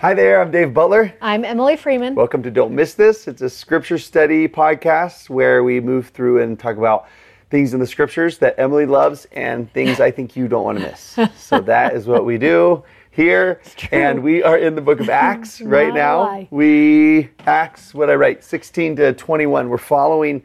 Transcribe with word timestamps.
Hi 0.00 0.14
there, 0.14 0.40
I'm 0.40 0.50
Dave 0.50 0.72
Butler. 0.72 1.12
I'm 1.20 1.44
Emily 1.44 1.76
Freeman. 1.76 2.14
Welcome 2.14 2.42
to 2.44 2.50
Don't 2.50 2.74
Miss 2.74 2.94
This. 2.94 3.28
It's 3.28 3.42
a 3.42 3.50
scripture 3.50 3.98
study 3.98 4.48
podcast 4.48 5.28
where 5.28 5.62
we 5.62 5.78
move 5.78 6.08
through 6.08 6.40
and 6.40 6.58
talk 6.58 6.78
about 6.78 7.06
things 7.50 7.74
in 7.74 7.80
the 7.80 7.86
scriptures 7.86 8.38
that 8.38 8.54
Emily 8.56 8.86
loves 8.86 9.26
and 9.32 9.70
things 9.74 10.00
I 10.00 10.10
think 10.10 10.36
you 10.36 10.48
don't 10.48 10.64
want 10.64 10.78
to 10.78 10.84
miss. 10.84 11.18
So 11.36 11.60
that 11.60 11.92
is 11.94 12.06
what 12.06 12.24
we 12.24 12.38
do 12.38 12.82
here. 13.10 13.60
And 13.92 14.22
we 14.22 14.42
are 14.42 14.56
in 14.56 14.74
the 14.74 14.80
book 14.80 15.00
of 15.00 15.10
Acts 15.10 15.60
right 15.60 15.92
now. 15.92 16.48
We, 16.50 17.28
Acts, 17.40 17.92
what 17.92 18.08
I 18.08 18.14
write, 18.14 18.42
16 18.42 18.96
to 18.96 19.12
21. 19.12 19.68
We're 19.68 19.76
following 19.76 20.42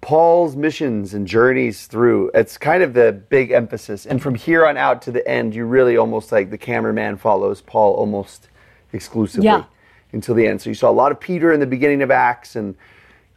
Paul's 0.00 0.54
missions 0.54 1.12
and 1.14 1.26
journeys 1.26 1.88
through. 1.88 2.30
It's 2.34 2.56
kind 2.56 2.84
of 2.84 2.94
the 2.94 3.10
big 3.10 3.50
emphasis. 3.50 4.06
And 4.06 4.22
from 4.22 4.36
here 4.36 4.64
on 4.64 4.76
out 4.76 5.02
to 5.02 5.10
the 5.10 5.26
end, 5.26 5.56
you 5.56 5.64
really 5.64 5.96
almost 5.96 6.30
like 6.30 6.50
the 6.50 6.58
cameraman 6.58 7.16
follows 7.16 7.62
Paul 7.62 7.94
almost 7.94 8.48
exclusively 8.92 9.46
Yeah. 9.46 9.64
until 10.12 10.34
the 10.34 10.46
end. 10.46 10.60
So 10.60 10.70
you 10.70 10.74
saw 10.74 10.90
a 10.90 10.92
lot 10.92 11.12
of 11.12 11.20
Peter 11.20 11.52
in 11.52 11.60
the 11.60 11.66
beginning 11.66 12.02
of 12.02 12.10
Acts 12.10 12.56
and 12.56 12.74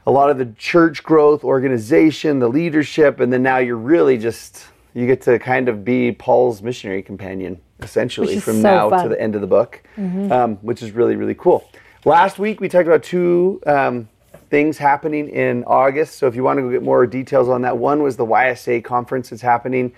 a 0.07 0.11
lot 0.11 0.29
of 0.29 0.37
the 0.37 0.45
church 0.57 1.03
growth, 1.03 1.43
organization, 1.43 2.39
the 2.39 2.47
leadership, 2.49 3.19
and 3.19 3.33
then 3.33 3.41
now 3.41 3.57
you're 3.57 3.77
really 3.77 4.17
just 4.17 4.65
you 4.93 5.05
get 5.05 5.21
to 5.23 5.37
kind 5.39 5.67
of 5.67 5.83
be 5.83 6.13
Paul's 6.13 6.61
missionary 6.61 7.01
companion 7.01 7.59
essentially 7.81 8.39
from 8.39 8.61
so 8.61 8.61
now 8.61 9.03
to 9.03 9.09
the 9.09 9.19
end 9.19 9.35
of 9.35 9.41
the 9.41 9.47
book, 9.47 9.83
um, 9.97 10.55
which 10.57 10.81
is 10.81 10.91
really 10.91 11.15
really 11.15 11.35
cool. 11.35 11.69
Last 12.05 12.37
week 12.39 12.61
we 12.61 12.69
talked 12.69 12.87
about 12.87 13.03
two 13.03 13.61
um, 13.65 14.07
things 14.49 14.77
happening 14.77 15.27
in 15.29 15.63
August. 15.65 16.17
So 16.17 16.27
if 16.27 16.35
you 16.35 16.43
want 16.43 16.57
to 16.59 16.61
go 16.61 16.69
get 16.71 16.83
more 16.83 17.05
details 17.07 17.49
on 17.49 17.63
that, 17.63 17.77
one 17.77 18.03
was 18.03 18.15
the 18.15 18.25
YSA 18.25 18.83
conference 18.83 19.29
that's 19.29 19.41
happening 19.41 19.91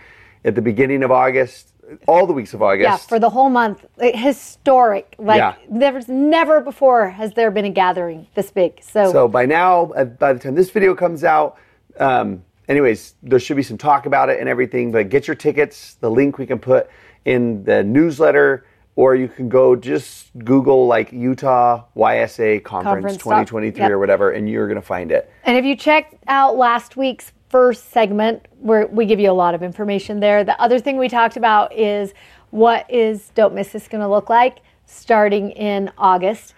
at 0.45 0.55
the 0.55 0.61
beginning 0.61 1.03
of 1.03 1.11
August, 1.11 1.73
all 2.07 2.27
the 2.27 2.33
weeks 2.33 2.53
of 2.53 2.61
August. 2.61 2.83
Yeah, 2.83 2.97
for 2.97 3.19
the 3.19 3.29
whole 3.29 3.49
month. 3.49 3.85
Like, 3.97 4.15
Historic. 4.15 5.15
Like 5.17 5.37
Yeah. 5.37 5.55
there's 5.69 6.07
never 6.07 6.59
before 6.61 7.09
has 7.09 7.33
there 7.33 7.51
been 7.51 7.65
a 7.65 7.69
gathering 7.69 8.27
this 8.35 8.51
big. 8.51 8.79
So, 8.81 9.11
So 9.11 9.27
by 9.27 9.45
now, 9.45 9.91
uh, 9.95 10.05
by 10.05 10.33
the 10.33 10.39
time 10.39 10.55
this 10.55 10.69
video 10.69 10.93
comes 10.95 11.23
out, 11.23 11.57
um, 11.99 12.43
anyways, 12.67 13.15
there 13.23 13.39
should 13.39 13.55
be 13.57 13.63
some 13.63 13.77
talk 13.77 14.05
about 14.05 14.29
it 14.29 14.39
and 14.39 14.49
everything. 14.49 14.91
But 14.91 15.09
get 15.09 15.27
your 15.27 15.35
tickets. 15.35 15.95
The 16.01 16.09
link 16.11 16.37
we 16.37 16.45
can 16.45 16.59
put 16.59 16.89
in 17.25 17.63
the 17.63 17.83
newsletter, 17.83 18.65
or 18.95 19.15
you 19.15 19.27
can 19.27 19.47
go 19.49 19.75
just 19.75 20.31
Google 20.43 20.87
like 20.87 21.11
Utah 21.11 21.83
YSA 21.95 22.63
Conference, 22.63 22.95
Conference. 23.03 23.17
2023 23.17 23.81
Yep. 23.83 23.91
or 23.91 23.99
whatever, 23.99 24.31
and 24.31 24.49
you're 24.49 24.67
gonna 24.67 24.81
find 24.81 25.11
it. 25.11 25.29
and 25.43 25.55
if 25.57 25.63
you 25.65 25.75
checked 25.75 26.15
out 26.27 26.57
last 26.57 26.97
week's 26.97 27.31
first 27.49 27.91
segment, 27.91 28.45
where 28.59 28.87
we 28.87 29.05
give 29.05 29.19
you 29.19 29.31
a 29.31 29.33
lot 29.33 29.55
of 29.55 29.63
information 29.63 30.19
there. 30.19 30.43
The 30.43 30.59
other 30.61 30.79
thing 30.79 30.97
we 30.97 31.07
talked 31.09 31.37
about 31.37 31.73
is 31.73 32.13
what 32.49 32.85
is 32.91 33.29
Don't 33.35 33.53
Miss 33.55 33.69
This 33.71 33.87
going 33.87 34.01
to 34.01 34.07
look 34.07 34.29
like 34.29 34.59
starting 34.85 35.51
in 35.51 35.91
August, 35.97 36.53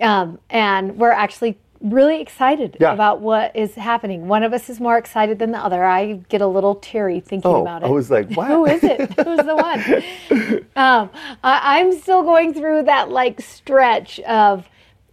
um, 0.00 0.38
and 0.50 0.96
we're 0.96 1.10
actually 1.12 1.58
really 1.80 2.20
excited 2.20 2.76
Yeah. 2.80 2.92
about 2.92 3.20
what 3.20 3.54
is 3.54 3.76
happening. 3.76 4.26
One 4.26 4.42
of 4.42 4.52
us 4.52 4.68
is 4.68 4.80
more 4.80 4.98
excited 4.98 5.38
than 5.38 5.52
the 5.52 5.58
other. 5.58 5.84
I 5.84 6.14
get 6.28 6.40
a 6.40 6.46
little 6.46 6.74
teary 6.74 7.20
thinking 7.20 7.48
Oh, 7.52 7.62
about 7.62 7.82
it. 7.84 7.86
I 7.86 7.90
was 7.90 8.10
like? 8.10 8.28
Who 8.32 8.66
is 8.66 8.82
it? 8.82 9.00
Who's 9.14 9.38
the 9.46 9.56
one? 9.56 10.64
Um, 10.76 11.10
I, 11.42 11.80
I'm 11.80 11.92
still 11.98 12.22
going 12.22 12.54
through 12.54 12.84
that 12.84 13.10
like 13.10 13.40
stretch 13.40 14.20
of 14.20 14.68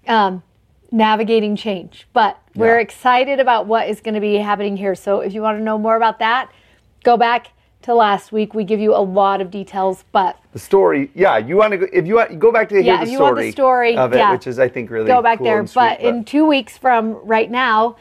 um, 0.07 0.43
navigating 0.91 1.55
change, 1.55 2.07
but 2.13 2.39
we're 2.55 2.75
Yeah. 2.75 2.81
excited 2.81 3.39
about 3.39 3.65
what 3.67 3.89
is 3.89 3.99
going 4.01 4.15
to 4.15 4.21
be 4.21 4.35
happening 4.37 4.77
here. 4.77 4.95
So 4.95 5.19
if 5.19 5.33
you 5.33 5.41
want 5.41 5.57
to 5.57 5.63
know 5.63 5.77
more 5.77 5.95
about 5.95 6.19
that, 6.19 6.49
go 7.03 7.17
back 7.17 7.47
to 7.83 7.93
last 7.93 8.31
week. 8.31 8.53
We 8.53 8.63
give 8.63 8.79
you 8.79 8.95
a 8.95 8.99
lot 9.03 9.41
of 9.41 9.51
details, 9.51 10.05
but 10.11 10.37
the 10.53 10.59
story, 10.59 11.11
yeah. 11.13 11.37
You 11.37 11.57
want 11.57 11.71
to 11.71 11.77
go 11.77 11.87
if 11.93 12.07
you 12.07 12.15
want 12.15 12.39
go 12.39 12.51
back 12.51 12.69
to 12.69 12.75
hear 12.75 12.83
Yeah, 12.83 13.05
the 13.05 13.11
story, 13.11 13.21
want 13.21 13.37
the 13.37 13.51
story, 13.51 13.97
of 13.97 14.13
it, 14.13 14.17
yeah. 14.17 14.31
which 14.31 14.47
is 14.47 14.57
I 14.57 14.67
think 14.69 14.89
really 14.89 15.05
go 15.07 15.21
back 15.21 15.37
cool 15.39 15.45
there. 15.45 15.59
and 15.59 15.69
sweet, 15.69 15.81
but 15.81 15.99
in 15.99 16.23
two 16.25 16.45
weeks 16.45 16.77
from 16.77 17.13
right 17.25 17.51
now, 17.51 17.97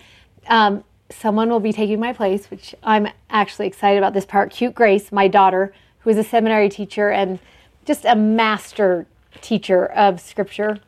um, 0.49 0.85
someone 1.11 1.51
will 1.51 1.61
be 1.61 1.73
taking 1.73 2.01
my 2.01 2.13
place, 2.13 2.51
which 2.51 2.75
I'm 2.83 3.09
actually 3.29 3.67
excited 3.67 3.99
about 3.99 4.15
this 4.15 4.25
part. 4.25 4.51
Cute 4.51 4.75
Grace, 4.75 5.13
my 5.13 5.29
daughter, 5.29 5.75
who 6.01 6.11
is 6.11 6.17
a 6.17 6.25
seminary 6.25 6.69
teacher 6.71 7.11
and 7.11 7.39
just 7.85 8.05
a 8.07 8.15
master 8.17 9.07
teacher 9.43 9.85
of 9.85 10.19
scripture, 10.21 10.79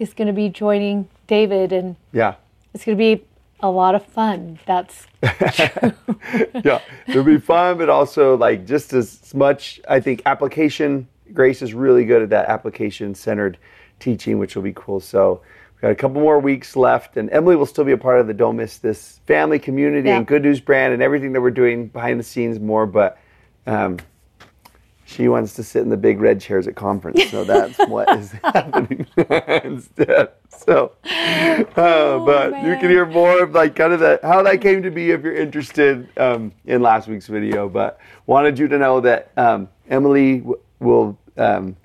is 0.00 0.12
going 0.12 0.26
to 0.26 0.32
be 0.32 0.48
joining 0.48 1.08
David, 1.28 1.72
and 1.72 1.94
yeah. 2.12 2.34
It's 2.74 2.84
going 2.84 2.96
to 2.96 2.98
be 2.98 3.24
a 3.60 3.70
lot 3.70 3.94
of 3.94 4.04
fun. 4.06 4.58
That's 4.66 5.06
yeah, 5.22 6.80
it'll 7.06 7.24
be 7.24 7.38
fun, 7.38 7.78
but 7.78 7.88
also 7.88 8.36
like 8.36 8.66
just 8.66 8.92
as 8.92 9.34
much. 9.34 9.80
I 9.88 10.00
think 10.00 10.22
application. 10.26 11.08
Grace 11.32 11.62
is 11.62 11.74
really 11.74 12.04
good 12.04 12.22
at 12.22 12.30
that 12.30 12.48
application 12.48 13.14
centered 13.14 13.56
teaching, 14.00 14.38
which 14.38 14.56
will 14.56 14.64
be 14.64 14.72
cool. 14.74 14.98
So 14.98 15.42
we've 15.74 15.82
got 15.82 15.90
a 15.92 15.94
couple 15.94 16.20
more 16.20 16.40
weeks 16.40 16.74
left, 16.74 17.16
and 17.16 17.30
Emily 17.30 17.54
will 17.54 17.66
still 17.66 17.84
be 17.84 17.92
a 17.92 17.98
part 17.98 18.18
of 18.20 18.26
the 18.26 18.34
Don't 18.34 18.56
Miss 18.56 18.78
This 18.78 19.20
family 19.26 19.58
community 19.60 20.08
Yeah. 20.08 20.16
and 20.16 20.26
Good 20.26 20.42
News 20.42 20.58
brand 20.60 20.92
and 20.92 21.00
everything 21.02 21.32
that 21.34 21.40
we're 21.40 21.52
doing 21.52 21.86
behind 21.86 22.18
the 22.18 22.24
scenes 22.24 22.58
more. 22.58 22.84
But 22.86 23.18
um, 23.66 23.98
she 25.10 25.26
wants 25.26 25.54
to 25.54 25.64
sit 25.64 25.82
in 25.82 25.88
the 25.88 25.96
big 25.96 26.20
red 26.20 26.40
chairs 26.40 26.68
at 26.68 26.76
conference, 26.76 27.28
so 27.30 27.42
that's 27.42 27.76
what 27.88 28.08
is 28.16 28.30
happening 28.44 29.06
instead. 29.64 30.30
So, 30.48 30.92
uh, 31.04 32.18
but 32.24 32.62
you 32.64 32.76
can 32.76 32.90
hear 32.90 33.04
more 33.06 33.42
of 33.42 33.52
like 33.52 33.74
kind 33.74 33.92
of 33.92 33.98
the 33.98 34.20
how 34.22 34.42
that 34.44 34.60
came 34.60 34.82
to 34.84 34.90
be 34.90 35.10
if 35.10 35.22
you're 35.22 35.34
interested 35.34 36.08
um, 36.16 36.52
in 36.64 36.80
last 36.80 37.08
week's 37.08 37.26
video. 37.26 37.68
But 37.68 37.98
wanted 38.26 38.56
you 38.56 38.68
to 38.68 38.78
know 38.78 39.00
that 39.00 39.32
um, 39.36 39.68
Emily 39.88 40.38
w- 40.38 40.60
will 40.78 41.18
um, 41.36 41.76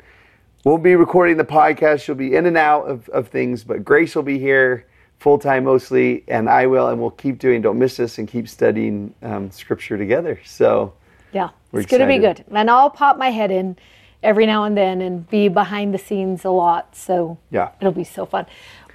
will 0.63 0.77
be 0.77 0.95
recording 0.95 1.37
the 1.37 1.45
podcast. 1.45 2.03
She'll 2.03 2.13
be 2.13 2.35
in 2.35 2.45
and 2.45 2.57
out 2.57 2.83
of, 2.83 3.09
of 3.09 3.29
things, 3.29 3.63
but 3.63 3.83
Grace 3.83 4.15
will 4.15 4.23
be 4.23 4.37
here 4.37 4.85
full 5.17 5.39
time 5.39 5.63
mostly, 5.63 6.23
and 6.27 6.47
I 6.47 6.67
will, 6.67 6.89
and 6.89 7.01
we'll 7.01 7.09
keep 7.09 7.39
doing. 7.39 7.63
Don't 7.63 7.79
miss 7.79 7.99
us 7.99 8.19
and 8.19 8.27
keep 8.27 8.47
studying 8.47 9.15
um, 9.23 9.49
scripture 9.49 9.97
together. 9.97 10.39
So. 10.45 10.93
Yeah, 11.35 11.49
We're 11.73 11.81
it's 11.81 11.91
going 11.91 11.99
to 11.99 12.07
be 12.07 12.17
good. 12.17 12.45
And 12.49 12.71
I'll 12.71 12.89
pop 12.89 13.17
my 13.17 13.29
head 13.29 13.51
in 13.51 13.75
every 14.23 14.45
now 14.45 14.63
and 14.63 14.75
then 14.75 15.01
and 15.01 15.29
be 15.29 15.49
behind 15.49 15.93
the 15.93 15.97
scenes 15.97 16.45
a 16.45 16.49
lot. 16.49 16.95
So 16.95 17.37
Yeah. 17.51 17.71
it'll 17.81 17.91
be 17.91 18.05
so 18.05 18.25
fun. 18.25 18.45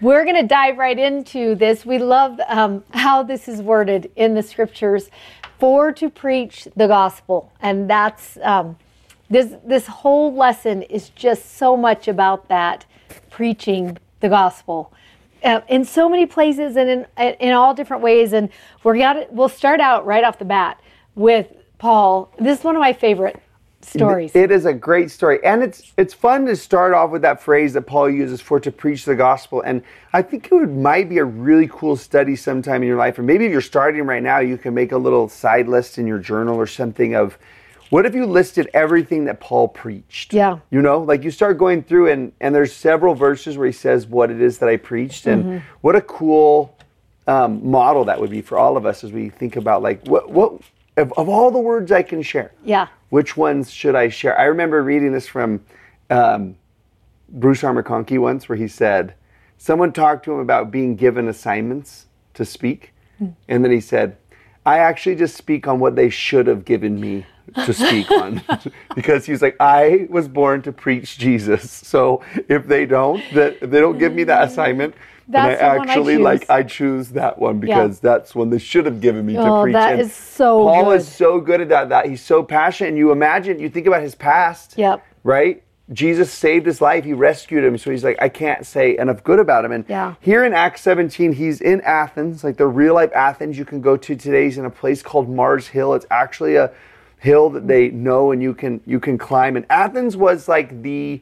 We're 0.00 0.24
going 0.24 0.36
to 0.36 0.46
dive 0.46 0.78
right 0.78 0.98
into 0.98 1.54
this. 1.54 1.84
We 1.84 1.98
love 1.98 2.40
um, 2.48 2.82
how 2.94 3.22
this 3.22 3.46
is 3.46 3.60
worded 3.60 4.10
in 4.16 4.34
the 4.34 4.42
scriptures 4.42 5.10
for 5.58 5.92
to 5.92 6.08
preach 6.08 6.66
the 6.74 6.88
gospel. 6.88 7.52
And 7.60 7.88
that's 7.90 8.38
um, 8.42 8.78
this, 9.28 9.54
this 9.62 9.86
whole 9.86 10.34
lesson 10.34 10.80
is 10.82 11.10
just 11.10 11.58
so 11.58 11.76
much 11.76 12.08
about 12.08 12.48
that 12.48 12.86
preaching 13.28 13.98
the 14.20 14.30
gospel. 14.30 14.92
Uh, 15.44 15.60
in 15.68 15.84
so 15.84 16.08
many 16.08 16.26
places 16.26 16.76
and 16.76 16.88
in 16.90 17.06
in 17.40 17.52
all 17.52 17.72
different 17.72 18.02
ways, 18.02 18.34
and 18.34 18.50
we're 18.82 18.98
got 18.98 19.32
we'll 19.32 19.48
start 19.48 19.80
out 19.80 20.04
right 20.04 20.22
off 20.22 20.38
the 20.38 20.44
bat 20.44 20.78
with 21.14 21.46
Paul. 21.80 22.30
This 22.38 22.58
is 22.60 22.64
one 22.64 22.76
of 22.76 22.80
my 22.80 22.92
favorite 22.92 23.42
stories. 23.82 24.30
It 24.36 24.50
is 24.50 24.66
a 24.66 24.72
great 24.74 25.10
story, 25.10 25.42
and 25.42 25.62
it's 25.62 25.92
it's 25.96 26.12
fun 26.14 26.44
to 26.46 26.54
start 26.54 26.92
off 26.92 27.10
with 27.10 27.22
that 27.22 27.41
phrase 27.42 27.72
that 27.72 27.82
Paul 27.82 28.10
uses 28.10 28.41
for 28.41 28.60
to 28.60 28.70
preach 28.70 29.06
the 29.06 29.16
gospel. 29.16 29.62
And 29.62 29.82
I 30.12 30.20
think 30.22 30.46
it 30.46 30.54
would 30.54 30.76
might 30.76 31.08
be 31.08 31.18
a 31.18 31.24
really 31.24 31.68
cool 31.72 31.96
study 31.96 32.36
sometime 32.36 32.82
in 32.82 32.88
your 32.88 32.98
life, 32.98 33.18
or 33.18 33.22
maybe 33.22 33.47
if 33.47 33.50
you're 33.53 33.62
starting 33.62 34.04
right 34.04 34.22
now, 34.22 34.38
you 34.41 34.59
can 34.59 34.74
make 34.74 34.92
a 34.92 34.98
little 34.98 35.28
side 35.28 35.66
list 35.68 35.97
in 35.98 36.06
your 36.06 36.18
journal 36.18 36.56
or 36.56 36.66
something 36.66 37.15
of 37.16 37.38
what 37.88 38.06
if 38.06 38.15
you 38.15 38.24
listed 38.27 38.68
everything 38.72 39.24
that 39.24 39.41
Paul 39.41 39.66
preached? 39.66 40.32
Yeah. 40.32 40.59
you 40.71 40.80
know, 40.80 41.00
like 41.00 41.24
you 41.24 41.30
start 41.32 41.59
going 41.59 41.82
through, 41.82 42.10
and 42.10 42.32
and 42.41 42.54
there's 42.54 42.74
several 42.74 43.15
verses 43.15 43.56
where 43.56 43.66
he 43.66 43.72
says 43.72 44.06
what 44.06 44.30
it 44.30 44.41
is 44.42 44.59
that 44.59 44.68
I 44.68 44.77
preached, 44.77 45.27
and 45.27 45.44
Mm-hmm. 45.44 45.59
what 45.80 45.97
a 45.97 46.03
cool 46.03 46.77
um, 47.27 47.68
model 47.71 48.04
that 48.04 48.21
would 48.21 48.30
be 48.30 48.42
for 48.42 48.59
all 48.59 48.77
of 48.77 48.84
us 48.84 49.03
as 49.03 49.12
we 49.12 49.30
think 49.30 49.56
about 49.56 49.82
like 49.82 50.06
what 50.06 50.30
what 50.30 50.60
of, 51.00 51.12
of 51.16 51.28
all 51.28 51.50
the 51.50 51.58
words 51.58 51.91
I 51.91 52.02
can 52.02 52.22
share 52.22 52.52
yeah. 52.64 52.88
which 53.08 53.36
ones 53.36 53.70
should 53.70 53.94
I 53.94 54.08
share? 54.08 54.38
I 54.38 54.44
remember 54.44 54.82
reading 54.82 55.12
this 55.12 55.26
from 55.26 55.64
um, 56.08 56.56
Bruce 57.28 57.64
R. 57.64 57.74
McConkie 57.74 58.18
once, 58.18 58.48
where 58.48 58.56
he 58.56 58.68
said 58.68 59.14
someone 59.58 59.92
talked 59.92 60.24
to 60.24 60.32
him 60.32 60.38
about 60.38 60.70
being 60.70 60.97
given 60.97 61.28
assignments 61.28 62.06
to 62.34 62.44
speak, 62.44 62.92
and 63.48 63.62
then 63.62 63.70
he 63.70 63.80
said, 63.80 64.16
"I 64.64 64.78
actually 64.78 65.14
just 65.16 65.36
speak 65.36 65.68
on 65.68 65.78
what 65.78 65.94
they 65.94 66.08
should 66.08 66.47
have 66.47 66.64
given 66.64 66.98
me 66.98 67.26
to 67.54 67.72
speak 67.72 68.10
on 68.22 68.42
because 68.94 69.26
he's 69.26 69.42
like, 69.42 69.56
I 69.60 70.06
was 70.10 70.28
born 70.28 70.62
to 70.62 70.72
preach 70.72 71.18
Jesus. 71.18 71.70
So 71.70 72.22
if 72.48 72.66
they 72.66 72.86
don't, 72.86 73.22
that 73.34 73.60
they 73.60 73.80
don't 73.80 73.98
give 73.98 74.14
me 74.14 74.24
that 74.24 74.48
assignment, 74.48 74.94
That's 75.30 75.60
the 75.60 75.65
I 75.66 75.77
one 75.78 75.88
I 75.88 75.92
actually 75.92 76.18
like 76.18 76.50
I 76.50 76.62
choose 76.62 77.10
that 77.10 77.38
one 77.38 77.59
because 77.60 78.00
that's 78.00 78.34
one 78.34 78.50
they 78.50 78.59
should 78.59 78.84
have 78.86 79.00
given 79.00 79.24
me 79.27 79.34
to 79.34 79.42
Oh, 79.42 79.62
preach. 79.62 79.74
that 79.74 79.92
And 79.92 80.00
is 80.03 80.12
so 80.12 80.65
Paul 80.65 80.84
good. 80.86 81.00
is 81.00 81.09
so 81.09 81.41
good 81.41 81.60
at 81.60 81.68
that. 81.71 81.88
That 81.88 82.06
he's 82.06 82.22
so 82.22 82.42
passionate. 82.42 82.88
And 82.91 82.98
you 82.98 83.12
imagine, 83.12 83.59
you 83.59 83.68
think 83.71 83.86
about 83.86 84.03
his 84.03 84.15
past. 84.15 84.74
Yep. 84.77 85.04
Right. 85.22 85.62
Jesus 85.92 86.32
saved 86.32 86.66
his 86.66 86.80
life. 86.80 87.04
He 87.04 87.12
rescued 87.12 87.65
him. 87.65 87.77
So 87.77 87.91
he's 87.91 88.04
like, 88.04 88.16
I 88.22 88.28
can't 88.28 88.65
say 88.65 88.97
enough 88.97 89.24
good 89.24 89.41
about 89.41 89.65
him. 89.65 89.72
And 89.72 89.84
Yeah. 89.88 90.15
here 90.21 90.44
in 90.44 90.53
Acts 90.53 90.82
17, 90.82 91.32
he's 91.32 91.60
in 91.60 91.80
Athens, 91.80 92.44
like 92.44 92.56
the 92.59 92.66
real 92.68 92.94
life 92.94 93.10
Athens 93.15 93.59
you 93.59 93.65
can 93.65 93.80
go 93.80 93.97
to 93.97 94.15
today. 94.15 94.44
He's 94.44 94.56
in 94.59 94.65
a 94.65 94.71
place 94.71 95.03
called 95.03 95.28
Mars 95.28 95.68
Hill. 95.68 95.94
It's 95.94 96.06
actually 96.10 96.54
a 96.56 96.71
hill 97.18 97.50
that 97.50 97.66
they 97.66 97.88
know 97.91 98.30
and 98.32 98.41
you 98.42 98.54
can 98.54 98.80
you 98.86 98.98
can 99.00 99.18
climb. 99.18 99.56
And 99.56 99.66
Athens 99.68 100.16
was 100.16 100.48
like 100.48 100.82
the 100.82 101.21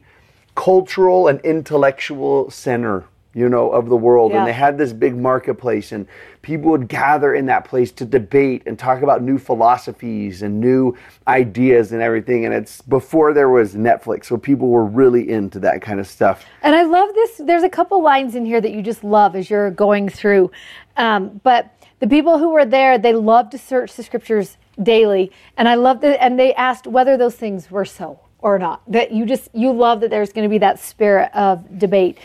cultural 0.55 1.27
and 1.27 1.39
intellectual 1.41 2.49
center, 2.51 3.05
you 3.33 3.47
know, 3.47 3.69
of 3.71 3.89
the 3.89 3.95
world. 3.95 4.31
Yeah. 4.31 4.39
And 4.39 4.47
they 4.47 4.53
had 4.53 4.77
this 4.77 4.91
big 4.91 5.15
marketplace 5.15 5.91
and 5.91 6.07
people 6.41 6.71
would 6.71 6.87
gather 6.87 7.35
in 7.35 7.45
that 7.45 7.65
place 7.65 7.91
to 7.91 8.05
debate 8.05 8.63
and 8.65 8.77
talk 8.77 9.01
about 9.03 9.21
new 9.21 9.37
philosophies 9.37 10.41
and 10.41 10.59
new 10.59 10.95
ideas 11.27 11.91
and 11.91 12.01
everything. 12.01 12.45
And 12.45 12.53
it's 12.53 12.81
before 12.81 13.33
there 13.33 13.49
was 13.49 13.75
Netflix, 13.75 14.25
so 14.25 14.37
people 14.37 14.69
were 14.69 14.85
really 14.85 15.29
into 15.29 15.59
that 15.59 15.81
kind 15.81 15.99
of 15.99 16.07
stuff. 16.07 16.45
And 16.63 16.75
I 16.75 16.83
love 16.83 17.13
this. 17.13 17.37
There's 17.37 17.63
a 17.63 17.69
couple 17.69 18.01
lines 18.01 18.35
in 18.35 18.45
here 18.45 18.61
that 18.61 18.71
you 18.71 18.81
just 18.81 19.03
love 19.03 19.35
as 19.35 19.49
you're 19.49 19.71
going 19.71 20.09
through. 20.09 20.51
Um, 20.97 21.39
but 21.43 21.71
the 21.99 22.07
people 22.07 22.39
who 22.39 22.49
were 22.49 22.65
there, 22.65 22.97
they 22.97 23.13
loved 23.13 23.51
to 23.51 23.57
search 23.57 23.95
the 23.95 24.03
scriptures 24.03 24.57
daily. 24.81 25.31
And 25.57 25.67
I 25.67 25.75
love 25.75 26.01
that. 26.01 26.21
And 26.23 26.39
they 26.39 26.53
asked 26.55 26.87
whether 26.87 27.17
those 27.17 27.35
things 27.35 27.69
were 27.69 27.85
so 27.85 28.19
or 28.41 28.57
not. 28.57 28.81
That 28.89 29.11
you 29.11 29.25
just, 29.25 29.49
you 29.53 29.71
love 29.71 29.99
that 30.01 30.09
there's 30.09 30.31
going 30.31 30.45
to 30.45 30.49
be 30.49 30.59
that 30.59 30.79
spirit 30.79 31.29
of 31.33 31.77
debate. 31.77 32.17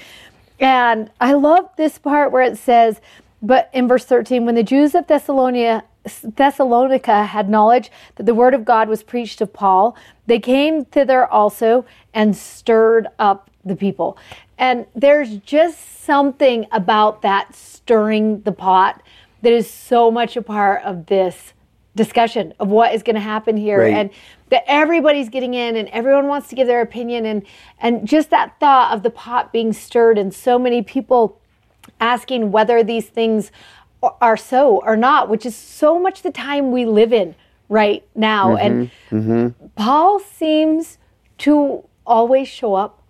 And 0.60 1.10
I 1.20 1.32
love 1.32 1.68
this 1.76 1.98
part 1.98 2.32
where 2.32 2.42
it 2.42 2.58
says, 2.58 3.00
but 3.42 3.68
in 3.72 3.88
verse 3.88 4.04
13, 4.04 4.46
when 4.46 4.54
the 4.54 4.62
Jews 4.62 4.94
of 4.94 5.06
Thessalonica, 5.06 5.84
Thessalonica 6.22 7.24
had 7.24 7.48
knowledge 7.48 7.90
that 8.16 8.26
the 8.26 8.34
word 8.34 8.54
of 8.54 8.64
God 8.64 8.88
was 8.88 9.02
preached 9.02 9.40
of 9.40 9.52
Paul, 9.52 9.96
they 10.26 10.38
came 10.38 10.84
thither 10.84 11.26
also 11.26 11.84
and 12.12 12.36
stirred 12.36 13.08
up 13.18 13.50
the 13.64 13.76
people. 13.76 14.16
And 14.56 14.86
there's 14.94 15.36
just 15.38 16.02
something 16.04 16.66
about 16.70 17.22
that 17.22 17.54
stirring 17.54 18.42
the 18.42 18.52
pot 18.52 19.02
that 19.42 19.52
is 19.52 19.68
so 19.70 20.10
much 20.10 20.36
a 20.36 20.42
part 20.42 20.82
of 20.84 21.06
this 21.06 21.52
discussion 21.96 22.52
of 22.58 22.68
what 22.68 22.94
is 22.94 23.02
going 23.02 23.14
to 23.14 23.20
happen 23.20 23.56
here 23.56 23.80
Right. 23.80 23.94
and 23.94 24.10
that 24.50 24.64
everybody's 24.66 25.28
getting 25.28 25.54
in 25.54 25.76
and 25.76 25.88
everyone 25.88 26.26
wants 26.26 26.48
to 26.48 26.54
give 26.54 26.66
their 26.66 26.80
opinion 26.80 27.24
and 27.24 27.42
and 27.78 28.06
just 28.06 28.30
that 28.30 28.58
thought 28.58 28.92
of 28.92 29.02
the 29.02 29.10
pot 29.10 29.52
being 29.52 29.72
stirred 29.72 30.18
and 30.18 30.34
so 30.34 30.58
many 30.58 30.82
people 30.82 31.40
asking 32.00 32.50
whether 32.50 32.82
these 32.82 33.06
things 33.06 33.52
are 34.20 34.36
so 34.36 34.82
or 34.84 34.96
not 34.96 35.28
which 35.28 35.46
is 35.46 35.54
so 35.54 35.98
much 35.98 36.22
the 36.22 36.32
time 36.32 36.72
we 36.72 36.84
live 36.84 37.12
in 37.12 37.34
right 37.68 38.06
now 38.14 38.56
and 38.56 38.90
mm-hmm, 39.10 39.16
mm-hmm. 39.16 39.66
Paul 39.76 40.18
seems 40.18 40.98
to 41.38 41.84
always 42.06 42.48
show 42.48 42.74
up 42.74 43.03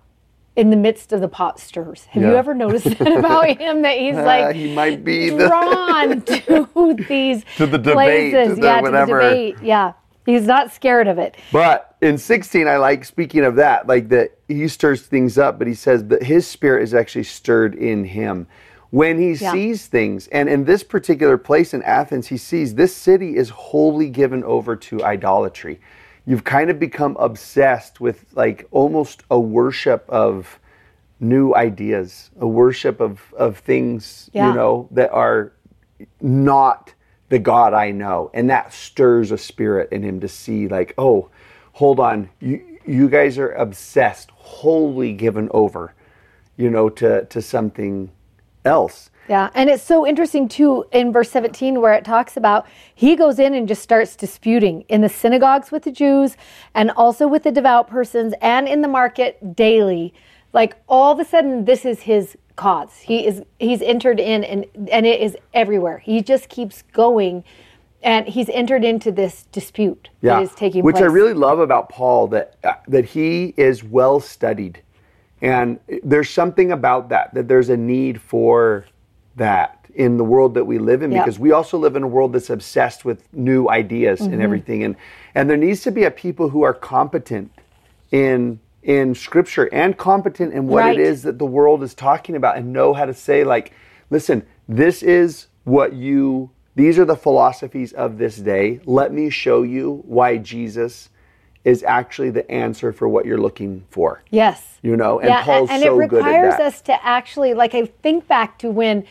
in 0.57 0.71
the 0.71 0.77
midst 0.77 1.13
of 1.13 1.21
the 1.21 1.29
pot 1.29 1.59
stirs. 1.59 2.05
Have 2.07 2.23
you 2.23 2.35
ever 2.37 2.55
noticed 2.55 2.85
that 2.99 3.19
about 3.19 3.47
him? 3.59 3.83
That 3.83 3.99
he's 3.99 4.15
like 4.15 4.55
he 4.55 4.73
might 4.75 5.05
be 5.05 5.31
the- 5.31 5.49
drawn 5.49 6.21
to 6.23 7.05
these 7.09 7.45
To 7.57 7.67
the 7.67 7.79
debate, 7.79 8.33
places. 8.33 8.55
to 8.55 8.61
the 8.61 8.67
yeah, 8.67 8.81
whatever. 8.81 9.21
to 9.21 9.27
the 9.27 9.31
debate. 9.31 9.57
Yeah, 9.63 9.93
he's 10.27 10.47
not 10.47 10.73
scared 10.73 11.09
of 11.09 11.19
it. 11.19 11.37
But 11.53 11.97
in 12.01 12.19
16, 12.19 12.69
I 12.69 12.77
like 12.77 13.05
speaking 13.05 13.45
of 13.45 13.57
that, 13.57 13.87
like 13.89 14.09
that 14.11 14.39
he 14.49 14.69
stirs 14.69 15.03
things 15.03 15.39
up, 15.39 15.59
but 15.59 15.67
he 15.67 15.75
says 15.75 16.05
that 16.09 16.23
his 16.23 16.47
spirit 16.47 16.83
is 16.85 16.95
actually 16.95 17.25
stirred 17.25 17.75
in 17.75 18.05
him. 18.05 18.47
When 18.91 19.19
he 19.19 19.33
Yeah. 19.33 19.51
sees 19.51 19.87
things, 19.89 20.29
and 20.29 20.49
in 20.49 20.65
this 20.67 20.85
particular 20.85 21.37
place 21.37 21.75
in 21.75 21.83
Athens, 21.83 22.29
he 22.29 22.37
sees 22.37 22.77
this 22.77 22.95
city 22.95 23.35
is 23.37 23.49
wholly 23.49 24.09
given 24.09 24.45
over 24.45 24.77
to 24.77 25.03
idolatry. 25.03 25.81
You've 26.27 26.45
kind 26.45 26.71
of 26.71 26.79
become 26.79 27.17
obsessed 27.19 28.01
with 28.01 28.25
like 28.35 28.67
almost 28.71 29.23
a 29.31 29.39
worship 29.39 30.05
of 30.09 30.59
new 31.21 31.55
ideas, 31.55 32.31
a 32.41 32.47
worship 32.47 33.01
of, 33.01 33.33
of 33.37 33.59
things, 33.59 34.31
Yeah. 34.33 34.49
you 34.49 34.55
know, 34.55 34.89
that 34.93 35.11
are 35.13 35.53
not 36.21 36.95
the 37.29 37.39
God 37.39 37.73
I 37.75 37.91
know. 37.91 38.31
And 38.35 38.49
that 38.51 38.73
stirs 38.73 39.31
a 39.31 39.39
spirit 39.39 39.91
in 39.93 40.03
him 40.03 40.21
to 40.21 40.29
see, 40.29 40.69
like, 40.69 40.95
oh, 40.99 41.31
hold 41.73 42.01
on, 42.01 42.31
you, 42.41 42.79
you 42.87 43.09
guys 43.09 43.39
are 43.39 43.53
obsessed, 43.53 44.31
wholly 44.33 45.13
given 45.13 45.49
over, 45.53 45.95
you 46.57 46.71
know, 46.71 46.89
to, 46.91 47.25
to 47.27 47.43
something 47.43 48.11
else. 48.65 49.11
Yeah, 49.29 49.51
and 49.55 49.71
it's 49.71 49.83
so 49.83 50.07
interesting 50.07 50.49
too 50.49 50.85
in 50.93 51.13
verse 51.13 51.31
17 51.31 51.81
where 51.81 51.95
it 51.95 52.05
talks 52.05 52.37
about 52.37 52.67
he 52.95 53.17
goes 53.17 53.39
in 53.39 53.55
and 53.55 53.67
just 53.67 53.83
starts 53.83 54.17
disputing 54.17 54.83
in 54.89 55.01
the 55.01 55.09
synagogues 55.09 55.71
with 55.71 55.85
the 55.85 55.93
Jews 55.93 56.37
and 56.75 56.91
also 56.91 57.27
with 57.27 57.43
the 57.43 57.53
devout 57.53 57.89
persons 57.89 58.35
and 58.43 58.69
in 58.69 58.83
the 58.83 58.89
market 58.89 59.57
daily. 59.57 60.13
Like 60.53 60.77
all 60.89 61.13
of 61.13 61.21
a 61.21 61.25
sudden 61.25 61.65
this 61.65 61.85
is 61.85 62.01
his 62.01 62.37
cause. 62.57 62.99
He 62.99 63.27
is 63.27 63.43
he's 63.59 63.81
entered 63.81 64.21
in 64.21 64.45
and 64.45 64.67
and 64.91 65.07
it 65.07 65.21
is 65.21 65.37
everywhere. 65.55 65.99
He 65.99 66.21
just 66.21 66.49
keeps 66.49 66.83
going 66.93 67.45
and 68.03 68.29
he's 68.29 68.51
entered 68.51 68.85
into 68.85 69.11
this 69.11 69.45
dispute 69.51 70.11
that 70.21 70.43
is 70.43 70.55
taking 70.55 70.85
which 70.85 70.95
place. 70.95 71.03
Which 71.03 71.11
I 71.11 71.13
really 71.13 71.33
love 71.33 71.59
about 71.59 71.89
Paul 71.89 72.29
that 72.29 72.57
uh, 72.63 72.75
that 72.89 73.07
he 73.07 73.55
is 73.57 73.83
well 73.83 74.21
studied, 74.21 74.83
and 75.41 75.81
there's 76.03 76.29
something 76.29 76.71
about 76.71 77.09
that 77.09 77.33
that 77.33 77.49
there's 77.49 77.71
a 77.71 77.77
need 77.77 78.21
for 78.21 78.85
that 79.37 79.79
in 79.95 80.17
the 80.17 80.25
world 80.25 80.55
that 80.55 80.65
we 80.65 80.79
live 80.79 81.03
in 81.03 81.13
Yeah. 81.13 81.23
because 81.23 81.39
we 81.39 81.53
also 81.53 81.79
live 81.79 81.95
in 81.97 82.03
a 82.03 82.09
world 82.09 82.33
that's 82.33 82.51
obsessed 82.51 83.05
with 83.05 83.23
new 83.33 83.69
ideas 83.69 84.21
Mm-hmm. 84.21 84.33
and 84.33 84.43
everything, 84.43 84.83
and 84.85 84.97
and 85.35 85.49
there 85.49 85.57
needs 85.57 85.83
to 85.83 85.91
be 85.91 86.05
a 86.05 86.11
people 86.11 86.49
who 86.49 86.63
are 86.63 86.75
competent 86.75 87.51
in 88.11 88.59
in 88.83 89.15
scripture 89.15 89.69
and 89.73 89.97
competent 89.97 90.53
in 90.53 90.67
what 90.67 90.81
Right. 90.81 90.99
it 90.99 91.03
is 91.03 91.23
that 91.23 91.39
the 91.39 91.47
world 91.47 91.83
is 91.83 91.95
talking 91.95 92.37
about 92.37 92.57
and 92.59 92.73
know 92.73 92.93
how 92.93 93.07
to 93.07 93.15
say 93.15 93.43
like 93.45 93.73
listen 94.11 94.45
this 94.69 95.03
is 95.03 95.47
what 95.65 95.95
you 95.95 96.51
these 96.77 96.99
are 96.99 97.05
the 97.07 97.17
philosophies 97.17 97.93
of 97.95 98.19
this 98.19 98.37
day 98.37 98.81
let 98.85 99.11
me 99.13 99.31
show 99.31 99.63
you 99.63 100.03
why 100.05 100.37
jesus 100.37 101.09
is 101.65 101.83
actually 101.85 102.29
the 102.29 102.49
answer 102.51 102.93
for 102.93 103.09
what 103.09 103.25
you're 103.25 103.41
looking 103.41 103.83
for 103.89 104.23
Yes. 104.31 104.79
you 104.83 104.97
know 104.99 105.19
and 105.19 105.31
yeah, 105.31 105.43
paul's 105.45 105.71
and 105.71 105.83
so 105.83 105.95
it 105.95 105.99
requires 105.99 106.55
us 106.61 106.83
to 106.83 107.05
actually, 107.07 107.55
like, 107.55 107.75
I 107.75 107.87
think 107.87 108.29
back 108.29 108.59
to 108.59 108.69
when 108.71 109.07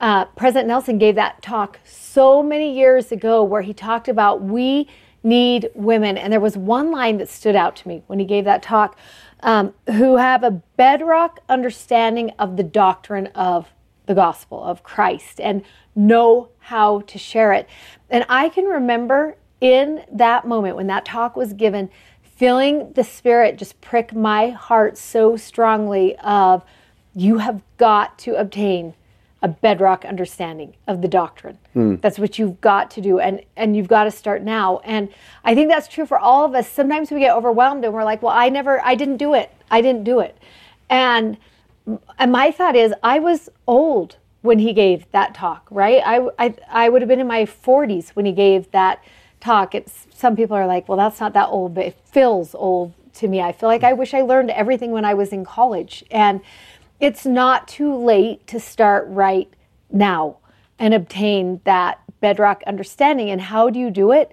uh, 0.00 0.26
President 0.26 0.68
Nelson 0.68 0.98
gave 0.98 1.14
that 1.16 1.42
talk 1.42 1.80
so 1.84 2.42
many 2.42 2.76
years 2.76 3.10
ago, 3.12 3.42
where 3.42 3.62
he 3.62 3.72
talked 3.72 4.08
about 4.08 4.42
we 4.42 4.88
need 5.22 5.68
women, 5.74 6.16
and 6.16 6.32
there 6.32 6.40
was 6.40 6.56
one 6.56 6.90
line 6.90 7.18
that 7.18 7.28
stood 7.28 7.56
out 7.56 7.76
to 7.76 7.88
me 7.88 8.02
when 8.06 8.18
he 8.18 8.24
gave 8.24 8.44
that 8.44 8.62
talk, 8.62 8.96
um, 9.40 9.74
who 9.86 10.16
have 10.16 10.42
a 10.42 10.50
bedrock 10.76 11.40
understanding 11.48 12.30
of 12.38 12.56
the 12.56 12.62
doctrine 12.62 13.26
of 13.28 13.68
the 14.06 14.14
gospel 14.14 14.62
of 14.62 14.82
Christ 14.82 15.40
and 15.40 15.62
know 15.94 16.48
how 16.58 17.00
to 17.00 17.18
share 17.18 17.52
it. 17.52 17.68
And 18.08 18.24
I 18.28 18.48
can 18.48 18.64
remember 18.64 19.36
in 19.60 20.04
that 20.12 20.46
moment 20.46 20.76
when 20.76 20.86
that 20.86 21.04
talk 21.04 21.36
was 21.36 21.52
given, 21.52 21.90
feeling 22.22 22.92
the 22.92 23.04
Spirit 23.04 23.58
just 23.58 23.80
prick 23.80 24.14
my 24.14 24.50
heart 24.50 24.96
so 24.96 25.36
strongly 25.36 26.16
of 26.18 26.64
you 27.14 27.38
have 27.38 27.62
got 27.76 28.18
to 28.20 28.34
obtain 28.36 28.94
a 29.40 29.48
bedrock 29.48 30.04
understanding 30.04 30.74
of 30.86 31.00
the 31.00 31.08
doctrine. 31.08 31.58
Hmm. 31.72 31.96
That's 31.96 32.18
what 32.18 32.38
you've 32.38 32.60
got 32.60 32.90
to 32.92 33.00
do 33.00 33.20
and 33.20 33.40
and 33.56 33.76
you've 33.76 33.88
got 33.88 34.04
to 34.04 34.10
start 34.10 34.42
now. 34.42 34.78
And 34.84 35.08
I 35.44 35.54
think 35.54 35.68
that's 35.68 35.88
true 35.88 36.06
for 36.06 36.18
all 36.18 36.44
of 36.44 36.54
us. 36.54 36.68
Sometimes 36.68 37.10
we 37.10 37.20
get 37.20 37.34
overwhelmed 37.34 37.84
and 37.84 37.94
we're 37.94 38.04
like, 38.04 38.22
"Well, 38.22 38.34
I 38.34 38.48
never 38.48 38.84
I 38.84 38.94
didn't 38.94 39.18
do 39.18 39.34
it. 39.34 39.52
I 39.70 39.80
didn't 39.80 40.04
do 40.04 40.20
it." 40.20 40.36
And 40.90 41.36
and 42.18 42.32
my 42.32 42.50
thought 42.50 42.76
is 42.76 42.92
I 43.02 43.18
was 43.18 43.48
old 43.66 44.16
when 44.42 44.58
he 44.58 44.72
gave 44.72 45.10
that 45.12 45.34
talk, 45.34 45.66
right? 45.70 46.02
I, 46.04 46.28
I, 46.38 46.54
I 46.70 46.88
would 46.88 47.02
have 47.02 47.08
been 47.08 47.20
in 47.20 47.26
my 47.26 47.44
40s 47.44 48.10
when 48.10 48.24
he 48.24 48.32
gave 48.32 48.70
that 48.70 49.02
talk. 49.40 49.74
It's, 49.74 50.06
some 50.14 50.36
people 50.36 50.56
are 50.56 50.66
like, 50.66 50.88
well, 50.88 50.98
that's 50.98 51.20
not 51.20 51.32
that 51.32 51.48
old, 51.48 51.74
but 51.74 51.86
it 51.86 51.98
feels 52.04 52.54
old 52.54 52.92
to 53.14 53.28
me. 53.28 53.40
I 53.40 53.52
feel 53.52 53.68
like 53.68 53.82
I 53.82 53.92
wish 53.92 54.14
I 54.14 54.22
learned 54.22 54.50
everything 54.50 54.92
when 54.92 55.04
I 55.04 55.14
was 55.14 55.32
in 55.32 55.44
college. 55.44 56.04
And 56.10 56.40
it's 57.00 57.24
not 57.26 57.68
too 57.68 57.94
late 57.94 58.46
to 58.48 58.60
start 58.60 59.06
right 59.08 59.48
now 59.90 60.38
and 60.78 60.94
obtain 60.94 61.60
that 61.64 62.00
bedrock 62.20 62.62
understanding. 62.66 63.30
And 63.30 63.40
how 63.40 63.70
do 63.70 63.78
you 63.78 63.90
do 63.90 64.12
it? 64.12 64.32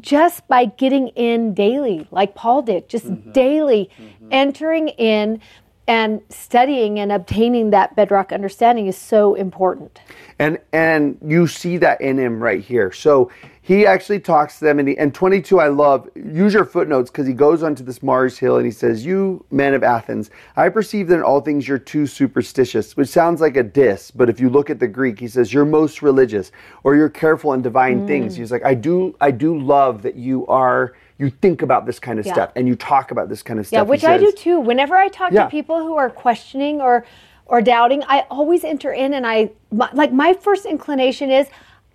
just 0.00 0.46
by 0.48 0.66
getting 0.66 1.08
in 1.08 1.54
daily, 1.54 2.06
like 2.10 2.34
Paul 2.34 2.62
did, 2.62 2.88
just 2.88 3.06
mm-hmm. 3.06 3.32
daily 3.32 3.90
mm-hmm. 3.98 4.28
entering 4.30 4.88
in 4.88 5.40
and 5.88 6.20
studying 6.28 7.00
and 7.00 7.10
obtaining 7.10 7.70
that 7.70 7.96
bedrock 7.96 8.32
understanding 8.32 8.86
is 8.86 8.96
so 8.96 9.34
important. 9.34 10.00
and 10.38 10.58
and 10.72 11.18
you 11.26 11.46
see 11.46 11.76
that 11.78 12.00
in 12.00 12.18
him 12.18 12.42
right 12.42 12.62
here 12.62 12.92
so 12.92 13.30
he 13.64 13.86
actually 13.86 14.18
talks 14.18 14.58
to 14.58 14.64
them 14.64 14.80
and, 14.80 14.88
he, 14.88 14.98
and 14.98 15.14
22 15.14 15.58
i 15.60 15.68
love 15.68 16.08
use 16.14 16.52
your 16.52 16.64
footnotes 16.64 17.10
because 17.10 17.26
he 17.26 17.32
goes 17.32 17.62
onto 17.62 17.82
this 17.82 18.02
mars 18.02 18.36
hill 18.38 18.56
and 18.56 18.66
he 18.66 18.72
says 18.72 19.06
you 19.06 19.44
men 19.50 19.72
of 19.72 19.82
athens 19.82 20.30
i 20.56 20.68
perceive 20.68 21.08
that 21.08 21.16
in 21.16 21.22
all 21.22 21.40
things 21.40 21.66
you're 21.66 21.78
too 21.78 22.06
superstitious 22.06 22.96
which 22.96 23.08
sounds 23.08 23.40
like 23.40 23.56
a 23.56 23.62
diss 23.62 24.10
but 24.10 24.28
if 24.28 24.40
you 24.40 24.50
look 24.50 24.68
at 24.68 24.78
the 24.78 24.88
greek 24.88 25.18
he 25.18 25.28
says 25.28 25.52
you're 25.52 25.64
most 25.64 26.02
religious 26.02 26.52
or 26.82 26.94
you're 26.96 27.08
careful 27.08 27.52
in 27.52 27.62
divine 27.62 28.02
mm. 28.02 28.06
things 28.06 28.36
he's 28.36 28.52
like 28.52 28.64
i 28.64 28.74
do 28.74 29.16
i 29.20 29.30
do 29.30 29.58
love 29.58 30.02
that 30.02 30.16
you 30.16 30.46
are 30.48 30.94
you 31.18 31.30
think 31.30 31.62
about 31.62 31.86
this 31.86 32.00
kind 32.00 32.18
of 32.18 32.26
Yeah. 32.26 32.32
stuff 32.32 32.52
and 32.56 32.66
you 32.66 32.74
talk 32.74 33.12
about 33.12 33.28
this 33.28 33.42
kind 33.42 33.60
of 33.60 33.66
stuff 33.66 33.76
Yeah, 33.76 33.82
which 33.82 34.02
I 34.02 34.18
do 34.18 34.32
too. 34.32 34.58
Whenever 34.58 34.96
I 34.96 35.06
talk 35.08 35.30
Yeah. 35.30 35.44
to 35.44 35.50
people 35.50 35.78
who 35.78 35.94
are 35.94 36.10
questioning 36.10 36.80
or 36.80 37.04
or 37.46 37.60
doubting, 37.60 38.02
I 38.08 38.24
always 38.30 38.64
enter 38.64 38.92
in 38.92 39.14
and 39.14 39.26
I 39.26 39.50
my, 39.70 39.88
like 39.92 40.12
my 40.12 40.32
first 40.32 40.64
inclination 40.64 41.30
is 41.30 41.48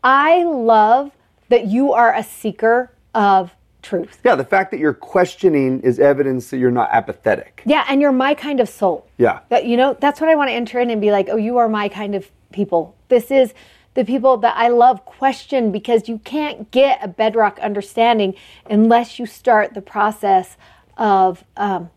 I 0.03 0.43
love 0.43 1.11
that 1.49 1.65
you 1.67 1.93
are 1.93 2.13
a 2.13 2.23
seeker 2.23 2.91
of 3.13 3.51
truth. 3.81 4.19
yeah 4.25 4.35
the 4.35 4.43
fact 4.43 4.71
that 4.71 4.79
you're 4.79 4.93
questioning 4.93 5.79
is 5.81 5.99
evidence 5.99 6.49
that 6.49 6.57
you're 6.57 6.71
not 6.71 6.89
apathetic 6.91 7.61
Yeah, 7.65 7.85
and 7.89 8.01
you're 8.01 8.11
my 8.11 8.33
kind 8.33 8.59
of 8.59 8.67
soul. 8.69 9.07
Yeah. 9.17 9.39
That 9.49 9.65
you 9.65 9.77
know, 9.77 9.95
that's 9.99 10.19
what 10.21 10.29
I 10.29 10.35
want 10.35 10.49
to 10.49 10.53
enter 10.53 10.79
in 10.79 10.89
and 10.89 10.99
be 11.01 11.11
like, 11.11 11.27
"Oh, 11.29 11.37
you 11.37 11.57
are 11.57 11.69
my 11.69 11.87
kind 11.89 12.13
of 12.15 12.29
people." 12.51 12.95
This 13.09 13.31
is 13.31 13.53
the 13.93 14.03
people 14.05 14.37
that 14.37 14.55
I 14.57 14.67
love 14.67 15.05
question 15.05 15.71
because 15.71 16.07
you 16.09 16.19
can't 16.19 16.69
get 16.71 16.99
a 17.03 17.07
bedrock 17.07 17.59
understanding 17.59 18.35
unless 18.69 19.17
you 19.19 19.25
start 19.25 19.73
the 19.73 19.81
process 19.81 20.57
of 20.97 21.43
um, 21.55 21.89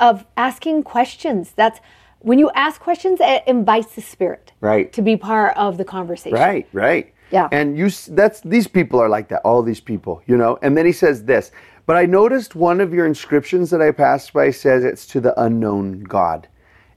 of 0.00 0.24
asking 0.36 0.82
questions. 0.84 1.52
That's 1.54 1.80
when 2.20 2.38
you 2.38 2.50
ask 2.54 2.80
questions, 2.80 3.18
it 3.20 3.42
invites 3.46 3.94
the 3.94 4.00
spirit 4.00 4.52
Right. 4.60 4.90
to 4.94 5.02
be 5.02 5.16
part 5.16 5.56
of 5.56 5.76
the 5.76 5.84
conversation. 5.84 6.38
Right, 6.38 6.66
right. 6.72 7.12
Yeah. 7.30 7.48
And 7.52 7.76
you 7.76 7.90
that's 7.90 8.40
these 8.40 8.66
people 8.68 9.00
are 9.00 9.08
like 9.08 9.28
that, 9.28 9.40
all 9.44 9.62
these 9.62 9.80
people, 9.80 10.22
you 10.26 10.36
know. 10.36 10.58
And 10.62 10.76
then 10.76 10.86
he 10.86 10.92
says 10.92 11.24
this, 11.24 11.50
but 11.86 11.96
I 11.96 12.06
noticed 12.06 12.54
one 12.54 12.80
of 12.80 12.94
your 12.94 13.06
inscriptions 13.06 13.70
that 13.70 13.82
I 13.82 13.90
passed 13.90 14.32
by 14.32 14.50
says 14.50 14.84
it's 14.84 15.06
to 15.08 15.20
the 15.20 15.38
unknown 15.40 16.04
God. 16.04 16.48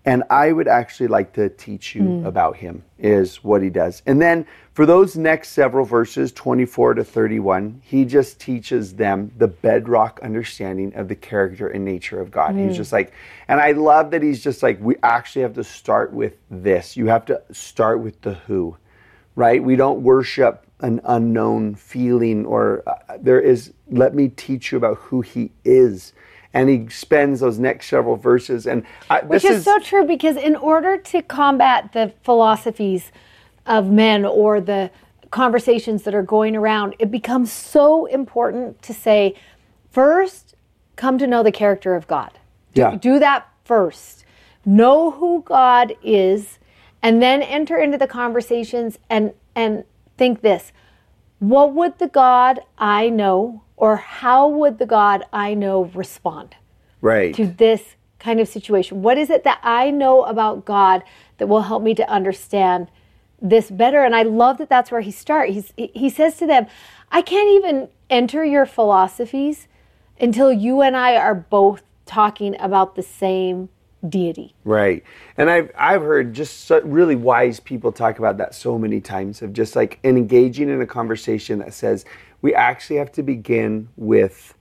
And 0.06 0.24
I 0.30 0.54
would 0.54 0.70
actually 0.70 1.08
like 1.08 1.34
to 1.34 1.50
teach 1.50 1.94
you 1.94 2.04
Hmm. 2.04 2.26
about 2.26 2.56
him 2.56 2.84
is 2.98 3.44
what 3.44 3.62
he 3.62 3.70
does. 3.70 4.02
And 4.06 4.22
then 4.22 4.46
for 4.74 4.86
those 4.86 5.18
next 5.18 5.50
several 5.50 5.84
verses 5.84 6.32
24 6.32 6.94
to 6.94 7.04
31, 7.04 7.82
he 7.84 8.06
just 8.06 8.40
teaches 8.40 8.94
them 8.96 9.32
the 9.38 9.50
bedrock 9.50 10.22
understanding 10.24 10.94
of 10.96 11.10
the 11.10 11.16
character 11.16 11.68
and 11.68 11.84
nature 11.84 12.22
of 12.22 12.32
God. 12.32 12.52
Hmm. 12.54 12.68
He's 12.68 12.78
just 12.78 12.94
like 12.94 13.12
and 13.50 13.60
I 13.60 13.74
love 13.74 14.12
that 14.12 14.24
he's 14.24 14.42
just 14.42 14.64
like 14.64 14.78
we 14.80 14.96
actually 15.04 15.42
have 15.42 15.56
to 15.56 15.64
start 15.64 16.14
with 16.14 16.36
this. 16.50 16.96
You 16.96 17.08
have 17.08 17.26
to 17.26 17.42
start 17.52 18.00
with 18.00 18.22
the 18.22 18.36
who 18.36 18.78
right? 19.38 19.64
We 19.64 19.76
don't 19.76 20.02
worship 20.02 20.66
an 20.80 21.00
unknown 21.06 21.76
feeling 21.76 22.44
or 22.46 22.84
uh, 22.88 23.18
there 23.20 23.40
is, 23.40 23.72
let 23.90 24.16
me 24.16 24.30
teach 24.30 24.72
you 24.72 24.80
about 24.80 24.98
who 24.98 25.22
he 25.22 25.52
is. 25.64 26.14
And 26.54 26.70
he 26.70 26.90
spends 26.90 27.40
those 27.42 27.60
next 27.60 27.88
several 27.88 28.16
verses. 28.16 28.66
And 28.66 28.84
I, 29.12 29.20
Which 29.22 29.44
this 29.44 29.60
is, 29.60 29.64
so 29.64 29.78
true 29.78 30.06
because 30.06 30.38
in 30.38 30.56
order 30.56 30.98
to 30.98 31.22
combat 31.22 31.94
the 31.94 32.12
philosophies 32.24 33.12
of 33.68 33.92
men 33.92 34.26
or 34.26 34.60
the 34.60 34.90
conversations 35.30 36.02
that 36.04 36.16
are 36.16 36.24
going 36.24 36.56
around, 36.56 36.96
it 36.98 37.12
becomes 37.12 37.52
so 37.52 38.08
important 38.08 38.82
to 38.82 38.94
say, 38.94 39.36
first, 39.92 40.56
come 40.96 41.20
to 41.20 41.28
know 41.28 41.44
the 41.44 41.52
character 41.52 41.94
of 41.94 42.08
God. 42.08 42.32
Yeah. 42.74 42.96
do 42.96 43.20
that 43.20 43.48
first. 43.66 44.26
Know 44.66 45.12
who 45.12 45.44
God 45.44 45.94
is, 46.04 46.58
and 47.02 47.22
then 47.22 47.42
enter 47.42 47.78
into 47.78 47.98
the 47.98 48.08
conversations 48.08 48.98
and 49.10 49.34
and 49.56 49.84
think 50.18 50.42
this. 50.42 50.72
What 51.40 51.74
would 51.74 52.00
the 52.00 52.08
God 52.08 52.60
I 52.78 53.10
know, 53.10 53.64
or 53.76 53.98
how 53.98 54.48
would 54.48 54.80
the 54.80 54.88
God 54.88 55.24
I 55.32 55.54
know 55.54 55.86
respond? 55.94 56.56
right. 57.02 57.34
to 57.36 57.46
this 57.48 57.96
kind 58.20 58.40
of 58.40 58.48
situation? 58.48 59.02
What 59.02 59.18
is 59.18 59.30
it 59.30 59.44
that 59.44 59.60
I 59.64 59.92
know 59.92 60.24
about 60.24 60.66
God 60.66 61.04
that 61.38 61.48
will 61.48 61.64
help 61.64 61.84
me 61.84 61.94
to 61.96 62.10
understand 62.10 62.90
this 63.42 63.70
better? 63.70 64.04
And 64.04 64.16
I 64.16 64.24
love 64.24 64.58
that 64.58 64.70
that's 64.70 64.92
where 64.92 65.02
he 65.02 65.12
starts. 65.12 65.54
He's, 65.54 65.74
he 65.78 65.92
he 65.94 66.10
says 66.10 66.38
to 66.38 66.48
them, 66.48 66.68
I 67.12 67.22
can't 67.22 67.50
even 67.50 67.90
enter 68.10 68.44
your 68.44 68.66
philosophies 68.66 69.68
until 70.20 70.52
you 70.52 70.82
and 70.82 70.96
I 70.98 71.16
are 71.16 71.36
both 71.36 71.84
talking 72.06 72.56
about 72.60 72.96
the 72.96 73.04
same 73.04 73.70
deity. 74.10 74.54
Right. 74.64 75.04
And 75.38 75.50
I've, 75.50 75.72
I've 75.78 76.02
heard 76.02 76.34
just 76.34 76.66
so, 76.66 76.82
really 76.82 77.16
wise 77.16 77.60
people 77.60 77.92
talk 77.92 78.20
about 78.20 78.38
that 78.38 78.56
so 78.56 78.78
many 78.78 79.02
times 79.02 79.42
of 79.42 79.54
just 79.54 79.76
like 79.76 80.00
engaging 80.04 80.70
in 80.70 80.82
a 80.82 80.86
conversation 80.86 81.60
that 81.60 81.74
says 81.74 82.06
we 82.42 82.54
actually 82.54 82.98
have 82.98 83.12
to 83.14 83.24
begin 83.24 83.90
with 83.96 84.54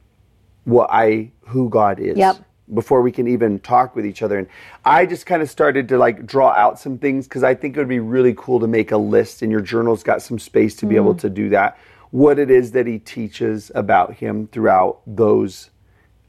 what 0.64 0.88
I, 0.90 1.30
who 1.46 1.68
God 1.68 2.00
is. 2.00 2.16
Yep. 2.16 2.38
Before 2.74 3.00
we 3.00 3.12
can 3.12 3.28
even 3.28 3.60
talk 3.60 3.94
with 3.94 4.04
each 4.04 4.22
other. 4.22 4.38
And 4.38 4.48
I 4.84 5.06
just 5.06 5.24
kind 5.24 5.40
of 5.40 5.48
started 5.48 5.88
to 5.90 5.98
like 5.98 6.26
draw 6.26 6.50
out 6.50 6.80
some 6.80 6.98
things 6.98 7.28
because 7.28 7.44
I 7.44 7.54
think 7.54 7.76
it 7.76 7.78
would 7.78 7.88
be 7.88 8.00
really 8.00 8.34
cool 8.36 8.58
to 8.58 8.66
make 8.66 8.90
a 8.90 8.96
list 8.96 9.42
and 9.42 9.52
your 9.52 9.60
journal's 9.60 10.02
got 10.02 10.20
some 10.20 10.36
space 10.40 10.74
to 10.76 10.86
be 10.86 10.96
able 10.96 11.14
to 11.14 11.30
do 11.30 11.48
that. 11.50 11.78
What 12.10 12.40
it 12.40 12.50
is 12.50 12.72
that 12.72 12.88
he 12.88 12.98
teaches 12.98 13.70
about 13.76 14.14
him 14.14 14.48
throughout 14.48 15.00
those 15.06 15.70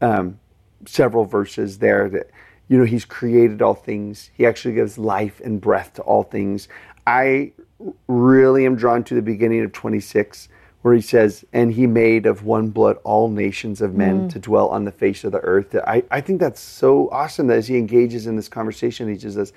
um, 0.02 0.40
several 0.86 1.26
verses 1.26 1.80
there 1.80 2.10
that 2.10 2.30
you 2.70 2.78
know 2.78 2.84
he's 2.86 3.06
created 3.06 3.62
all 3.62 3.74
things 3.74 4.30
he 4.34 4.46
actually 4.46 4.74
gives 4.74 4.98
life 4.98 5.40
and 5.44 5.62
breath 5.62 5.94
to 5.94 6.02
all 6.04 6.24
things 6.24 6.68
i 7.06 7.52
really 8.08 8.66
am 8.66 8.76
drawn 8.76 9.04
to 9.04 9.14
the 9.16 9.22
beginning 9.22 9.64
of 9.64 9.72
26 9.72 10.50
where 10.82 10.94
he 10.94 11.02
says 11.02 11.46
and 11.54 11.74
he 11.74 11.86
made 11.88 12.26
of 12.26 12.44
one 12.44 12.70
blood 12.70 12.98
all 13.04 13.30
nations 13.30 13.82
of 13.82 13.94
men 13.94 14.28
to 14.30 14.40
dwell 14.40 14.70
on 14.70 14.84
the 14.86 14.92
face 14.92 15.24
of 15.24 15.32
the 15.32 15.40
earth 15.40 15.76
I, 15.86 16.04
I 16.12 16.22
think 16.22 16.40
that's 16.40 16.62
so 16.62 17.10
awesome 17.10 17.48
that 17.48 17.58
as 17.58 17.68
he 17.68 17.78
engages 17.78 18.28
in 18.28 18.36
this 18.36 18.50
conversation 18.50 19.08
he 19.10 19.18
just 19.18 19.36
says 19.36 19.54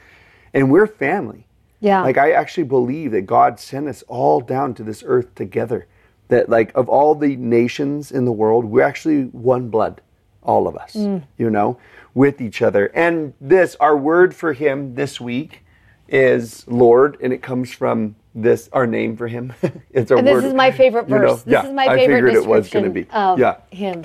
and 0.53 0.71
we're 0.71 0.87
family 0.87 1.47
Yeah. 1.81 2.03
like 2.03 2.19
I 2.19 2.33
actually 2.33 2.65
believe 2.65 3.13
that 3.13 3.23
God 3.23 3.59
sent 3.61 3.89
us 3.89 4.03
all 4.09 4.41
down 4.41 4.75
to 4.75 4.83
this 4.83 5.03
earth 5.07 5.35
together. 5.35 5.87
That 6.29 6.49
like 6.49 6.71
of 6.77 6.89
all 6.89 7.15
the 7.15 7.35
nations 7.37 8.13
in 8.13 8.25
the 8.25 8.33
world, 8.33 8.65
we're 8.65 8.83
actually 8.83 9.25
one 9.33 9.69
blood, 9.69 10.01
all 10.43 10.69
of 10.69 10.77
us. 10.77 10.95
Mm. 10.95 11.23
You 11.39 11.51
know, 11.51 11.77
with 12.15 12.41
each 12.41 12.63
other. 12.63 12.87
And 12.95 13.35
this, 13.41 13.77
our 13.81 13.97
word 13.97 14.35
for 14.35 14.53
him 14.53 14.95
this 14.95 15.21
week 15.21 15.65
is 16.09 16.67
Lord, 16.67 17.17
and 17.21 17.33
it 17.33 17.43
comes 17.43 17.73
from 17.73 18.17
this 18.35 18.69
our 18.73 18.87
name 18.87 19.17
for 19.17 19.29
him. 19.29 19.53
it's 19.91 20.11
our 20.11 20.19
And 20.19 20.27
this 20.27 20.35
word. 20.35 20.45
is 20.45 20.55
my 20.55 20.71
favorite 20.71 21.09
you 21.09 21.15
know, 21.15 21.35
verse. 21.35 21.43
This 21.43 21.53
yeah, 21.53 21.67
is 21.67 21.73
my 21.73 21.87
I 21.87 21.97
favorite 21.97 22.17
figured 22.17 22.35
it 22.35 22.47
was 22.47 22.65
description 22.65 22.83
gonna 22.83 22.95
be. 22.95 23.07
of 23.11 23.39
yeah. 23.39 23.57
him. 23.71 24.05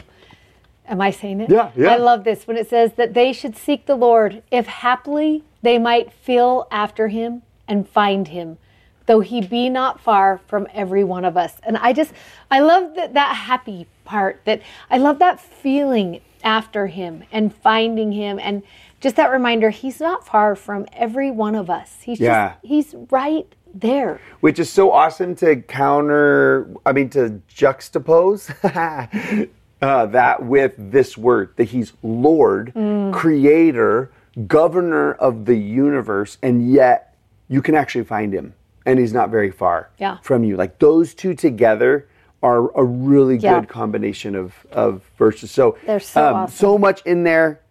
Am 0.88 1.02
I 1.02 1.10
saying 1.12 1.42
it? 1.42 1.50
Yeah, 1.50 1.72
yeah. 1.76 1.90
I 1.90 1.98
love 1.98 2.24
this 2.24 2.46
when 2.46 2.58
it 2.58 2.70
says 2.70 2.94
that 2.94 3.16
they 3.16 3.34
should 3.34 3.58
seek 3.58 3.88
the 3.88 3.96
Lord, 3.96 4.44
if 4.52 4.68
haply 4.68 5.44
they 5.64 5.80
might 5.80 6.14
feel 6.14 6.68
after 6.70 7.08
him 7.08 7.42
and 7.68 7.90
find 7.90 8.28
him, 8.28 8.60
though 9.08 9.22
he 9.22 9.42
be 9.42 9.68
not 9.68 10.00
far 10.00 10.40
from 10.48 10.68
every 10.74 11.04
one 11.04 11.26
of 11.26 11.38
us. 11.38 11.56
And 11.64 11.76
I 11.78 11.92
just, 11.92 12.14
I 12.52 12.60
love 12.60 12.96
that, 12.96 13.16
that 13.16 13.36
happy 13.36 13.88
part, 14.04 14.42
that 14.46 14.62
I 14.92 15.00
love 15.00 15.18
that 15.20 15.42
feeling 15.42 16.22
after 16.50 16.88
him 16.88 17.24
and 17.32 17.54
finding 17.54 18.12
him 18.14 18.40
and 18.40 18.62
just 19.02 19.18
that 19.18 19.32
reminder, 19.32 19.72
he's 19.72 20.00
not 20.00 20.26
far 20.26 20.56
from 20.56 20.86
every 20.94 21.30
one 21.32 21.56
of 21.56 21.70
us. 21.70 21.98
He's 22.02 22.20
Yeah. 22.20 22.54
just, 22.54 22.66
he's 22.66 22.96
right 23.12 23.54
there. 23.74 24.22
which 24.40 24.58
is 24.58 24.70
so 24.70 24.90
awesome 24.90 25.36
to 25.36 25.58
counter 25.58 26.66
i 26.86 26.94
mean 26.94 27.10
to 27.10 27.42
juxtapose 27.54 28.48
uh, 29.82 30.06
that 30.06 30.46
with 30.46 30.74
this 30.78 31.18
word 31.18 31.50
that 31.58 31.66
he's 31.66 31.92
lord 32.02 32.72
Mm. 32.74 33.12
creator 33.12 34.12
governor 34.48 35.12
of 35.16 35.44
the 35.44 35.58
universe 35.58 36.38
and 36.42 36.72
yet 36.72 37.18
you 37.50 37.62
can 37.62 37.76
actually 37.76 38.06
find 38.06 38.32
him 38.32 38.54
and 38.86 38.98
he's 38.98 39.12
not 39.14 39.30
very 39.30 39.52
far 39.52 39.90
Yeah. 39.98 40.20
from 40.22 40.46
you 40.46 40.56
like 40.56 40.80
those 40.80 41.14
two 41.14 41.34
together 41.34 42.08
are 42.44 42.72
a 42.78 42.84
really 42.84 43.38
Yeah. 43.38 43.60
good 43.60 43.70
combination 43.70 44.36
of, 44.36 44.54
of 44.72 45.02
verses 45.18 45.52
so 45.52 45.78
there's 45.86 46.06
so 46.06 46.34
awesome. 46.34 46.56
so 46.56 46.78
much 46.78 47.02
in 47.06 47.24
there 47.24 47.62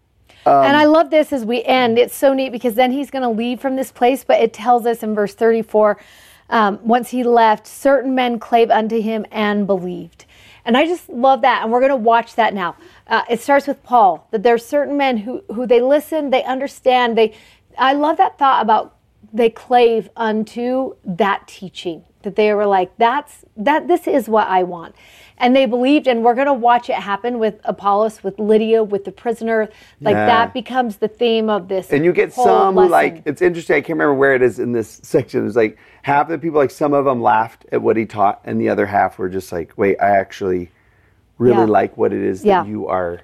and 0.46 0.76
I 0.76 0.84
love 0.84 1.08
this 1.08 1.32
as 1.32 1.44
we 1.44 1.62
end. 1.64 1.98
It's 1.98 2.14
so 2.14 2.34
neat 2.34 2.50
because 2.50 2.74
then 2.74 2.92
he's 2.92 3.10
going 3.10 3.22
to 3.22 3.30
leave 3.30 3.60
from 3.60 3.76
this 3.76 3.90
place, 3.90 4.24
but 4.24 4.42
it 4.42 4.52
tells 4.52 4.84
us 4.84 5.02
in 5.02 5.14
verse 5.14 5.34
34 5.34 5.98
um, 6.50 6.78
once 6.82 7.10
he 7.10 7.24
left, 7.24 7.66
certain 7.66 8.14
men 8.14 8.38
clave 8.38 8.70
unto 8.70 9.00
him 9.00 9.24
and 9.30 9.66
believed. 9.66 10.26
And 10.64 10.76
I 10.76 10.86
just 10.86 11.08
love 11.08 11.42
that. 11.42 11.62
And 11.62 11.72
we're 11.72 11.80
going 11.80 11.90
to 11.90 11.96
watch 11.96 12.34
that 12.36 12.54
now. 12.54 12.76
Uh, 13.06 13.22
it 13.30 13.40
starts 13.40 13.66
with 13.66 13.82
Paul, 13.82 14.28
that 14.30 14.42
there's 14.42 14.64
certain 14.64 14.96
men 14.96 15.18
who, 15.18 15.42
who 15.52 15.66
they 15.66 15.80
listen, 15.80 16.30
they 16.30 16.44
understand. 16.44 17.16
They, 17.16 17.34
I 17.78 17.94
love 17.94 18.16
that 18.18 18.38
thought 18.38 18.62
about 18.62 18.96
they 19.32 19.50
clave 19.50 20.08
unto 20.16 20.96
that 21.04 21.48
teaching 21.48 22.04
that 22.24 22.36
they 22.36 22.52
were 22.52 22.66
like 22.66 22.96
that's 22.98 23.44
that 23.56 23.86
this 23.88 24.06
is 24.08 24.28
what 24.28 24.46
i 24.48 24.62
want 24.62 24.94
and 25.38 25.54
they 25.54 25.66
believed 25.66 26.06
and 26.06 26.22
we're 26.24 26.34
going 26.34 26.46
to 26.46 26.52
watch 26.52 26.88
it 26.88 26.96
happen 26.96 27.38
with 27.38 27.60
apollos 27.64 28.22
with 28.24 28.38
lydia 28.38 28.82
with 28.82 29.04
the 29.04 29.12
prisoner 29.12 29.68
like 30.00 30.14
Yeah. 30.14 30.26
that 30.26 30.54
becomes 30.54 30.96
the 30.96 31.08
theme 31.08 31.48
of 31.48 31.68
this 31.68 31.90
And 31.92 32.04
you 32.04 32.12
get 32.12 32.32
some 32.32 32.74
who 32.74 32.80
lesson. 32.80 32.90
like 32.90 33.22
it's 33.24 33.42
interesting. 33.42 33.76
I 33.76 33.80
can't 33.80 33.90
remember 33.98 34.14
where 34.14 34.34
it 34.34 34.42
is 34.42 34.58
in 34.58 34.72
this 34.72 34.88
section. 35.02 35.46
It's 35.46 35.56
like 35.56 35.76
half 36.02 36.28
the 36.28 36.38
people, 36.38 36.58
like 36.58 36.70
some 36.70 36.92
of 36.92 37.04
them 37.04 37.20
laughed 37.22 37.66
at 37.72 37.80
what 37.82 37.96
he 37.96 38.04
taught, 38.06 38.40
and 38.44 38.60
the 38.60 38.68
other 38.68 38.86
half 38.86 39.18
were 39.18 39.28
just 39.28 39.50
like, 39.52 39.72
"Wait, 39.76 39.96
I 40.00 40.10
actually 40.10 40.70
really 41.38 41.58
Yeah. 41.58 41.64
like 41.64 41.96
what 41.96 42.12
it 42.12 42.22
is 42.22 42.44
Yeah. 42.44 42.62
that 42.62 42.68
you 42.68 42.86
are 42.88 43.20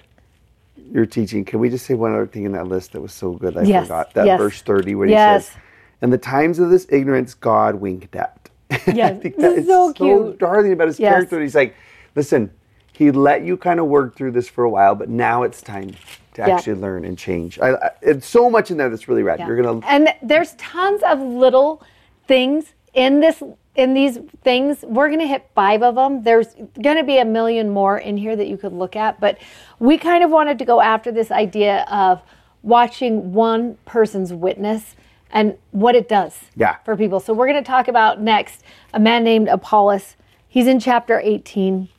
you're 0.91 1.05
teaching." 1.05 1.45
Can 1.45 1.59
we 1.59 1.69
just 1.69 1.85
say 1.85 1.93
one 1.93 2.13
other 2.13 2.27
thing 2.27 2.43
in 2.43 2.51
that 2.53 2.67
list 2.67 2.91
that 2.93 3.01
was 3.01 3.13
so 3.13 3.31
good? 3.33 3.55
I 3.57 3.61
Yes, 3.63 3.85
forgot 3.87 4.13
that 4.15 4.25
yes. 4.25 4.37
verse 4.39 4.61
thirty 4.61 4.95
where 4.95 5.07
Yes. 5.07 5.47
he 5.47 5.51
says, 5.53 5.61
"In 6.01 6.09
the 6.09 6.17
times 6.17 6.59
of 6.59 6.69
this 6.69 6.85
ignorance, 6.89 7.33
God 7.33 7.75
winked 7.75 8.15
at." 8.15 8.40
I 8.87 8.91
Yes, 8.93 9.21
think 9.21 9.35
this 9.35 9.43
that 9.43 9.57
is 9.59 9.67
so 9.67 9.87
so 9.89 9.93
cute. 9.93 10.39
darling 10.39 10.73
about 10.73 10.87
his 10.87 10.99
Yes. 10.99 11.11
character. 11.13 11.41
He's 11.41 11.55
like, 11.55 11.75
"Listen." 12.15 12.51
He 12.93 13.09
let 13.09 13.41
you 13.43 13.57
kind 13.57 13.79
of 13.79 13.87
work 13.87 14.15
through 14.15 14.31
this 14.31 14.47
for 14.47 14.63
a 14.63 14.69
while, 14.69 14.93
but 14.93 15.09
now 15.09 15.41
it's 15.41 15.59
time 15.61 15.89
to 16.35 16.41
Yeah. 16.41 16.49
actually 16.55 16.75
learn 16.75 17.03
and 17.03 17.17
change. 17.17 17.57
I, 17.59 17.71
I, 17.73 17.89
it's 18.03 18.27
so 18.27 18.47
much 18.47 18.69
in 18.69 18.77
there 18.77 18.89
that's 18.89 19.07
really 19.07 19.23
rad. 19.23 19.39
Yeah. 19.39 19.47
You're 19.47 19.55
gonna 19.59 19.79
and 19.87 20.09
there's 20.21 20.53
tons 20.55 21.01
of 21.03 21.19
little 21.19 21.81
things 22.27 22.73
in 22.93 23.19
this 23.19 23.41
in 23.75 23.93
these 23.95 24.19
things 24.43 24.83
we're 24.87 25.07
going 25.07 25.21
to 25.21 25.25
hit 25.25 25.49
five 25.55 25.81
of 25.81 25.95
them 25.95 26.21
there's 26.23 26.53
going 26.83 26.97
to 26.97 27.03
be 27.05 27.17
a 27.17 27.25
million 27.25 27.69
more 27.69 27.97
in 27.97 28.17
here 28.17 28.35
that 28.35 28.47
you 28.47 28.57
could 28.57 28.73
look 28.73 28.97
at 28.97 29.17
but 29.21 29.37
we 29.79 29.97
kind 29.97 30.23
of 30.25 30.29
wanted 30.29 30.59
to 30.59 30.65
go 30.65 30.81
after 30.81 31.09
this 31.11 31.31
idea 31.31 31.85
of 31.89 32.21
watching 32.63 33.31
one 33.33 33.77
person's 33.85 34.33
witness 34.33 34.95
and 35.31 35.57
what 35.71 35.95
it 35.95 36.07
does 36.09 36.37
Yeah. 36.55 36.75
for 36.85 36.95
people 36.95 37.19
so 37.19 37.33
we're 37.33 37.47
going 37.47 37.63
to 37.63 37.67
talk 37.67 37.87
about 37.87 38.21
next 38.21 38.63
a 38.93 38.99
man 38.99 39.23
named 39.23 39.47
apollos 39.47 40.15
he's 40.47 40.67
in 40.67 40.79
chapter 40.79 41.19
18 41.19 41.89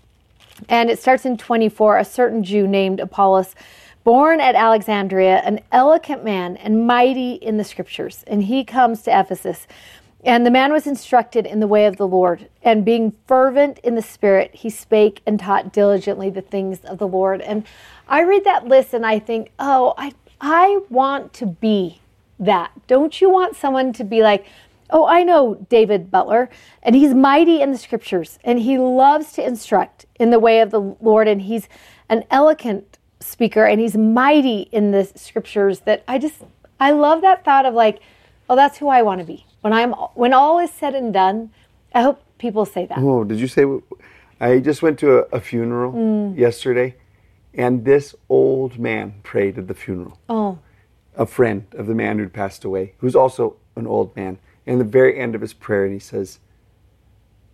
and 0.68 0.90
it 0.90 0.98
starts 0.98 1.24
in 1.24 1.36
24 1.36 1.98
a 1.98 2.04
certain 2.04 2.44
Jew 2.44 2.66
named 2.66 3.00
Apollos, 3.00 3.54
born 4.04 4.40
at 4.40 4.54
Alexandria, 4.54 5.38
an 5.38 5.60
eloquent 5.70 6.24
man 6.24 6.56
and 6.56 6.86
mighty 6.86 7.34
in 7.34 7.56
the 7.56 7.64
scriptures. 7.64 8.24
And 8.26 8.44
he 8.44 8.64
comes 8.64 9.02
to 9.02 9.18
Ephesus. 9.18 9.66
And 10.24 10.46
the 10.46 10.52
man 10.52 10.72
was 10.72 10.86
instructed 10.86 11.46
in 11.46 11.58
the 11.58 11.66
way 11.66 11.86
of 11.86 11.96
the 11.96 12.06
Lord. 12.06 12.48
And 12.62 12.84
being 12.84 13.12
fervent 13.26 13.80
in 13.80 13.96
the 13.96 14.02
spirit, 14.02 14.54
he 14.54 14.70
spake 14.70 15.20
and 15.26 15.38
taught 15.38 15.72
diligently 15.72 16.30
the 16.30 16.42
things 16.42 16.80
of 16.84 16.98
the 16.98 17.08
Lord. 17.08 17.40
And 17.40 17.64
I 18.06 18.22
read 18.22 18.44
that 18.44 18.68
list 18.68 18.94
and 18.94 19.04
I 19.04 19.18
think, 19.18 19.50
oh, 19.58 19.94
I, 19.98 20.12
I 20.40 20.80
want 20.90 21.32
to 21.34 21.46
be 21.46 22.00
that. 22.44 22.70
Don't 22.86 23.20
you 23.20 23.30
want 23.30 23.56
someone 23.56 23.92
to 23.94 24.04
be 24.04 24.22
like, 24.22 24.44
Oh, 24.94 25.06
I 25.06 25.22
know 25.22 25.54
David 25.70 26.10
Butler, 26.10 26.50
and 26.82 26.94
he's 26.94 27.14
mighty 27.14 27.62
in 27.62 27.72
the 27.72 27.78
scriptures, 27.78 28.38
and 28.44 28.58
he 28.58 28.76
loves 28.76 29.32
to 29.32 29.46
instruct 29.46 30.04
in 30.20 30.28
the 30.28 30.38
way 30.38 30.60
of 30.60 30.70
the 30.70 30.80
Lord, 31.00 31.28
and 31.28 31.40
he's 31.40 31.66
an 32.10 32.24
eloquent 32.30 32.98
speaker, 33.18 33.64
and 33.64 33.80
he's 33.80 33.96
mighty 33.96 34.68
in 34.70 34.90
the 34.90 35.04
scriptures. 35.16 35.80
That 35.80 36.04
I 36.06 36.18
just, 36.18 36.42
I 36.78 36.90
love 36.90 37.22
that 37.22 37.42
thought 37.42 37.64
of 37.64 37.72
like, 37.72 38.00
oh, 38.50 38.56
that's 38.56 38.76
who 38.76 38.88
I 38.88 39.00
want 39.00 39.20
to 39.20 39.24
be 39.24 39.46
when 39.62 39.72
I'm 39.72 39.92
when 40.14 40.34
all 40.34 40.58
is 40.58 40.70
said 40.70 40.94
and 40.94 41.10
done. 41.10 41.50
I 41.94 42.02
hope 42.02 42.22
people 42.36 42.66
say 42.66 42.84
that. 42.84 42.98
Oh, 42.98 43.24
did 43.24 43.40
you 43.40 43.48
say? 43.48 43.64
I 44.40 44.58
just 44.58 44.82
went 44.82 44.98
to 44.98 45.20
a, 45.20 45.38
a 45.38 45.40
funeral 45.40 45.92
Mm. 45.92 46.36
yesterday, 46.36 46.96
and 47.54 47.86
this 47.86 48.14
old 48.28 48.78
man 48.78 49.14
prayed 49.22 49.56
at 49.56 49.68
the 49.68 49.74
funeral. 49.74 50.18
Oh, 50.28 50.58
A 51.16 51.26
friend 51.26 51.66
of 51.72 51.86
the 51.86 51.94
man 51.94 52.18
who'd 52.18 52.32
passed 52.32 52.64
away, 52.64 52.94
who's 52.98 53.14
also 53.14 53.56
an 53.76 53.86
old 53.86 54.14
man. 54.16 54.38
And 54.66 54.80
the 54.80 54.84
very 54.84 55.18
end 55.18 55.34
of 55.34 55.40
his 55.40 55.52
prayer, 55.52 55.84
and 55.84 55.92
he 55.92 55.98
says, 55.98 56.38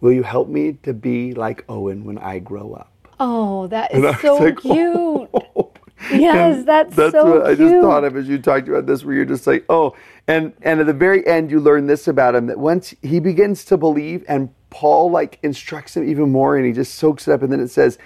"Will 0.00 0.12
you 0.12 0.22
help 0.22 0.48
me 0.48 0.74
to 0.82 0.92
be 0.92 1.32
like 1.32 1.64
Owen 1.68 2.04
when 2.04 2.18
I 2.18 2.38
grow 2.38 2.74
up?" 2.74 2.92
oh, 3.20 3.66
that 3.68 3.90
is 3.92 3.98
And 3.98 4.06
I 4.06 4.10
is 4.10 4.14
was 4.16 4.22
so 4.22 4.36
like, 4.36 4.58
cute. 4.60 5.28
"Oh." 5.56 5.72
Yes, 6.12 6.64
that's 6.64 6.94
that's 6.94 7.12
so 7.12 7.38
what 7.38 7.46
I 7.46 7.54
just 7.54 7.74
thought 7.82 8.04
of 8.04 8.16
as 8.16 8.28
you 8.28 8.38
talked 8.38 8.68
about 8.68 8.86
this, 8.86 9.04
where 9.04 9.14
you're 9.14 9.24
just 9.24 9.46
like, 9.46 9.64
oh, 9.68 9.96
and 10.28 10.52
and 10.62 10.80
at 10.80 10.86
the 10.86 10.92
very 10.92 11.26
end, 11.26 11.50
you 11.50 11.58
learn 11.60 11.86
this 11.86 12.06
about 12.06 12.34
him 12.36 12.46
that 12.46 12.58
once 12.58 12.94
he 13.02 13.18
begins 13.18 13.64
to 13.66 13.76
believe, 13.76 14.24
and 14.28 14.48
Paul 14.70 15.10
like 15.10 15.38
instructs 15.42 15.96
him 15.96 16.08
even 16.08 16.30
more, 16.30 16.56
and 16.56 16.64
he 16.64 16.72
just 16.72 16.94
soaks 16.94 17.26
it 17.26 17.32
up, 17.32 17.42
and 17.42 17.52
then 17.52 17.60
it 17.60 17.68
says. 17.68 17.98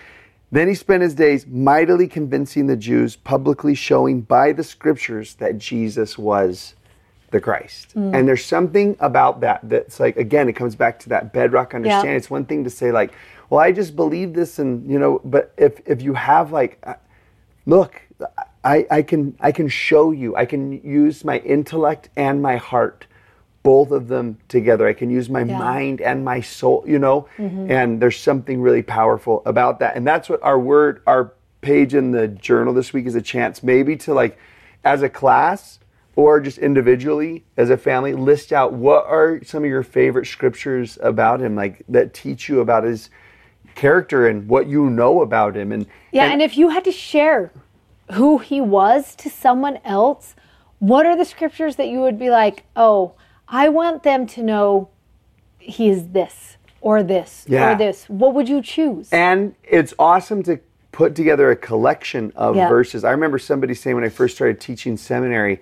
Then 0.52 0.68
he 0.68 0.74
spent 0.74 1.02
his 1.02 1.14
days 1.14 1.46
mightily 1.46 2.06
convincing 2.06 2.66
the 2.66 2.76
Jews, 2.76 3.16
publicly 3.16 3.74
showing 3.74 4.20
by 4.20 4.52
the 4.52 4.62
scriptures 4.62 5.34
that 5.36 5.58
Jesus 5.58 6.16
was 6.16 6.74
the 7.30 7.40
Christ. 7.40 7.94
Mm. 7.96 8.14
And 8.14 8.28
there's 8.28 8.44
something 8.44 8.96
about 9.00 9.40
that 9.40 9.60
that's 9.64 9.98
like, 9.98 10.16
again, 10.18 10.48
it 10.48 10.52
comes 10.52 10.76
back 10.76 10.98
to 11.00 11.08
that 11.08 11.32
bedrock 11.32 11.74
understanding. 11.74 12.14
It's 12.14 12.30
one 12.30 12.44
thing 12.44 12.62
to 12.64 12.70
say, 12.70 12.92
like, 12.92 13.12
well, 13.48 13.60
I 13.60 13.72
just 13.72 13.96
believe 13.96 14.34
this, 14.34 14.58
and, 14.58 14.88
you 14.88 14.98
know, 14.98 15.20
but 15.24 15.52
if, 15.56 15.80
if 15.86 16.02
you 16.02 16.14
have, 16.14 16.52
like, 16.52 16.78
uh, 16.84 16.94
look, 17.66 18.02
I, 18.64 18.86
I 18.90 19.02
can 19.02 19.36
I 19.40 19.50
can 19.50 19.68
show 19.68 20.12
you. 20.12 20.36
I 20.36 20.44
can 20.46 20.80
use 20.86 21.24
my 21.24 21.38
intellect 21.38 22.10
and 22.14 22.40
my 22.40 22.56
heart, 22.56 23.06
both 23.62 23.90
of 23.90 24.08
them 24.08 24.38
together. 24.48 24.86
I 24.86 24.92
can 24.92 25.10
use 25.10 25.28
my 25.28 25.42
Yeah. 25.42 25.58
mind 25.58 26.00
and 26.00 26.24
my 26.24 26.40
soul, 26.40 26.84
you 26.86 26.98
know. 26.98 27.28
Mm-hmm. 27.38 27.70
And 27.70 28.00
there's 28.00 28.18
something 28.18 28.60
really 28.60 28.82
powerful 28.82 29.42
about 29.46 29.78
that. 29.80 29.96
And 29.96 30.06
that's 30.06 30.28
what 30.28 30.42
our 30.42 30.58
word, 30.58 31.02
our 31.06 31.32
page 31.60 31.94
in 31.94 32.10
the 32.10 32.26
journal 32.28 32.74
this 32.74 32.92
week 32.92 33.06
is 33.06 33.14
a 33.14 33.22
chance 33.22 33.62
maybe 33.62 33.96
to 33.96 34.12
like, 34.14 34.36
as 34.84 35.02
a 35.02 35.08
class 35.08 35.78
or 36.16 36.40
just 36.40 36.58
individually 36.58 37.44
as 37.56 37.70
a 37.70 37.76
family, 37.76 38.12
list 38.12 38.52
out 38.52 38.72
what 38.72 39.06
are 39.06 39.40
some 39.44 39.62
of 39.62 39.70
your 39.70 39.82
favorite 39.84 40.26
scriptures 40.26 40.98
about 41.00 41.40
him, 41.40 41.54
like 41.54 41.82
that 41.88 42.12
teach 42.12 42.48
you 42.48 42.60
about 42.60 42.84
his 42.84 43.10
character 43.74 44.26
and 44.26 44.48
what 44.48 44.66
you 44.66 44.90
know 44.90 45.22
about 45.22 45.56
him. 45.56 45.72
And 45.72 45.86
Yeah, 46.10 46.24
and, 46.24 46.42
if 46.42 46.58
you 46.58 46.70
had 46.70 46.84
to 46.84 46.92
share 46.92 47.52
who 48.12 48.38
he 48.38 48.60
was 48.60 49.14
to 49.16 49.30
someone 49.30 49.78
else, 49.84 50.34
what 50.80 51.06
are 51.06 51.16
the 51.16 51.24
scriptures 51.24 51.76
that 51.76 51.88
you 51.88 52.00
would 52.00 52.18
be 52.18 52.28
like, 52.28 52.64
oh, 52.76 53.12
I 53.54 53.68
want 53.68 54.02
them 54.02 54.26
to 54.28 54.42
know 54.42 54.88
he 55.58 55.88
is 55.90 56.08
this 56.08 56.56
or 56.80 57.02
this 57.02 57.44
Yeah. 57.46 57.72
or 57.74 57.78
this? 57.78 58.08
What 58.08 58.34
would 58.34 58.48
you 58.48 58.62
choose? 58.62 59.08
And 59.12 59.54
it's 59.62 59.92
awesome 59.98 60.42
to 60.44 60.58
put 60.90 61.14
together 61.14 61.50
a 61.50 61.56
collection 61.56 62.32
of 62.34 62.56
Yeah. 62.56 62.68
verses. 62.68 63.04
I 63.04 63.10
remember 63.12 63.38
somebody 63.38 63.74
saying 63.74 63.94
when 63.94 64.04
I 64.04 64.08
first 64.08 64.34
started 64.34 64.58
teaching 64.58 64.96
seminary, 64.96 65.60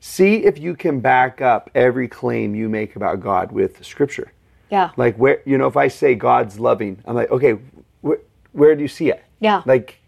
see 0.00 0.44
if 0.44 0.58
you 0.58 0.74
can 0.74 1.00
back 1.00 1.40
up 1.40 1.70
every 1.74 2.06
claim 2.08 2.54
you 2.54 2.68
make 2.68 2.94
about 2.96 3.20
God 3.20 3.50
with 3.52 3.84
scripture. 3.84 4.30
yeah. 4.70 4.90
Like 4.96 5.16
where 5.16 5.40
you 5.44 5.58
know 5.58 5.66
if 5.66 5.76
I 5.76 5.88
say 5.88 6.14
God's 6.14 6.58
loving, 6.58 6.98
I'm 7.04 7.14
like, 7.14 7.30
okay, 7.30 7.56
wh- 8.04 8.22
where 8.52 8.74
do 8.74 8.82
you 8.82 8.88
see 8.88 9.10
it? 9.10 9.22
Yeah. 9.40 9.62
Like 9.66 9.98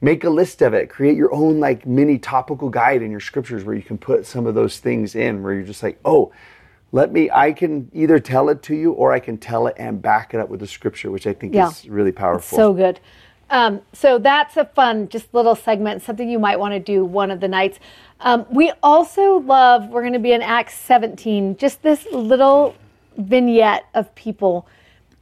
make 0.00 0.22
a 0.24 0.30
list 0.30 0.62
of 0.62 0.72
it. 0.74 0.88
Create 0.88 1.16
your 1.16 1.34
own 1.34 1.60
like 1.60 1.84
mini 1.86 2.18
topical 2.18 2.68
guide 2.70 3.02
in 3.02 3.10
your 3.10 3.20
scriptures 3.20 3.64
where 3.64 3.74
you 3.74 3.82
can 3.82 3.98
put 3.98 4.24
some 4.26 4.46
of 4.46 4.54
those 4.54 4.78
things 4.78 5.14
in 5.14 5.42
where 5.42 5.52
you're 5.54 5.62
just 5.62 5.82
like, 5.82 5.98
"Oh, 6.04 6.30
let 6.94 7.12
me 7.12 7.28
I 7.28 7.52
can 7.52 7.90
either 7.92 8.20
tell 8.20 8.48
it 8.48 8.62
to 8.62 8.74
you 8.74 8.92
or 8.92 9.12
I 9.12 9.18
can 9.18 9.36
tell 9.36 9.66
it 9.66 9.74
and 9.78 10.00
back 10.00 10.32
it 10.32 10.38
up 10.38 10.48
with 10.48 10.60
the 10.60 10.66
scripture, 10.68 11.10
which 11.10 11.26
I 11.26 11.32
think 11.32 11.52
Yeah. 11.52 11.68
is 11.68 11.88
really 11.88 12.12
powerful." 12.12 12.56
So 12.56 12.72
good. 12.72 13.00
Um, 13.50 13.80
so 13.92 14.18
that's 14.18 14.56
a 14.56 14.64
fun, 14.64 15.08
just 15.08 15.34
little 15.34 15.56
segment, 15.56 16.02
something 16.02 16.30
you 16.30 16.38
might 16.38 16.58
want 16.58 16.72
to 16.72 16.78
do 16.78 17.04
one 17.04 17.32
of 17.32 17.40
the 17.40 17.48
nights. 17.48 17.80
Um, 18.20 18.46
we 18.48 18.72
also 18.80 19.38
love, 19.40 19.88
we're 19.88 20.02
going 20.02 20.14
to 20.14 20.18
be 20.18 20.32
in 20.32 20.40
Acts 20.40 20.74
17, 20.74 21.56
just 21.56 21.82
this 21.82 22.06
little 22.10 22.74
vignette 23.18 23.84
of 23.92 24.14
people 24.14 24.66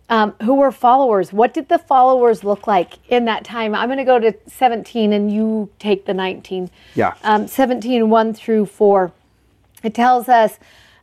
um, 0.08 0.34
who 0.42 0.54
were 0.54 0.70
followers. 0.70 1.32
What 1.32 1.52
did 1.54 1.68
the 1.68 1.78
followers 1.78 2.44
look 2.44 2.66
like 2.66 2.98
in 3.08 3.24
that 3.24 3.44
time? 3.44 3.74
I'm 3.74 3.88
going 3.88 3.98
to 3.98 4.04
go 4.04 4.18
to 4.18 4.34
17 4.46 5.12
and 5.12 5.32
you 5.32 5.70
take 5.78 6.04
the 6.04 6.14
19. 6.14 6.70
Yeah. 6.94 7.14
Um, 7.24 7.48
17, 7.48 8.08
1 8.08 8.34
through 8.34 8.66
4. 8.66 9.10
It 9.82 9.94
tells 9.94 10.28
us 10.28 10.58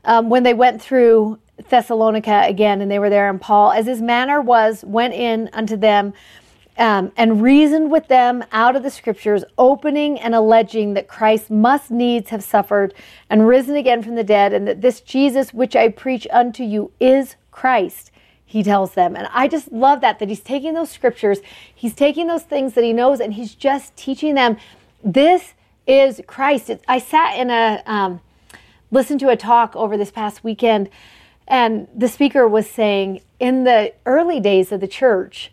um, 0.05 0.29
when 0.29 0.43
they 0.43 0.53
went 0.53 0.81
through 0.81 1.39
Thessalonica 1.69 2.43
again 2.45 2.81
and 2.81 2.89
they 2.89 2.99
were 2.99 3.09
there, 3.09 3.29
and 3.29 3.39
Paul, 3.39 3.71
as 3.71 3.85
his 3.85 4.01
manner 4.01 4.41
was, 4.41 4.83
went 4.85 5.13
in 5.13 5.49
unto 5.53 5.75
them 5.75 6.13
um, 6.77 7.11
and 7.17 7.41
reasoned 7.41 7.91
with 7.91 8.07
them 8.07 8.43
out 8.53 8.75
of 8.75 8.83
the 8.83 8.89
scriptures, 8.89 9.43
opening 9.57 10.17
and 10.19 10.33
alleging 10.33 10.93
that 10.93 11.09
Christ 11.09 11.51
must 11.51 11.91
needs 11.91 12.29
have 12.29 12.43
suffered 12.43 12.93
and 13.29 13.45
risen 13.45 13.75
again 13.75 14.01
from 14.01 14.15
the 14.15 14.23
dead, 14.23 14.53
and 14.53 14.65
that 14.67 14.81
this 14.81 15.01
Jesus 15.01 15.53
which 15.53 15.75
I 15.75 15.89
preach 15.89 16.25
unto 16.31 16.63
you 16.63 16.91
is 16.99 17.35
Christ. 17.51 18.11
He 18.45 18.63
tells 18.63 18.93
them. 18.93 19.15
And 19.15 19.27
I 19.31 19.47
just 19.47 19.71
love 19.71 20.01
that, 20.01 20.19
that 20.19 20.29
he's 20.29 20.39
taking 20.39 20.73
those 20.73 20.89
scriptures, 20.89 21.39
he's 21.75 21.93
taking 21.93 22.27
those 22.27 22.43
things 22.43 22.73
that 22.73 22.83
he 22.83 22.93
knows, 22.93 23.19
and 23.19 23.33
he's 23.33 23.53
just 23.53 23.95
teaching 23.97 24.35
them 24.35 24.57
this 25.03 25.53
is 25.85 26.21
Christ. 26.27 26.69
It, 26.69 26.83
I 26.87 26.99
sat 26.99 27.37
in 27.37 27.49
a, 27.49 27.83
um, 27.85 28.21
listened 28.91 29.19
to 29.21 29.29
a 29.29 29.35
talk 29.35 29.75
over 29.75 29.97
this 29.97 30.11
past 30.11 30.43
weekend, 30.43 30.89
and 31.47 31.87
the 31.95 32.07
speaker 32.07 32.47
was 32.47 32.69
saying 32.69 33.21
in 33.39 33.63
the 33.63 33.93
early 34.05 34.39
days 34.39 34.71
of 34.71 34.79
the 34.81 34.87
church, 34.87 35.51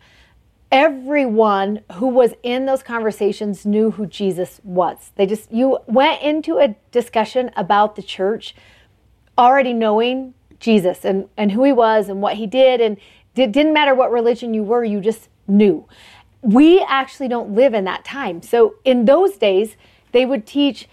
everyone 0.71 1.81
who 1.93 2.07
was 2.07 2.33
in 2.43 2.65
those 2.65 2.83
conversations 2.83 3.65
knew 3.65 3.91
who 3.91 4.05
Jesus 4.05 4.59
was. 4.63 5.11
They 5.15 5.25
just, 5.25 5.51
you 5.51 5.79
went 5.87 6.21
into 6.21 6.57
a 6.57 6.75
discussion 6.91 7.51
about 7.55 7.95
the 7.95 8.03
church. 8.03 8.53
already 9.37 9.73
knowing 9.73 10.33
Jesus 10.59 11.05
and, 11.05 11.29
and 11.37 11.51
who 11.51 11.63
he 11.63 11.71
was 11.71 12.09
and 12.09 12.21
what 12.21 12.35
he 12.35 12.47
did. 12.47 12.81
And 12.81 12.97
it 13.35 13.51
didn't 13.51 13.73
matter 13.73 13.93
what 13.93 14.11
religion 14.11 14.53
you 14.53 14.63
were, 14.63 14.83
you 14.83 14.99
just 14.99 15.29
knew. 15.47 15.87
We 16.41 16.83
actually 16.87 17.27
don't 17.27 17.53
live 17.53 17.73
in 17.73 17.85
that 17.85 18.03
time. 18.03 18.41
So 18.41 18.75
in 18.83 19.05
those 19.05 19.37
days, 19.37 19.75
they 20.11 20.25
would 20.25 20.45
teach 20.45 20.87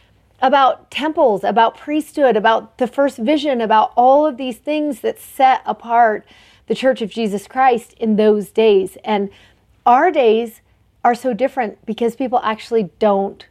about 0.45 0.91
temples, 0.91 1.43
about 1.43 1.75
priesthood, 1.75 2.37
about 2.37 2.77
the 2.77 2.87
first 2.87 3.17
vision, 3.17 3.63
about 3.63 3.95
all 3.97 4.27
of 4.27 4.37
these 4.37 4.59
things 4.59 5.01
that 5.01 5.19
set 5.19 5.63
apart 5.65 6.27
the 6.67 6.75
Church 6.75 7.01
of 7.01 7.09
Jesus 7.09 7.49
Christ 7.49 7.95
in 7.95 8.17
those 8.17 8.51
days. 8.51 8.99
And 9.05 9.31
our 9.87 10.11
days 10.11 10.61
are 11.03 11.15
so 11.15 11.33
different 11.33 11.87
because 11.87 12.15
people 12.15 12.41
actually 12.45 12.91
don't 12.99 13.49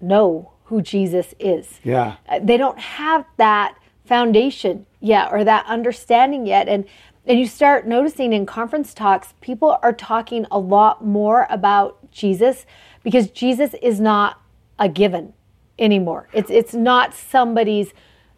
know 0.00 0.52
who 0.64 0.80
Jesus 0.80 1.34
is. 1.38 1.78
Yeah. 1.84 2.16
Uh, 2.26 2.38
They 2.42 2.56
don't 2.56 2.78
have 2.78 3.26
that 3.36 3.76
foundation 4.06 4.86
yet 4.98 5.30
or 5.30 5.44
that 5.44 5.66
understanding 5.66 6.46
yet. 6.46 6.68
And 6.68 6.86
and 7.26 7.38
you 7.38 7.46
start 7.46 7.86
noticing 7.86 8.32
in 8.32 8.46
conference 8.46 8.94
talks, 8.94 9.34
people 9.42 9.78
are 9.82 9.92
talking 9.92 10.46
a 10.50 10.58
lot 10.58 11.04
more 11.04 11.46
about 11.50 12.10
Jesus 12.10 12.64
because 13.04 13.30
Jesus 13.30 13.74
is 13.82 14.00
not 14.00 14.40
a 14.78 14.88
given 14.88 15.34
anymore. 15.80 16.28
It's 16.32 16.50
it's 16.50 16.74
not 16.74 17.14
somebody's 17.14 17.92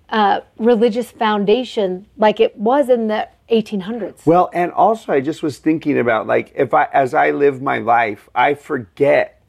uh, 0.09 0.41
religious 0.59 1.11
foundation 1.11 2.07
like 2.17 2.39
it 2.41 2.57
was 2.57 2.89
in 2.89 3.09
the 3.09 3.29
1800s. 3.51 4.25
Well, 4.25 4.51
and 4.55 4.71
also 4.73 5.13
I 5.13 5.21
just 5.21 5.43
was 5.43 5.59
thinking 5.59 5.99
about 5.99 6.27
like 6.27 6.53
if 6.55 6.73
I 6.73 6.85
as 6.93 7.13
I 7.13 7.33
live 7.33 7.61
my 7.61 7.79
life, 7.79 8.29
I 8.35 8.55
forget 8.55 9.43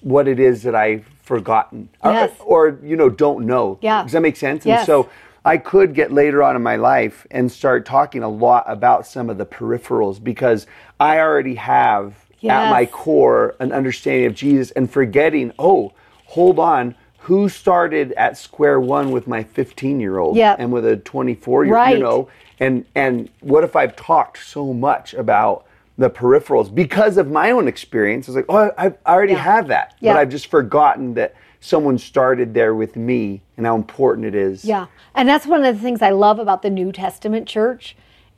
what 0.00 0.28
it 0.28 0.38
is 0.38 0.62
that 0.62 0.74
I've 0.74 1.04
forgotten 1.22 1.88
Or- 2.02 2.12
Yes. 2.12 2.30
or, 2.44 2.78
you 2.82 2.96
know 2.96 3.08
don't 3.08 3.46
know. 3.46 3.78
Yeah. 3.80 4.02
Does 4.04 4.12
that 4.12 4.22
make 4.22 4.36
sense? 4.36 4.64
Yes. 4.64 4.80
And 4.80 4.86
so 4.86 5.08
I 5.44 5.56
could 5.56 5.92
get 5.94 6.12
later 6.12 6.42
on 6.42 6.54
in 6.54 6.62
my 6.62 6.76
life 6.76 7.26
and 7.32 7.50
start 7.50 7.84
talking 7.84 8.22
a 8.22 8.28
lot 8.28 8.64
about 8.68 9.06
some 9.06 9.28
of 9.28 9.38
the 9.38 9.46
peripherals 9.46 10.22
because 10.22 10.66
I 11.00 11.18
already 11.18 11.56
have 11.56 12.14
at 12.44 12.70
my 12.70 12.86
core 12.86 13.54
an 13.60 13.72
understanding 13.72 14.26
of 14.26 14.34
Jesus 14.34 14.70
and 14.72 14.90
forgetting, 14.90 15.52
oh, 15.58 15.92
hold 16.32 16.58
on, 16.58 16.94
who 17.18 17.46
started 17.46 18.12
at 18.12 18.38
square 18.38 18.80
one 18.80 19.10
with 19.12 19.26
my 19.26 19.42
15 19.44 20.00
year 20.00 20.18
old 20.18 20.34
Yep. 20.34 20.56
and 20.60 20.72
with 20.72 20.86
a 20.86 20.96
24 20.96 21.66
year 21.66 21.74
Right. 21.74 21.96
you 21.96 22.02
know 22.02 22.28
and 22.58 22.86
and 22.94 23.28
what 23.40 23.64
if 23.64 23.76
I've 23.76 23.94
talked 23.96 24.38
so 24.42 24.72
much 24.72 25.12
about 25.14 25.66
the 25.98 26.08
peripherals 26.08 26.74
because 26.74 27.18
of 27.18 27.30
my 27.30 27.50
own 27.50 27.68
experience? 27.68 28.26
It's 28.28 28.34
like, 28.36 28.46
oh, 28.48 28.70
I, 28.78 28.86
I 28.86 28.92
already 29.14 29.34
Yeah. 29.34 29.38
have 29.40 29.68
that, 29.68 29.94
Yeah. 30.00 30.14
but 30.14 30.20
I've 30.20 30.30
just 30.30 30.46
forgotten 30.46 31.12
that 31.14 31.34
someone 31.60 31.98
started 31.98 32.54
there 32.54 32.74
with 32.74 32.96
me 32.96 33.42
and 33.58 33.66
how 33.66 33.76
important 33.76 34.26
it 34.26 34.34
is. 34.34 34.64
Yeah. 34.64 34.86
And 35.14 35.28
that's 35.28 35.46
one 35.46 35.62
of 35.64 35.74
the 35.76 35.82
things 35.82 36.00
I 36.00 36.10
love 36.10 36.38
about 36.38 36.62
the 36.62 36.70
New 36.70 36.92
Testament 36.92 37.46
church 37.46 37.94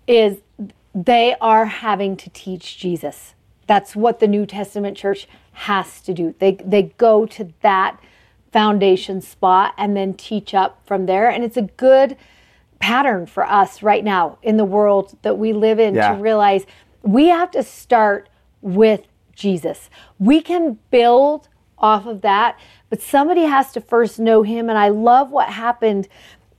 is 0.08 0.38
they 0.94 1.36
are 1.40 1.66
having 1.66 2.16
to 2.16 2.28
teach 2.30 2.76
Jesus. 2.76 3.34
That's 3.68 3.94
what 3.94 4.18
the 4.18 4.26
New 4.28 4.46
Testament 4.46 4.96
church 4.96 5.28
has 5.54 6.00
to 6.02 6.14
do. 6.14 6.34
They 6.38 6.52
they 6.64 6.94
go 6.98 7.26
to 7.26 7.48
that 7.62 7.98
foundation 8.52 9.20
spot 9.20 9.74
and 9.76 9.96
then 9.96 10.14
teach 10.14 10.54
up 10.54 10.80
from 10.86 11.06
there 11.06 11.28
and 11.28 11.42
it's 11.42 11.56
a 11.56 11.62
good 11.62 12.16
pattern 12.78 13.26
for 13.26 13.44
us 13.44 13.82
right 13.82 14.04
now 14.04 14.38
in 14.42 14.56
the 14.56 14.64
world 14.64 15.16
that 15.22 15.38
we 15.38 15.52
live 15.52 15.80
in 15.80 15.94
Yeah. 15.94 16.14
to 16.14 16.22
realize 16.22 16.64
we 17.02 17.28
have 17.28 17.50
to 17.52 17.62
start 17.62 18.28
with 18.62 19.02
Jesus. 19.34 19.90
We 20.18 20.40
can 20.40 20.78
build 20.90 21.48
off 21.78 22.06
of 22.06 22.20
that, 22.20 22.58
but 22.90 23.00
somebody 23.02 23.42
has 23.42 23.72
to 23.72 23.80
first 23.80 24.18
know 24.20 24.42
him. 24.42 24.68
And 24.68 24.78
I 24.78 24.88
love 24.88 25.30
what 25.30 25.48
happened 25.48 26.08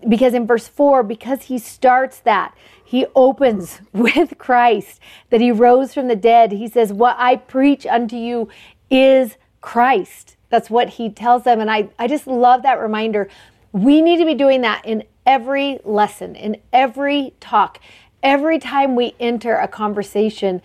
because 0.07 0.33
in 0.33 0.45
verse 0.45 0.67
4, 0.67 1.01
because 1.03 1.43
he 1.43 1.57
starts 1.57 2.19
that, 2.19 2.53
he 2.83 3.05
opens 3.15 3.79
with 3.93 4.37
Christ, 4.37 4.99
that 5.29 5.41
he 5.41 5.51
rose 5.51 5.93
from 5.93 6.07
the 6.09 6.15
dead. 6.15 6.51
He 6.51 6.67
says, 6.67 6.91
What 6.93 7.15
I 7.17 7.37
preach 7.37 7.85
unto 7.87 8.15
you 8.17 8.49
is 8.89 9.37
Christ. 9.61 10.35
That's 10.49 10.69
what 10.69 10.89
he 10.89 11.09
tells 11.09 11.43
them. 11.43 11.59
And 11.59 11.69
I, 11.71 11.89
I 11.97 12.07
just 12.07 12.27
love 12.27 12.63
that 12.63 12.79
reminder. 12.79 13.29
We 13.71 14.01
need 14.01 14.17
to 14.17 14.25
be 14.25 14.35
doing 14.35 14.61
that 14.61 14.85
in 14.85 15.03
every 15.25 15.79
lesson, 15.83 16.35
in 16.35 16.57
every 16.71 17.33
talk, 17.39 17.79
every 18.21 18.59
time 18.59 18.95
we 18.95 19.15
enter 19.19 19.55
a 19.55 19.67
conversation, 19.67 20.61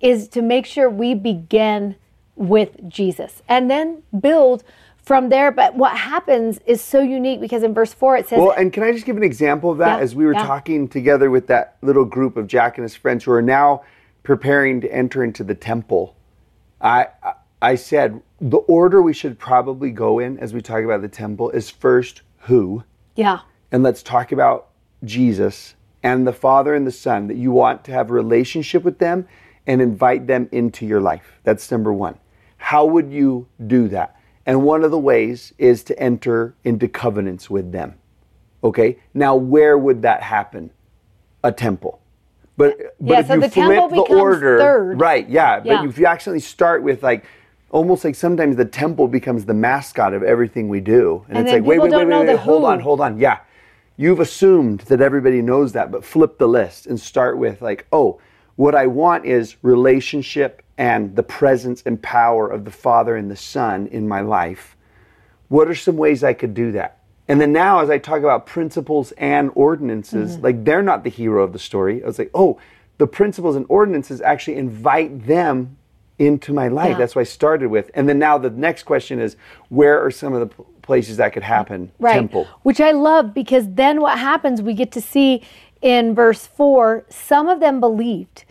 is 0.00 0.28
to 0.28 0.42
make 0.42 0.66
sure 0.66 0.90
we 0.90 1.14
begin 1.14 1.96
with 2.36 2.88
Jesus 2.88 3.42
and 3.48 3.70
then 3.70 4.02
build 4.20 4.64
from 5.02 5.28
there. 5.28 5.50
But 5.50 5.74
what 5.74 5.96
happens 5.96 6.60
is 6.66 6.80
so 6.80 7.00
unique 7.00 7.40
because 7.40 7.62
in 7.62 7.74
verse 7.74 7.92
4 7.92 8.16
it 8.18 8.28
says, 8.28 8.38
Well, 8.38 8.52
and 8.52 8.72
can 8.72 8.82
I 8.82 8.92
just 8.92 9.06
give 9.06 9.16
an 9.16 9.22
example 9.22 9.70
of 9.70 9.78
that? 9.78 9.98
Yeah, 9.98 10.02
As 10.02 10.14
we 10.14 10.24
were 10.24 10.34
yeah. 10.34 10.46
talking 10.46 10.88
together 10.88 11.30
with 11.30 11.46
that 11.48 11.76
little 11.82 12.04
group 12.04 12.36
of 12.36 12.46
Jack 12.46 12.78
and 12.78 12.82
his 12.82 12.94
friends 12.94 13.24
who 13.24 13.32
are 13.32 13.42
now 13.42 13.82
preparing 14.22 14.80
to 14.80 14.92
enter 14.92 15.24
into 15.24 15.42
the 15.44 15.54
temple, 15.54 16.16
I 16.80 17.08
I- 17.62 17.74
said 17.76 18.20
the 18.40 18.58
order 18.58 19.00
we 19.00 19.12
should 19.12 19.38
probably 19.38 19.90
go 19.90 20.18
in 20.18 20.38
as 20.38 20.52
we 20.52 20.60
talk 20.60 20.82
about 20.84 21.00
the 21.00 21.08
temple 21.08 21.50
is 21.50 21.70
first 21.70 22.22
who, 22.40 22.82
Yeah, 23.14 23.40
and 23.70 23.82
let's 23.82 24.02
talk 24.02 24.32
about 24.32 24.68
Jesus 25.04 25.74
and 26.02 26.26
the 26.26 26.32
Father 26.32 26.74
and 26.74 26.84
the 26.86 26.90
Son, 26.92 27.28
that 27.28 27.36
you 27.36 27.52
want 27.52 27.84
to 27.84 27.92
have 27.92 28.10
a 28.10 28.12
relationship 28.14 28.82
with 28.82 28.98
them 28.98 29.26
and 29.66 29.80
invite 29.80 30.26
them 30.26 30.48
into 30.50 30.84
your 30.84 31.00
life. 31.00 31.38
That's 31.44 31.70
number 31.70 31.92
one. 31.92 32.18
How 32.56 32.84
would 32.84 33.12
you 33.12 33.46
do 33.68 33.86
that? 33.88 34.16
And 34.44 34.64
one 34.64 34.82
of 34.82 34.90
the 34.90 34.98
ways 34.98 35.54
is 35.58 35.84
to 35.84 35.98
enter 36.00 36.54
into 36.64 36.88
covenants 36.88 37.48
with 37.48 37.70
them. 37.70 37.94
Okay? 38.64 38.98
Now, 39.14 39.36
where 39.36 39.78
would 39.78 40.02
that 40.02 40.22
happen? 40.22 40.70
A 41.44 41.52
temple. 41.52 42.00
But, 42.56 42.76
but 43.00 43.12
Yeah, 43.12 43.20
if 43.20 43.26
so 43.28 43.34
you 43.34 43.40
the 43.42 43.48
temple 43.48 43.88
flip 43.88 43.90
the 43.98 44.02
becomes 44.02 44.20
order, 44.20 44.58
third. 44.58 45.00
right? 45.00 45.28
Yeah, 45.28 45.60
Yeah. 45.64 45.76
but 45.82 45.88
if 45.90 45.98
you 45.98 46.06
actually 46.06 46.40
start 46.40 46.82
with 46.82 47.04
like, 47.04 47.24
almost 47.72 48.04
like 48.04 48.14
sometimes 48.14 48.56
the 48.56 48.64
temple 48.64 49.08
becomes 49.08 49.44
the 49.46 49.54
mascot 49.54 50.14
of 50.14 50.22
everything 50.22 50.68
we 50.68 50.80
do, 50.80 51.24
and, 51.28 51.38
And 51.38 51.46
it's 51.48 51.52
like, 51.54 51.64
wait, 51.64 51.80
wait, 51.80 51.90
wait, 51.90 52.06
wait, 52.06 52.26
wait, 52.26 52.38
hold 52.38 52.62
who. 52.62 52.68
on, 52.68 52.80
hold 52.80 53.00
on, 53.00 53.18
yeah. 53.18 53.38
You've 53.96 54.20
assumed 54.20 54.80
that 54.82 55.00
everybody 55.00 55.42
knows 55.42 55.72
that, 55.72 55.90
but 55.90 56.04
flip 56.04 56.38
the 56.38 56.48
list 56.48 56.86
and 56.86 56.98
start 56.98 57.36
with 57.38 57.60
like, 57.60 57.86
oh, 57.92 58.20
what 58.56 58.74
I 58.74 58.86
want 58.86 59.24
is 59.26 59.56
relationship 59.62 60.62
and 60.78 61.14
the 61.16 61.22
presence 61.22 61.82
and 61.84 62.00
power 62.02 62.48
of 62.48 62.64
the 62.64 62.70
Father 62.70 63.16
and 63.16 63.30
the 63.30 63.36
Son 63.36 63.86
in 63.88 64.08
my 64.08 64.20
life. 64.20 64.76
What 65.48 65.68
are 65.68 65.74
some 65.74 65.96
ways 65.96 66.24
I 66.24 66.32
could 66.32 66.54
do 66.54 66.72
that? 66.72 66.98
And 67.28 67.40
then 67.40 67.52
now, 67.52 67.80
as 67.80 67.88
I 67.90 67.98
talk 67.98 68.18
about 68.18 68.46
principles 68.46 69.12
and 69.12 69.50
ordinances, 69.54 70.34
Mm-hmm. 70.34 70.44
like 70.44 70.64
they're 70.64 70.82
not 70.82 71.04
the 71.04 71.10
hero 71.10 71.42
of 71.44 71.52
the 71.52 71.58
story. 71.58 72.02
I 72.02 72.06
was 72.06 72.18
like, 72.18 72.30
oh, 72.34 72.58
the 72.98 73.06
principles 73.06 73.56
and 73.56 73.64
ordinances 73.68 74.20
actually 74.20 74.56
invite 74.56 75.26
them 75.26 75.76
into 76.26 76.52
my 76.52 76.68
life. 76.68 76.90
Yeah. 76.90 76.98
That's 76.98 77.14
what 77.14 77.22
I 77.22 77.24
started 77.24 77.68
with. 77.68 77.90
And 77.94 78.08
then 78.08 78.18
now 78.18 78.38
the 78.38 78.50
next 78.50 78.84
question 78.84 79.18
is, 79.18 79.36
where 79.68 80.02
are 80.04 80.10
some 80.10 80.32
of 80.32 80.40
the 80.40 80.54
p- 80.54 80.64
places 80.82 81.16
that 81.16 81.32
could 81.32 81.42
happen? 81.42 81.90
right. 81.98 82.14
Temple. 82.14 82.46
Which 82.62 82.80
I 82.80 82.92
love 82.92 83.34
because 83.34 83.64
then 83.68 84.00
what 84.00 84.18
happens, 84.18 84.62
we 84.62 84.74
get 84.74 84.92
to 84.92 85.00
see 85.00 85.42
in 85.80 86.14
verse 86.14 86.46
4, 86.46 87.04
some 87.08 87.48
of 87.48 87.60
them 87.60 87.80
believed. 87.80 88.44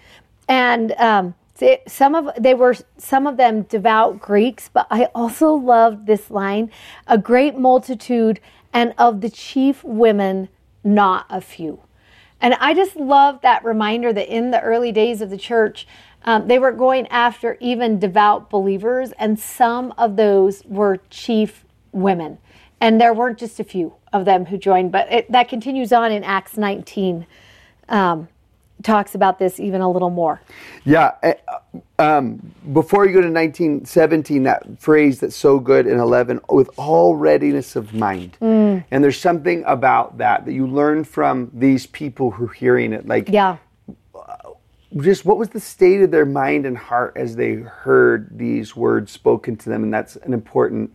And 0.47 0.91
um, 0.93 1.35
some 1.87 2.15
of 2.15 2.29
they 2.37 2.53
were 2.53 2.75
some 2.97 3.27
of 3.27 3.37
them 3.37 3.63
devout 3.63 4.19
Greeks, 4.19 4.69
but 4.73 4.87
I 4.89 5.05
also 5.13 5.53
loved 5.53 6.07
this 6.07 6.31
line, 6.31 6.71
a 7.07 7.17
great 7.17 7.55
multitude 7.55 8.39
and 8.73 8.93
of 8.97 9.21
the 9.21 9.29
chief 9.29 9.83
women 9.83 10.49
not 10.83 11.25
a 11.29 11.41
few. 11.41 11.79
And 12.39 12.55
I 12.55 12.73
just 12.73 12.95
love 12.95 13.41
that 13.41 13.63
reminder 13.63 14.11
that 14.13 14.27
in 14.27 14.49
the 14.49 14.59
early 14.61 14.91
days 14.91 15.21
of 15.21 15.29
the 15.29 15.37
church, 15.37 15.87
um, 16.25 16.47
they 16.47 16.59
were 16.59 16.71
going 16.71 17.07
after 17.07 17.57
even 17.59 17.99
devout 17.99 18.49
believers, 18.49 19.11
and 19.13 19.39
some 19.39 19.93
of 19.97 20.15
those 20.15 20.63
were 20.65 20.99
chief 21.09 21.65
women. 21.91 22.37
And 22.79 22.99
there 22.99 23.13
weren't 23.13 23.37
just 23.37 23.59
a 23.59 23.63
few 23.63 23.93
of 24.13 24.25
them 24.25 24.45
who 24.45 24.57
joined, 24.57 24.91
but 24.91 25.11
it, 25.11 25.31
that 25.31 25.49
continues 25.49 25.91
on 25.91 26.11
in 26.11 26.23
Acts 26.23 26.57
19. 26.57 27.25
Um, 27.89 28.27
talks 28.83 29.13
about 29.13 29.37
this 29.37 29.59
even 29.59 29.81
a 29.81 29.91
little 29.91 30.09
more. 30.09 30.41
Yeah. 30.83 31.11
eh, 31.21 31.35
Um, 31.99 32.53
before 32.73 33.05
you 33.05 33.13
go 33.13 33.21
to 33.21 33.29
1917, 33.31 34.43
that 34.43 34.79
phrase 34.79 35.19
that's 35.19 35.35
so 35.35 35.59
good 35.59 35.85
in 35.85 35.99
11, 35.99 36.39
with 36.49 36.69
all 36.77 37.15
readiness 37.15 37.75
of 37.75 37.93
mind. 37.93 38.37
Mm. 38.41 38.83
And 38.89 39.03
there's 39.03 39.19
something 39.19 39.63
about 39.67 40.17
that 40.17 40.45
that 40.45 40.53
you 40.53 40.65
learn 40.65 41.03
from 41.03 41.51
these 41.53 41.85
people 41.85 42.31
who 42.31 42.45
are 42.45 42.53
hearing 42.53 42.91
it. 42.93 43.07
Like, 43.07 43.29
Yeah. 43.29 43.57
Just 44.97 45.25
what 45.25 45.37
was 45.37 45.49
the 45.49 45.59
state 45.59 46.01
of 46.01 46.11
their 46.11 46.25
mind 46.25 46.65
and 46.65 46.77
heart 46.77 47.13
as 47.15 47.35
they 47.35 47.55
heard 47.55 48.27
these 48.37 48.75
words 48.75 49.11
spoken 49.11 49.55
to 49.55 49.69
them 49.69 49.83
and 49.83 49.93
that's 49.93 50.15
an 50.17 50.33
important 50.33 50.91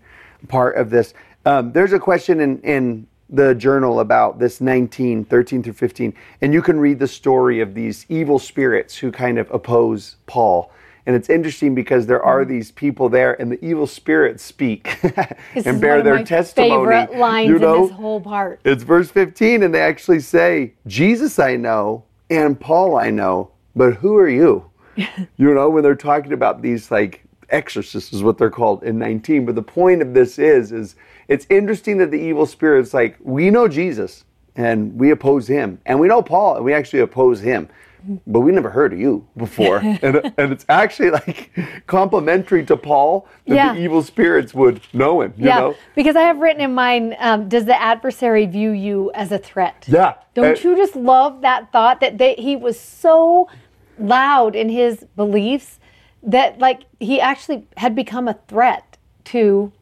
part 0.49 0.77
of 0.77 0.91
this 0.91 1.15
um, 1.47 1.73
there's 1.73 1.93
a 1.93 1.99
question 1.99 2.41
in, 2.41 2.61
in 2.63 3.07
the 3.31 3.55
journal 3.55 4.01
about 4.01 4.39
this 4.39 4.61
19 4.61 5.25
13 5.25 5.63
through 5.63 5.73
15 5.73 6.13
and 6.43 6.53
you 6.53 6.61
can 6.63 6.79
read 6.79 6.99
the 6.99 7.09
story 7.09 7.61
of 7.61 7.75
these 7.75 8.05
evil 8.09 8.39
spirits 8.39 8.97
who 8.97 9.11
kind 9.11 9.39
of 9.39 9.51
oppose 9.51 10.17
paul 10.27 10.71
And 11.07 11.15
it's 11.17 11.31
interesting 11.31 11.75
because 11.75 12.07
there 12.07 12.23
are 12.23 12.45
Mm. 12.45 12.49
these 12.49 12.73
people 12.73 13.09
there, 13.09 13.41
and 13.41 13.51
the 13.51 13.65
evil 13.65 13.87
spirits 13.87 14.43
speak 14.43 14.99
and 15.55 15.81
bear 15.81 16.03
their 16.03 16.17
my 16.17 16.25
testimony. 16.25 16.71
Favorite 16.73 17.19
lines 17.19 17.49
you 17.49 17.59
know, 17.61 17.77
in 17.77 17.83
this 17.83 17.93
whole 17.93 18.21
part. 18.21 18.59
it's 18.65 18.83
verse 18.83 19.09
15, 19.11 19.63
and 19.63 19.73
they 19.73 19.81
actually 19.81 20.19
say, 20.21 20.75
Jesus 20.89 21.39
I 21.39 21.55
know, 21.57 22.03
and 22.29 22.59
Paul 22.59 22.97
I 22.97 23.11
know, 23.11 23.51
but 23.77 23.95
who 23.95 24.17
are 24.17 24.29
you? 24.29 24.71
you 24.97 25.55
know, 25.55 25.69
when 25.71 25.83
they're 25.83 25.95
talking 25.95 26.33
about 26.33 26.63
these 26.63 26.91
like 26.91 27.23
exorcists 27.51 28.13
is 28.13 28.23
what 28.23 28.39
they're 28.39 28.51
called 28.51 28.83
in 28.83 28.99
19. 28.99 29.45
But 29.47 29.55
the 29.55 29.63
point 29.63 30.03
of 30.03 30.15
this 30.15 30.39
is, 30.39 30.73
is 30.73 30.97
it's 31.29 31.47
interesting 31.51 31.99
that 31.99 32.11
the 32.11 32.19
evil 32.19 32.47
spirits 32.47 32.93
like, 32.95 33.17
we 33.21 33.51
know 33.51 33.69
Jesus 33.69 34.25
and 34.57 34.99
we 34.99 35.11
oppose 35.11 35.47
him. 35.47 35.79
And 35.87 36.01
we 36.01 36.09
know 36.09 36.23
Paul 36.23 36.57
and 36.57 36.65
we 36.65 36.73
actually 36.73 37.01
oppose 37.01 37.41
him. 37.41 37.69
But 38.25 38.41
we 38.41 38.53
never 38.53 38.71
heard 38.71 38.93
of 38.93 39.01
you 39.01 39.27
before. 39.37 39.79
and, 40.03 40.33
and 40.39 40.53
it's 40.53 40.65
actually 40.69 41.11
like 41.11 41.51
complimentary 41.87 42.65
to 42.67 42.77
Paul 42.77 43.27
that 43.47 43.55
Yeah. 43.55 43.75
the 43.75 43.81
evil 43.81 44.03
spirits 44.03 44.55
would 44.55 44.81
know 44.93 45.23
him, 45.23 45.35
you 45.37 45.47
yeah, 45.47 45.59
know? 45.59 45.75
because 45.97 46.15
I 46.15 46.23
have 46.23 46.39
written 46.39 46.63
in 46.63 46.73
mine, 46.73 47.17
um, 47.19 47.49
does 47.49 47.65
the 47.65 47.81
adversary 47.81 48.47
view 48.47 48.71
you 48.71 49.11
as 49.15 49.33
a 49.33 49.39
threat? 49.39 49.87
Yeah. 49.89 50.15
Don't 50.35 50.57
Uh, 50.57 50.69
you 50.69 50.77
just 50.77 50.95
love 50.95 51.43
that 51.43 51.73
thought 51.73 52.01
that 52.01 52.17
they, 52.19 52.35
he 52.37 52.55
was 52.55 52.79
so 52.79 53.49
loud 53.99 54.55
in 54.55 54.69
his 54.69 55.05
beliefs 55.17 55.81
that 56.23 56.59
like 56.59 56.83
he 56.99 57.21
actually 57.21 57.67
had 57.77 57.95
become 57.95 58.29
a 58.29 58.39
threat 58.49 58.97
to 59.25 59.73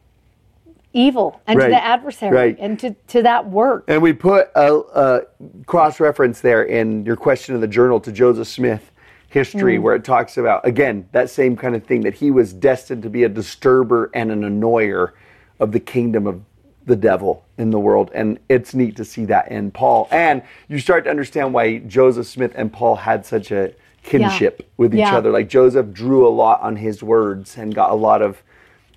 evil 0.93 1.41
and 1.45 1.59
Right, 1.59 1.65
to 1.65 1.71
the 1.71 1.83
adversary 1.83 2.35
right. 2.35 2.57
and 2.59 2.79
to, 2.79 2.95
to 3.07 3.21
that 3.23 3.49
work. 3.49 3.83
And 3.87 4.01
we 4.01 4.13
put 4.13 4.49
a, 4.55 4.73
a 4.73 5.21
cross 5.65 5.99
reference 5.99 6.39
there 6.39 6.63
in 6.63 7.05
your 7.05 7.17
question 7.17 7.53
in 7.53 7.61
the 7.61 7.67
journal 7.67 7.99
to 7.99 8.11
Joseph 8.11 8.47
Smith 8.47 8.91
history, 9.27 9.77
mm. 9.77 9.81
where 9.81 9.95
it 9.95 10.05
talks 10.05 10.37
about, 10.37 10.65
again, 10.65 11.07
that 11.11 11.29
same 11.29 11.57
kind 11.57 11.75
of 11.75 11.83
thing 11.83 12.01
that 12.01 12.13
he 12.13 12.31
was 12.31 12.53
destined 12.53 13.03
to 13.03 13.09
be 13.09 13.25
a 13.25 13.29
disturber 13.29 14.09
and 14.13 14.31
an 14.31 14.43
annoyer 14.43 15.11
of 15.59 15.73
the 15.73 15.79
kingdom 15.79 16.25
of 16.25 16.41
the 16.85 16.95
devil 16.95 17.43
in 17.57 17.71
the 17.71 17.79
world. 17.79 18.09
And 18.13 18.39
it's 18.47 18.73
neat 18.73 18.95
to 18.95 19.03
see 19.03 19.25
that 19.25 19.51
in 19.51 19.71
Paul. 19.71 20.07
And 20.11 20.43
you 20.69 20.79
start 20.79 21.03
to 21.03 21.09
understand 21.09 21.53
why 21.53 21.79
Joseph 21.79 22.27
Smith 22.27 22.53
and 22.55 22.71
Paul 22.71 22.95
had 22.95 23.25
such 23.25 23.51
a 23.51 23.73
kinship 24.05 24.69
with 24.77 24.93
each 24.93 24.99
Yeah. 24.99 25.17
other. 25.17 25.31
Like 25.31 25.49
Joseph 25.49 25.91
drew 25.91 26.27
a 26.27 26.29
lot 26.29 26.61
on 26.61 26.75
his 26.75 27.01
words 27.03 27.57
and 27.57 27.73
got 27.73 27.91
a 27.91 27.95
lot 27.95 28.21
of 28.21 28.41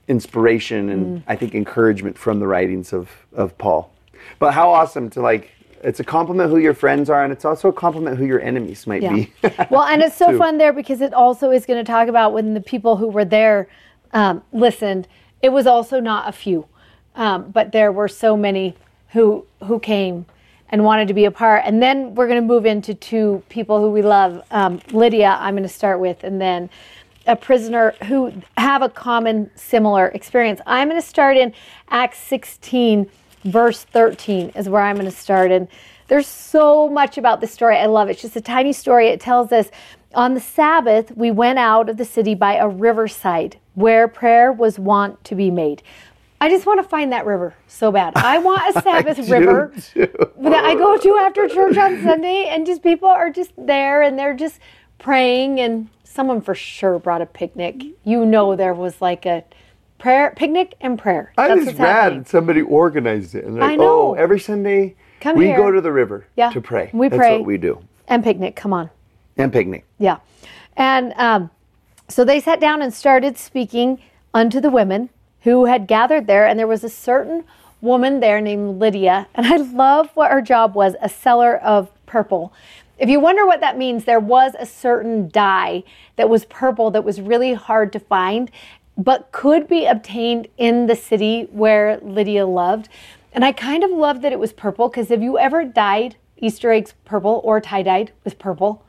inspiration 0.07 0.89
and 0.89 1.23
I 1.27 1.37
think 1.37 1.55
encouragement 1.55 2.17
from 2.17 2.41
the 2.41 2.47
writings 2.47 2.93
of, 2.93 3.11
of 3.33 3.57
Paul. 3.59 3.93
But 4.39 4.53
how 4.55 4.71
awesome 4.71 5.11
to 5.11 5.21
like, 5.21 5.51
it's 5.83 6.01
a 6.01 6.05
compliment 6.05 6.51
who 6.51 6.59
your 6.59 6.75
friends 6.75 7.09
are, 7.09 7.23
and 7.23 7.33
it's 7.33 7.45
also 7.45 7.69
a 7.69 7.73
compliment 7.73 8.19
who 8.19 8.27
your 8.27 8.41
enemies 8.41 8.87
might 8.87 9.03
Yeah. 9.03 9.13
be. 9.15 9.33
well, 9.71 9.85
and 9.85 10.03
it's 10.03 10.17
so 10.17 10.37
fun 10.43 10.59
there 10.59 10.73
because 10.73 11.01
it 11.01 11.15
also 11.15 11.51
is 11.53 11.67
going 11.67 11.83
to 11.85 11.91
talk 11.91 12.09
about 12.09 12.33
when 12.33 12.55
the 12.55 12.61
people 12.61 12.97
who 12.97 13.07
were 13.07 13.25
there 13.25 13.69
um, 14.13 14.43
listened. 14.53 15.07
It 15.41 15.51
was 15.51 15.67
also 15.69 16.01
not 16.01 16.29
a 16.29 16.33
few, 16.33 16.67
um, 17.15 17.51
but 17.53 17.71
there 17.71 17.93
were 17.93 18.09
so 18.09 18.37
many 18.37 18.75
who 19.11 19.47
who 19.65 19.79
came 19.79 20.27
and 20.71 20.85
wanted 20.85 21.09
to 21.09 21.15
be 21.15 21.25
a 21.25 21.31
part. 21.31 21.63
And 21.65 21.83
then 21.83 22.15
we're 22.15 22.27
going 22.27 22.41
to 22.41 22.47
move 22.47 22.67
into 22.67 22.95
two 22.95 23.43
people 23.49 23.81
who 23.81 23.91
we 23.91 24.03
love. 24.03 24.43
Um, 24.51 24.81
Lydia, 24.93 25.37
I'm 25.41 25.55
going 25.55 25.63
to 25.63 25.69
start 25.69 26.01
with, 26.01 26.25
and 26.25 26.41
then 26.41 26.71
a 27.27 27.37
prisoner 27.37 27.95
who 28.05 28.33
have 28.57 28.83
a 28.83 28.89
common 28.89 29.51
similar 29.55 30.09
experience. 30.09 30.61
I'm 30.67 30.89
going 30.89 31.01
to 31.01 31.07
start 31.07 31.37
in 31.37 31.53
Acts 31.91 32.19
16 32.19 33.09
verse 33.45 33.85
13 33.85 34.51
is 34.57 34.69
where 34.69 34.83
I'm 34.83 34.97
going 34.97 35.11
to 35.11 35.17
start 35.17 35.53
and 35.53 35.69
there's 36.09 36.27
so 36.27 36.89
much 36.89 37.19
about 37.19 37.41
this 37.41 37.53
story. 37.53 37.77
I 37.77 37.87
love 37.87 38.09
it. 38.09 38.13
It's 38.13 38.23
just 38.23 38.37
a 38.37 38.41
tiny 38.41 38.73
story. 38.73 39.09
It 39.09 39.21
tells 39.21 39.53
us 39.53 39.71
on 40.15 40.33
the 40.33 40.41
Sabbath 40.41 41.15
we 41.17 41.31
went 41.31 41.59
out 41.59 41.91
of 41.91 41.99
the 41.99 42.05
city 42.05 42.35
by 42.35 42.55
a 42.55 42.67
riverside 42.67 43.59
where 43.75 44.09
prayer 44.09 44.51
was 44.51 44.79
wont 44.79 45.23
to 45.25 45.35
be 45.35 45.51
made. 45.51 45.83
I 46.41 46.49
just 46.49 46.67
want 46.67 46.81
to 46.83 46.89
find 46.89 47.13
that 47.13 47.27
river 47.27 47.55
so 47.67 47.91
bad. 47.91 48.13
I 48.17 48.39
want 48.39 48.77
a 48.77 48.81
Sabbath 48.83 49.19
river 49.29 49.73
too. 49.93 50.07
that 50.41 50.65
I 50.65 50.75
go 50.75 50.97
to 50.97 51.17
after 51.19 51.49
church 51.49 51.77
on 51.77 52.03
Sunday, 52.03 52.47
and 52.49 52.65
just 52.67 52.83
people 52.83 53.09
are 53.09 53.31
just 53.31 53.51
there 53.57 54.03
and 54.03 54.19
they're 54.19 54.35
just 54.35 54.61
praying. 54.99 55.59
And 55.61 55.89
someone 56.05 56.41
for 56.41 56.55
sure 56.55 56.99
brought 56.99 57.23
a 57.23 57.27
picnic. 57.27 57.83
You 58.05 58.25
know, 58.25 58.55
there 58.57 58.75
was 58.75 59.01
like 59.03 59.27
a 59.27 59.45
prayer 59.99 60.33
picnic 60.37 60.75
and 60.81 60.97
prayer. 60.99 61.33
I 61.37 61.49
That's 61.49 61.67
was 61.67 61.79
mad 61.79 61.87
happening. 62.05 62.25
somebody 62.25 62.63
organized 62.63 63.35
it. 63.35 63.45
And 63.45 63.57
like, 63.57 63.71
I 63.73 63.77
know. 63.77 64.11
oh, 64.11 64.15
every 64.15 64.39
Sunday 64.39 64.95
Come 65.21 65.37
we 65.37 65.47
here. 65.47 65.57
go 65.57 65.73
to 65.73 65.81
the 65.81 65.91
river 65.93 66.27
Yeah, 66.37 66.51
to 66.51 66.61
pray. 66.61 66.91
we 66.93 67.09
That's 67.09 67.19
pray. 67.19 67.39
what 67.39 67.47
we 67.47 67.57
do. 67.59 67.83
And 68.07 68.23
picnic, 68.23 68.55
come 68.55 68.73
on. 68.73 68.91
And 69.37 69.53
picnic. 69.53 69.85
Yeah. 69.99 70.19
And 70.77 71.13
um, 71.17 71.51
so 72.09 72.25
they 72.25 72.39
sat 72.41 72.61
down 72.61 72.81
and 72.81 72.95
started 72.95 73.37
speaking 73.37 74.01
unto 74.33 74.61
the 74.61 74.71
women 74.71 75.11
who 75.43 75.67
had 75.67 75.87
gathered 75.87 76.27
there. 76.27 76.47
And 76.47 76.59
there 76.59 76.67
was 76.67 76.85
a 76.85 76.89
certain 76.89 77.45
woman 77.81 78.21
there 78.21 78.41
named 78.41 78.79
Lydia. 78.81 79.27
And 79.35 79.47
I 79.47 79.57
love 79.57 80.11
what 80.15 80.31
her 80.31 80.41
job 80.43 80.75
was 80.75 80.95
a 81.01 81.09
seller 81.09 81.57
of 81.57 81.91
purple. 82.07 82.53
If 82.99 83.09
you 83.09 83.21
wonder 83.21 83.47
what 83.47 83.61
that 83.61 83.79
means, 83.79 84.05
there 84.05 84.19
was 84.19 84.55
a 84.59 84.67
certain 84.67 85.29
dye 85.29 85.85
that 86.17 86.29
was 86.29 86.45
purple 86.47 86.91
that 86.91 87.05
was 87.05 87.21
really 87.21 87.55
hard 87.55 87.93
to 87.93 88.01
find, 88.01 88.51
but 88.97 89.31
could 89.31 89.69
be 89.69 89.87
obtained 89.87 90.49
in 90.57 90.87
the 90.87 90.97
city 90.97 91.47
where 91.53 91.99
Lydia 92.03 92.45
loved. 92.47 92.89
And 93.33 93.45
I 93.45 93.53
kind 93.53 93.85
of 93.85 93.91
love 93.93 94.23
that 94.23 94.33
it 94.33 94.41
was 94.41 94.53
purple 94.53 94.89
because 94.89 95.11
have 95.11 95.23
you 95.23 95.39
ever 95.39 95.65
dyed 95.65 96.17
Easter 96.39 96.73
eggs 96.73 96.95
purple 97.05 97.41
or 97.45 97.61
tie 97.61 97.83
dyed 97.83 98.11
with 98.25 98.39
purple? 98.41 98.83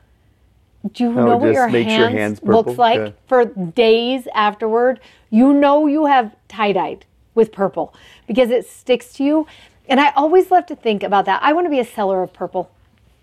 Do 0.92 1.04
you 1.04 1.10
Oh, 1.10 1.26
know 1.26 1.36
what 1.36 1.52
your 1.52 1.68
hands, 1.68 1.96
your 1.96 2.08
hands 2.08 2.42
looks 2.42 2.78
like 2.78 2.98
Yeah. 2.98 3.10
for 3.28 3.44
days 3.44 4.26
afterward? 4.34 4.98
You 5.30 5.52
know 5.52 5.86
you 5.86 6.06
have 6.06 6.36
tie 6.48 6.72
dyed 6.72 7.06
with 7.34 7.52
purple 7.52 7.94
because 8.26 8.50
it 8.50 8.66
sticks 8.66 9.12
to 9.14 9.24
you. 9.24 9.46
And 9.88 9.98
I 9.98 10.10
always 10.10 10.50
love 10.50 10.66
to 10.66 10.76
think 10.76 11.02
about 11.02 11.24
that. 11.24 11.42
I 11.42 11.52
want 11.52 11.66
to 11.66 11.70
be 11.70 11.80
a 11.80 11.84
seller 11.84 12.22
of 12.22 12.32
purple. 12.32 12.70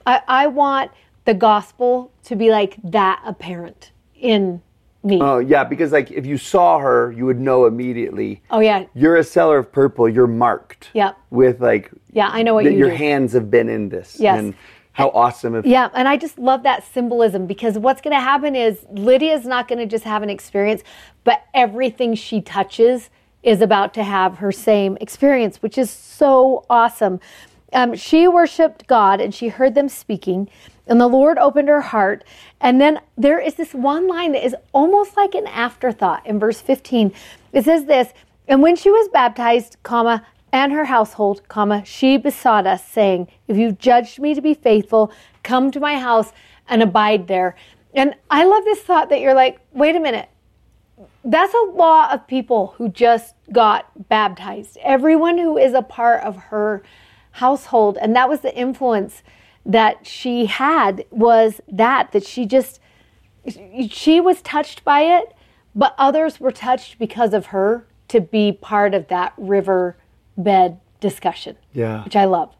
I, 0.05 0.21
I 0.27 0.47
want 0.47 0.91
the 1.25 1.33
gospel 1.33 2.11
to 2.23 2.35
be 2.35 2.49
like 2.49 2.77
that 2.83 3.21
apparent 3.25 3.91
in 4.15 4.61
me. 5.03 5.19
Oh 5.21 5.39
yeah, 5.39 5.63
because 5.63 5.91
like 5.91 6.11
if 6.11 6.25
you 6.25 6.37
saw 6.37 6.79
her, 6.79 7.11
you 7.11 7.25
would 7.25 7.39
know 7.39 7.65
immediately. 7.65 8.41
oh 8.51 8.59
yeah, 8.59 8.85
You're 8.93 9.17
a 9.17 9.23
seller 9.23 9.57
of 9.57 9.71
purple. 9.71 10.09
You're 10.09 10.27
marked. 10.27 10.89
Yeah. 10.93 11.13
With 11.29 11.61
like. 11.61 11.91
Yeah, 12.11 12.29
I 12.31 12.43
know 12.43 12.53
what 12.53 12.65
you 12.65 12.71
your 12.71 12.89
do. 12.89 12.95
hands 12.95 13.33
have 13.33 13.51
been 13.51 13.69
in 13.69 13.89
this. 13.89 14.17
Yes. 14.19 14.39
And 14.39 14.55
how 14.97 15.09
awesome 15.09 15.53
Yeah, 15.63 15.91
and 15.93 16.07
I 16.07 16.17
just 16.17 16.39
love 16.39 16.63
that 16.63 16.83
symbolism 16.83 17.45
because 17.45 17.77
what's 17.77 18.01
going 18.01 18.15
to 18.15 18.19
happen 18.19 18.55
is 18.55 18.83
Lydia's 18.89 19.45
not 19.45 19.67
going 19.67 19.77
to 19.77 19.85
just 19.85 20.03
have 20.05 20.23
an 20.23 20.29
experience, 20.31 20.81
but 21.23 21.43
everything 21.53 22.15
she 22.15 22.41
touches 22.41 23.11
is 23.43 23.61
about 23.61 23.93
to 23.93 24.03
have 24.03 24.39
her 24.39 24.51
same 24.51 24.97
experience, 24.99 25.61
which 25.61 25.77
is 25.77 25.91
so 25.91 26.65
awesome. 26.67 27.19
Um, 27.73 27.93
she 27.93 28.27
worshiped 28.27 28.87
God 28.87 29.21
and 29.21 29.35
she 29.35 29.49
heard 29.49 29.75
them 29.75 29.87
speaking, 29.87 30.49
and 30.87 30.99
the 30.99 31.05
Lord 31.05 31.37
opened 31.37 31.67
her 31.67 31.81
heart. 31.81 32.23
And 32.59 32.81
then 32.81 32.99
there 33.15 33.39
is 33.39 33.53
this 33.53 33.75
one 33.75 34.07
line 34.07 34.31
that 34.31 34.43
is 34.43 34.55
almost 34.73 35.15
like 35.15 35.35
an 35.35 35.45
afterthought 35.45 36.25
in 36.25 36.39
verse 36.39 36.59
15. 36.59 37.13
It 37.53 37.65
says 37.65 37.85
this, 37.85 38.13
and 38.47 38.63
when 38.63 38.75
she 38.75 38.89
was 38.89 39.09
baptized, 39.09 39.77
comma, 39.83 40.25
and 40.51 40.71
her 40.71 40.85
household, 40.85 41.47
comma, 41.47 41.83
she 41.85 42.17
besought 42.17 42.65
us, 42.65 42.85
saying, 42.85 43.27
If 43.47 43.57
you've 43.57 43.77
judged 43.77 44.19
me 44.19 44.33
to 44.33 44.41
be 44.41 44.53
faithful, 44.53 45.11
come 45.43 45.71
to 45.71 45.79
my 45.79 45.97
house 45.97 46.31
and 46.67 46.81
abide 46.81 47.27
there. 47.27 47.55
And 47.93 48.15
I 48.29 48.43
love 48.45 48.63
this 48.63 48.79
thought 48.79 49.09
that 49.09 49.21
you're 49.21 49.33
like, 49.33 49.59
wait 49.73 49.95
a 49.95 49.99
minute. 49.99 50.29
That's 51.23 51.53
a 51.53 51.71
lot 51.71 52.13
of 52.13 52.27
people 52.27 52.75
who 52.77 52.89
just 52.89 53.35
got 53.51 54.07
baptized. 54.09 54.77
Everyone 54.83 55.37
who 55.37 55.57
is 55.57 55.73
a 55.73 55.81
part 55.81 56.23
of 56.23 56.35
her 56.35 56.83
household. 57.31 57.97
And 57.99 58.15
that 58.15 58.29
was 58.29 58.41
the 58.41 58.55
influence 58.55 59.23
that 59.65 60.05
she 60.07 60.45
had 60.45 61.05
was 61.09 61.59
that, 61.67 62.11
that 62.11 62.25
she 62.25 62.45
just, 62.45 62.79
she 63.89 64.21
was 64.21 64.41
touched 64.41 64.83
by 64.83 65.01
it, 65.01 65.33
but 65.75 65.93
others 65.97 66.39
were 66.39 66.51
touched 66.51 66.97
because 66.99 67.33
of 67.33 67.47
her 67.47 67.85
to 68.07 68.21
be 68.21 68.51
part 68.51 68.93
of 68.93 69.07
that 69.09 69.33
riverbed 70.37 70.77
discussion. 70.99 71.57
Yeah. 71.73 72.03
Which 72.03 72.15
I 72.15 72.25
love. 72.25 72.55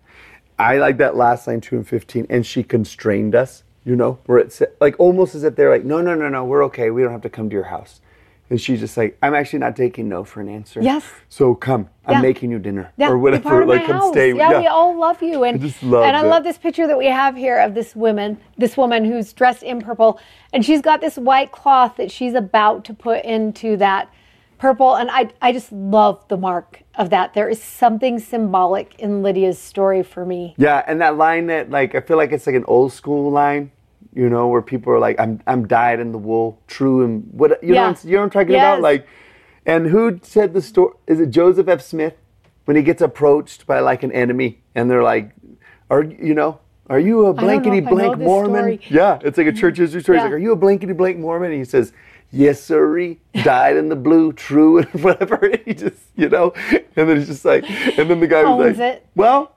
I 0.59 0.77
like 0.77 0.97
that 0.97 1.15
last 1.15 1.47
line, 1.47 1.61
two 1.61 1.75
and 1.75 1.87
fifteen, 1.87 2.25
and 2.29 2.45
she 2.45 2.63
constrained 2.63 3.35
us. 3.35 3.63
You 3.85 3.95
know, 3.95 4.19
where 4.25 4.37
it's 4.37 4.61
like 4.81 4.99
almost 4.99 5.33
as 5.33 5.45
if 5.45 5.55
they're 5.55 5.69
like, 5.69 5.85
no, 5.85 6.01
no, 6.01 6.13
no, 6.13 6.27
no, 6.27 6.43
we're 6.43 6.65
okay. 6.65 6.89
We 6.91 7.03
don't 7.03 7.11
have 7.13 7.21
to 7.21 7.29
come 7.29 7.49
to 7.49 7.53
your 7.53 7.63
house. 7.63 8.01
And 8.49 8.59
she's 8.59 8.81
just 8.81 8.97
like, 8.97 9.17
I'm 9.21 9.33
actually 9.33 9.59
not 9.59 9.77
taking 9.77 10.09
no 10.09 10.25
for 10.25 10.41
an 10.41 10.49
answer. 10.49 10.81
Yes. 10.81 11.05
So 11.29 11.55
come, 11.55 11.89
I'm 12.05 12.21
making 12.21 12.51
you 12.51 12.59
dinner 12.59 12.91
Yeah, 12.97 13.09
or 13.09 13.17
whatever. 13.17 13.65
like, 13.65 13.85
come 13.85 13.97
house. 13.97 14.11
stay. 14.11 14.33
Yeah, 14.33 14.59
we 14.59 14.67
all 14.67 14.97
love 14.97 15.21
you, 15.21 15.43
and 15.45 15.61
just 15.61 15.81
love 15.83 16.03
and 16.03 16.17
I 16.17 16.21
love 16.21 16.43
this 16.43 16.57
picture 16.57 16.85
that 16.87 16.97
we 16.97 17.05
have 17.07 17.35
here 17.37 17.59
of 17.59 17.75
this 17.75 17.95
woman, 17.95 18.37
this 18.57 18.75
woman 18.75 19.05
who's 19.05 19.31
dressed 19.31 19.63
in 19.63 19.81
purple, 19.81 20.19
and 20.53 20.65
she's 20.65 20.81
got 20.81 20.99
this 20.99 21.17
white 21.17 21.51
cloth 21.53 21.95
that 21.97 22.11
she's 22.11 22.33
about 22.33 22.83
to 22.85 22.93
put 22.93 23.23
into 23.23 23.77
that 23.77 24.09
purple, 24.57 24.95
and 24.95 25.09
I 25.11 25.29
I 25.41 25.51
just 25.51 25.71
love 25.71 26.27
the 26.27 26.37
mark 26.37 26.83
of 26.95 27.09
that. 27.11 27.33
There 27.33 27.49
is 27.49 27.61
something 27.61 28.19
symbolic 28.19 28.99
in 28.99 29.21
Lydia's 29.23 29.59
story 29.59 30.03
for 30.03 30.25
me. 30.25 30.55
Yeah, 30.57 30.83
and 30.87 31.01
that 31.01 31.17
line 31.17 31.47
that 31.47 31.69
like 31.69 31.95
I 31.95 32.01
feel 32.01 32.17
like 32.17 32.31
it's 32.31 32.47
like 32.47 32.55
an 32.55 32.65
old 32.67 32.93
school 32.93 33.31
line. 33.31 33.71
you 34.13 34.29
know, 34.29 34.47
where 34.47 34.63
people 34.63 34.91
are 34.93 34.99
like, 34.99 35.19
I'm 35.19 35.41
I'm 35.45 35.67
dyed 35.67 35.99
in 35.99 36.11
the 36.11 36.17
wool, 36.17 36.59
true 36.67 37.03
and 37.05 37.27
what 37.31 37.63
you 37.63 37.73
Yeah. 37.75 37.91
know, 37.91 37.97
you 38.03 38.11
know 38.13 38.17
what 38.19 38.23
I'm 38.23 38.29
talking 38.31 38.53
Yes. 38.53 38.63
about? 38.63 38.81
Like 38.81 39.07
and 39.65 39.87
who 39.87 40.19
said 40.23 40.53
the 40.53 40.61
story 40.61 40.93
is 41.07 41.19
it 41.19 41.29
Joseph 41.29 41.67
F. 41.67 41.81
Smith? 41.81 42.15
When 42.65 42.75
he 42.75 42.83
gets 42.83 43.01
approached 43.01 43.67
by 43.67 43.79
like 43.79 44.01
an 44.03 44.11
enemy 44.11 44.61
and 44.75 44.89
they're 44.89 45.03
like, 45.03 45.31
Are 45.89 46.03
you 46.03 46.33
know, 46.33 46.59
are 46.89 46.99
you 46.99 47.25
a 47.27 47.33
blankety 47.33 47.79
if 47.79 47.87
I 47.87 47.89
know 47.89 47.95
blank 47.95 48.17
Mormon? 48.19 48.79
story. 48.79 48.81
Yeah, 48.89 49.19
it's 49.21 49.37
like 49.37 49.47
a 49.47 49.51
church 49.53 49.77
history 49.77 50.01
story. 50.01 50.17
He's 50.19 50.23
like, 50.23 50.33
Are 50.33 50.37
you 50.37 50.51
a 50.51 50.55
blankety 50.55 50.93
blank 50.93 51.17
Mormon? 51.17 51.51
And 51.51 51.59
he 51.59 51.65
says, 51.65 51.93
Yes, 52.31 52.61
sirree, 52.61 53.19
dyed 53.43 53.77
in 53.77 53.87
the 53.89 53.95
blue, 53.95 54.33
true, 54.33 54.79
and 54.79 54.87
whatever. 55.03 55.51
he 55.65 55.73
just, 55.73 56.01
you 56.15 56.27
know, 56.29 56.53
and 56.71 57.09
then 57.09 57.17
he's 57.17 57.27
just 57.27 57.45
like, 57.45 57.63
and 57.97 58.09
then 58.09 58.19
the 58.19 58.27
guy 58.27 58.43
was 58.43 58.67
Owns 58.67 58.77
like, 58.79 58.95
it. 58.95 59.05
Well, 59.15 59.53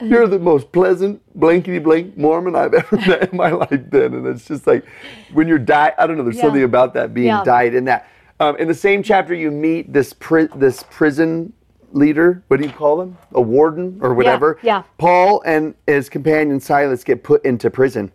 you're 0.00 0.26
the 0.28 0.38
most 0.38 0.70
pleasant 0.72 1.20
blankety 1.38 1.78
blank 1.80 2.16
Mormon 2.16 2.54
I've 2.54 2.72
ever 2.74 2.96
met 2.96 3.30
in 3.30 3.36
my 3.36 3.50
life. 3.50 3.68
Then, 3.90 4.14
and 4.14 4.26
it's 4.26 4.46
just 4.46 4.66
like 4.66 4.84
when 5.32 5.48
you're 5.48 5.58
dyed. 5.58 5.94
I 5.98 6.06
don't 6.06 6.16
know. 6.16 6.22
There's 6.24 6.36
Yeah. 6.36 6.42
something 6.42 6.62
about 6.62 6.94
that 6.94 7.12
being 7.12 7.26
Yeah. 7.26 7.42
dyed 7.44 7.74
in 7.74 7.84
that. 7.86 8.08
Um, 8.40 8.56
in 8.56 8.68
the 8.68 8.74
same 8.74 9.02
chapter, 9.02 9.34
you 9.34 9.50
meet 9.50 9.92
this 9.92 10.12
pri- 10.12 10.48
this 10.54 10.84
prison 10.90 11.52
leader. 11.92 12.42
What 12.48 12.60
do 12.60 12.66
you 12.66 12.72
call 12.72 12.96
them? 12.96 13.16
A 13.32 13.40
warden 13.40 13.98
or 14.02 14.14
whatever. 14.14 14.58
Yeah, 14.62 14.78
yeah. 14.78 14.82
Paul 14.98 15.42
and 15.42 15.74
his 15.86 16.08
companion 16.08 16.60
Silas 16.60 17.04
get 17.04 17.22
put 17.22 17.44
into 17.44 17.70
prison. 17.70 18.12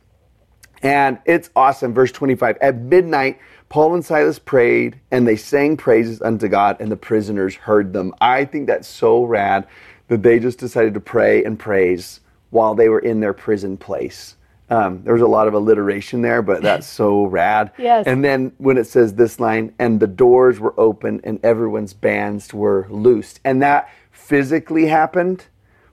And 0.81 1.19
it's 1.25 1.49
awesome. 1.55 1.93
Verse 1.93 2.11
25. 2.11 2.57
At 2.61 2.77
midnight, 2.77 3.39
Paul 3.69 3.95
and 3.95 4.05
Silas 4.05 4.37
prayed 4.37 4.99
and 5.11 5.27
they 5.27 5.37
sang 5.37 5.77
praises 5.77 6.21
unto 6.21 6.47
God, 6.47 6.77
and 6.79 6.91
the 6.91 6.97
prisoners 6.97 7.55
heard 7.55 7.93
them. 7.93 8.13
I 8.21 8.45
think 8.45 8.67
that's 8.67 8.87
so 8.87 9.23
rad 9.23 9.65
that 10.09 10.21
they 10.21 10.39
just 10.39 10.59
decided 10.59 10.93
to 10.93 10.99
pray 10.99 11.43
and 11.43 11.57
praise 11.57 12.19
while 12.49 12.75
they 12.75 12.89
were 12.89 12.99
in 12.99 13.19
their 13.19 13.33
prison 13.33 13.77
place. 13.77 14.35
Um, 14.69 15.03
there 15.03 15.13
was 15.13 15.21
a 15.21 15.27
lot 15.27 15.47
of 15.47 15.53
alliteration 15.53 16.21
there, 16.21 16.41
but 16.41 16.61
that's 16.69 16.87
so 16.87 17.25
rad. 17.25 17.71
Yes. 17.77 18.07
And 18.07 18.23
then 18.23 18.53
when 18.57 18.77
it 18.77 18.85
says 18.85 19.13
this 19.15 19.39
line, 19.39 19.73
and 19.79 19.99
the 19.99 20.07
doors 20.07 20.59
were 20.59 20.73
open 20.79 21.21
and 21.23 21.39
everyone's 21.43 21.93
bands 21.93 22.53
were 22.53 22.87
loosed. 22.89 23.39
And 23.43 23.61
that 23.61 23.89
physically 24.11 24.87
happened, 24.87 25.45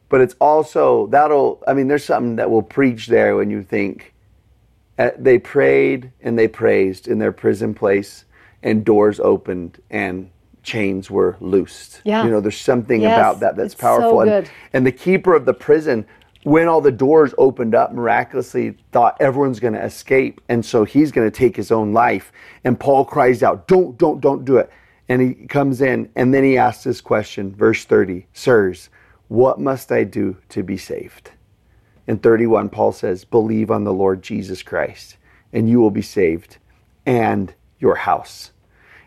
but 0.09 0.20
it's 0.20 0.35
also, 0.40 1.06
that'll, 1.09 1.62
I 1.66 1.74
mean, 1.74 1.88
there's 1.88 2.04
something 2.04 2.37
that 2.37 2.50
will 2.50 2.62
preach 2.62 3.06
there 3.09 3.37
when 3.37 3.50
you 3.50 3.62
think, 3.62 4.14
uh, 4.98 5.11
they 5.18 5.38
prayed 5.38 6.12
and 6.20 6.38
they 6.38 6.46
praised 6.48 7.09
in 7.09 7.18
their 7.18 7.33
prison 7.33 7.74
place, 7.74 8.24
and 8.62 8.85
doors 8.85 9.18
opened 9.20 9.80
and 9.90 10.30
chains 10.62 11.11
were 11.11 11.37
loosed. 11.40 12.02
Yeah. 12.04 12.22
You 12.24 12.30
know, 12.30 12.40
there's 12.40 12.61
something 12.61 13.00
Yes, 13.00 13.16
about 13.16 13.40
that 13.40 13.56
that's 13.56 13.74
powerful. 13.74 14.11
so 14.11 14.20
And- 14.20 14.50
and 14.74 14.87
the 14.87 14.92
keeper 14.92 15.35
of 15.35 15.46
the 15.46 15.54
prison, 15.54 16.04
when 16.42 16.68
all 16.68 16.81
the 16.81 16.90
doors 16.90 17.35
opened 17.37 17.74
up 17.74 17.92
miraculously, 17.92 18.76
thought 18.92 19.16
everyone's 19.20 19.61
going 19.61 19.74
to 19.74 19.85
escape. 19.85 20.40
And 20.48 20.64
so 20.64 20.85
he's 20.85 21.12
going 21.12 21.31
to 21.31 21.37
take 21.37 21.57
his 21.57 21.70
own 21.70 21.92
life. 21.92 22.33
And 22.64 22.81
Paul 22.81 23.05
cries 23.05 23.42
out, 23.42 23.68
Don't, 23.68 23.98
don't, 23.98 24.20
don't 24.20 24.44
do 24.44 24.57
it. 24.57 24.70
And 25.09 25.20
he 25.20 25.35
comes 25.46 25.81
in 25.81 26.09
and 26.14 26.33
then 26.33 26.44
he 26.44 26.57
asks 26.57 26.85
this 26.85 27.00
question, 27.00 27.55
verse 27.55 27.85
30 27.85 28.26
Sirs, 28.33 28.88
what 29.26 29.61
must 29.61 29.92
I 29.92 30.05
do 30.05 30.37
to 30.50 30.62
be 30.62 30.76
saved? 30.76 31.33
In 32.07 32.18
31, 32.18 32.68
Paul 32.70 32.92
says, 32.92 33.24
Believe 33.24 33.70
on 33.70 33.85
the 33.85 33.92
Lord 33.92 34.22
Jesus 34.22 34.62
Christ, 34.62 35.16
and 35.53 35.68
you 35.68 35.81
will 35.81 35.90
be 35.90 36.03
saved, 36.03 36.57
and 37.07 37.55
your 37.79 37.94
house. 37.94 38.53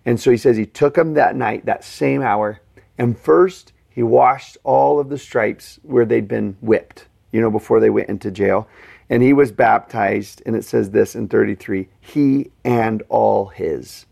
And 0.05 0.19
so 0.19 0.31
he 0.31 0.37
says 0.37 0.57
he 0.57 0.65
took 0.65 0.97
him 0.97 1.13
that 1.13 1.35
night, 1.35 1.65
that 1.65 1.83
same 1.83 2.21
hour, 2.21 2.61
and 2.97 3.17
first 3.17 3.73
he 3.89 4.03
washed 4.03 4.57
all 4.63 4.99
of 4.99 5.09
the 5.09 5.17
stripes 5.17 5.79
where 5.83 6.05
they'd 6.05 6.27
been 6.27 6.57
whipped, 6.61 7.07
you 7.33 7.41
know, 7.41 7.51
before 7.51 7.81
they 7.81 7.89
went 7.89 8.07
into 8.07 8.31
jail. 8.31 8.69
And 9.09 9.21
he 9.21 9.33
was 9.33 9.51
baptized, 9.51 10.41
and 10.45 10.55
it 10.55 10.63
says 10.63 10.91
this 10.91 11.15
in 11.15 11.27
33 11.27 11.89
he 11.99 12.51
and 12.63 13.03
all 13.09 13.47
his 13.47 14.05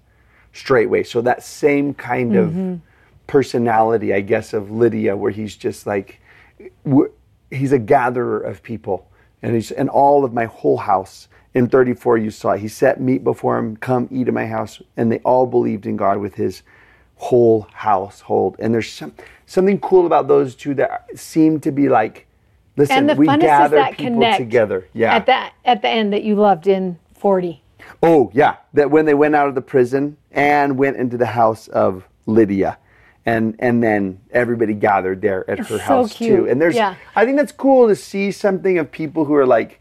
straightway. 0.52 1.04
So 1.04 1.22
that 1.22 1.44
same 1.44 1.94
kind 1.94 2.34
Mm-hmm. 2.34 2.74
of 2.74 2.80
personality, 3.28 4.14
I 4.14 4.20
guess, 4.20 4.52
of 4.52 4.72
Lydia, 4.72 5.16
where 5.16 5.32
he's 5.32 5.56
just 5.56 5.88
like, 5.88 6.20
he's 7.50 7.72
a 7.72 7.80
gatherer 7.80 8.42
of 8.42 8.62
people, 8.62 9.10
and 9.42 9.56
he's 9.56 9.72
and 9.72 9.88
all 9.90 10.26
of 10.26 10.34
my 10.34 10.46
whole 10.46 10.78
house. 10.78 11.30
In 11.54 11.68
34, 11.70 12.18
you 12.18 12.32
saw 12.32 12.52
it. 12.52 12.60
he 12.60 12.68
set 12.68 13.00
meat 13.02 13.24
before 13.24 13.58
him, 13.58 13.78
come 13.78 14.08
eat 14.12 14.28
in 14.28 14.34
my 14.34 14.46
house, 14.48 14.82
and 14.98 15.12
they 15.12 15.20
all 15.20 15.46
believed 15.46 15.86
in 15.86 15.96
God 15.98 16.18
with 16.18 16.36
his 16.36 16.64
whole 17.16 17.68
household. 17.74 18.56
And 18.60 18.74
there's 18.74 18.92
some 18.92 19.14
something 19.46 19.80
cool 19.80 20.06
about 20.06 20.28
those 20.28 20.56
two 20.56 20.74
that 20.76 21.08
seem 21.16 21.60
to 21.62 21.72
be 21.72 21.88
like, 21.88 22.28
listen, 22.78 22.98
And 22.98 23.10
the 23.10 23.16
we 23.16 23.28
funness 23.28 23.66
is 23.66 23.72
that 23.72 23.92
people 23.98 24.14
connect 24.16 24.38
together. 24.40 24.88
Yeah. 24.94 25.16
At 25.16 25.26
that 25.28 25.54
at 25.66 25.82
the 25.82 25.90
end 25.90 26.14
that 26.14 26.24
you 26.24 26.36
loved 26.36 26.68
in 26.68 26.98
40. 27.16 27.62
Oh, 28.04 28.32
yeah. 28.34 28.58
That 28.74 28.92
when 28.92 29.06
they 29.06 29.14
went 29.14 29.36
out 29.36 29.48
of 29.48 29.56
the 29.56 29.62
prison 29.62 30.18
and 30.32 30.78
went 30.78 30.98
into 30.98 31.18
the 31.18 31.26
house 31.28 31.68
of 31.68 32.04
Lydia. 32.26 32.78
And 33.24 33.56
and 33.60 33.84
then 33.84 34.20
everybody 34.32 34.74
gathered 34.74 35.22
there 35.22 35.48
at 35.50 35.60
her 35.60 35.64
so 35.66 35.78
house 35.78 36.14
cute. 36.14 36.40
too. 36.40 36.50
And 36.50 36.60
there's 36.60 36.76
Yeah. 36.76 36.96
I 37.16 37.24
think 37.26 37.38
that's 37.38 37.52
cool 37.52 37.88
to 37.88 37.96
see 37.96 38.32
something 38.32 38.80
of 38.80 38.92
people 38.92 39.26
who 39.26 39.36
are 39.36 39.46
like 39.46 39.80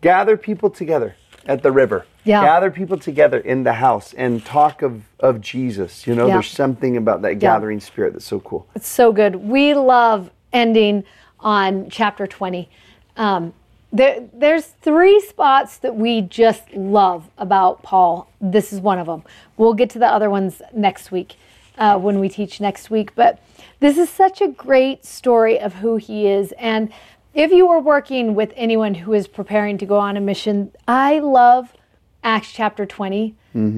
gather 0.00 0.36
people 0.36 0.68
together 0.70 1.14
at 1.46 1.62
the 1.62 1.70
river. 1.70 2.04
Yeah. 2.24 2.42
Gather 2.42 2.70
people 2.72 2.98
together 2.98 3.38
in 3.38 3.62
the 3.62 3.74
house 3.74 4.12
and 4.14 4.44
talk 4.44 4.82
of, 4.82 5.02
of 5.20 5.40
Jesus. 5.40 6.06
You 6.06 6.14
know, 6.16 6.26
Yeah. 6.26 6.34
there's 6.34 6.50
something 6.50 6.96
about 6.96 7.22
that 7.22 7.38
gathering 7.38 7.78
spirit 7.80 8.12
that's 8.12 8.26
so 8.26 8.40
cool. 8.40 8.66
It's 8.74 8.88
so 8.88 9.12
good. 9.12 9.36
We 9.36 9.74
love 9.74 10.30
ending 10.52 11.04
on 11.40 11.88
chapter 11.90 12.26
20. 12.26 12.68
Um, 13.16 13.52
there, 13.92 14.28
there's 14.32 14.66
three 14.66 15.20
spots 15.20 15.78
that 15.78 15.96
we 15.96 16.20
just 16.20 16.72
love 16.74 17.30
about 17.38 17.82
Paul. 17.82 18.30
This 18.40 18.72
is 18.72 18.80
one 18.80 18.98
of 18.98 19.06
them. 19.06 19.22
We'll 19.56 19.74
get 19.74 19.90
to 19.90 19.98
the 19.98 20.06
other 20.06 20.28
ones 20.28 20.60
next 20.74 21.10
week 21.10 21.36
uh, 21.78 21.98
when 21.98 22.20
we 22.20 22.28
teach 22.28 22.60
next 22.60 22.90
week. 22.90 23.14
But 23.14 23.42
this 23.80 23.96
is 23.96 24.10
such 24.10 24.40
a 24.40 24.48
great 24.48 25.06
story 25.06 25.58
of 25.58 25.74
who 25.74 25.96
he 25.96 26.26
is. 26.26 26.52
And 26.58 26.92
if 27.32 27.50
you 27.50 27.68
are 27.68 27.80
working 27.80 28.34
with 28.34 28.52
anyone 28.56 28.94
who 28.94 29.14
is 29.14 29.26
preparing 29.26 29.78
to 29.78 29.86
go 29.86 29.96
on 29.96 30.16
a 30.16 30.20
mission, 30.20 30.72
I 30.86 31.20
love 31.20 31.72
Acts 32.22 32.52
chapter 32.52 32.84
20 32.84 33.34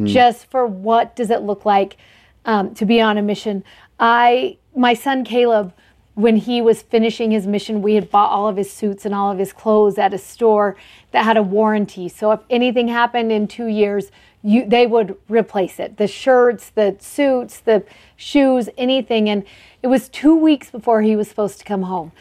just 0.06 0.46
for 0.50 0.66
what 0.66 1.14
does 1.14 1.30
it 1.30 1.42
look 1.42 1.64
like 1.64 1.96
um, 2.44 2.74
to 2.74 2.84
be 2.84 3.00
on 3.00 3.16
a 3.18 3.22
mission. 3.22 3.62
I, 3.98 4.56
my 4.74 4.94
son 4.94 5.24
Caleb, 5.24 5.72
when 6.14 6.36
he 6.36 6.60
was 6.60 6.82
finishing 6.82 7.30
his 7.30 7.46
mission, 7.46 7.82
we 7.82 7.94
had 7.94 8.10
bought 8.10 8.30
all 8.30 8.48
of 8.48 8.56
his 8.56 8.70
suits 8.70 9.06
and 9.06 9.14
all 9.14 9.30
of 9.30 9.38
his 9.38 9.52
clothes 9.52 9.98
at 9.98 10.12
a 10.12 10.18
store 10.18 10.76
that 11.12 11.24
had 11.24 11.36
a 11.36 11.42
warranty. 11.42 12.08
So 12.08 12.32
if 12.32 12.40
anything 12.50 12.88
happened 12.88 13.30
in 13.32 13.46
two 13.46 13.66
years, 13.66 14.10
you, 14.42 14.66
they 14.66 14.86
would 14.86 15.16
replace 15.28 15.78
it. 15.78 15.96
The 15.96 16.06
shirts, 16.06 16.70
the 16.70 16.96
suits, 16.98 17.60
the 17.60 17.84
shoes, 18.16 18.68
anything. 18.76 19.28
And 19.28 19.44
it 19.82 19.86
was 19.86 20.08
two 20.08 20.36
weeks 20.36 20.70
before 20.70 21.02
he 21.02 21.16
was 21.16 21.28
supposed 21.28 21.58
to 21.58 21.64
come 21.64 21.82
home. 21.82 22.12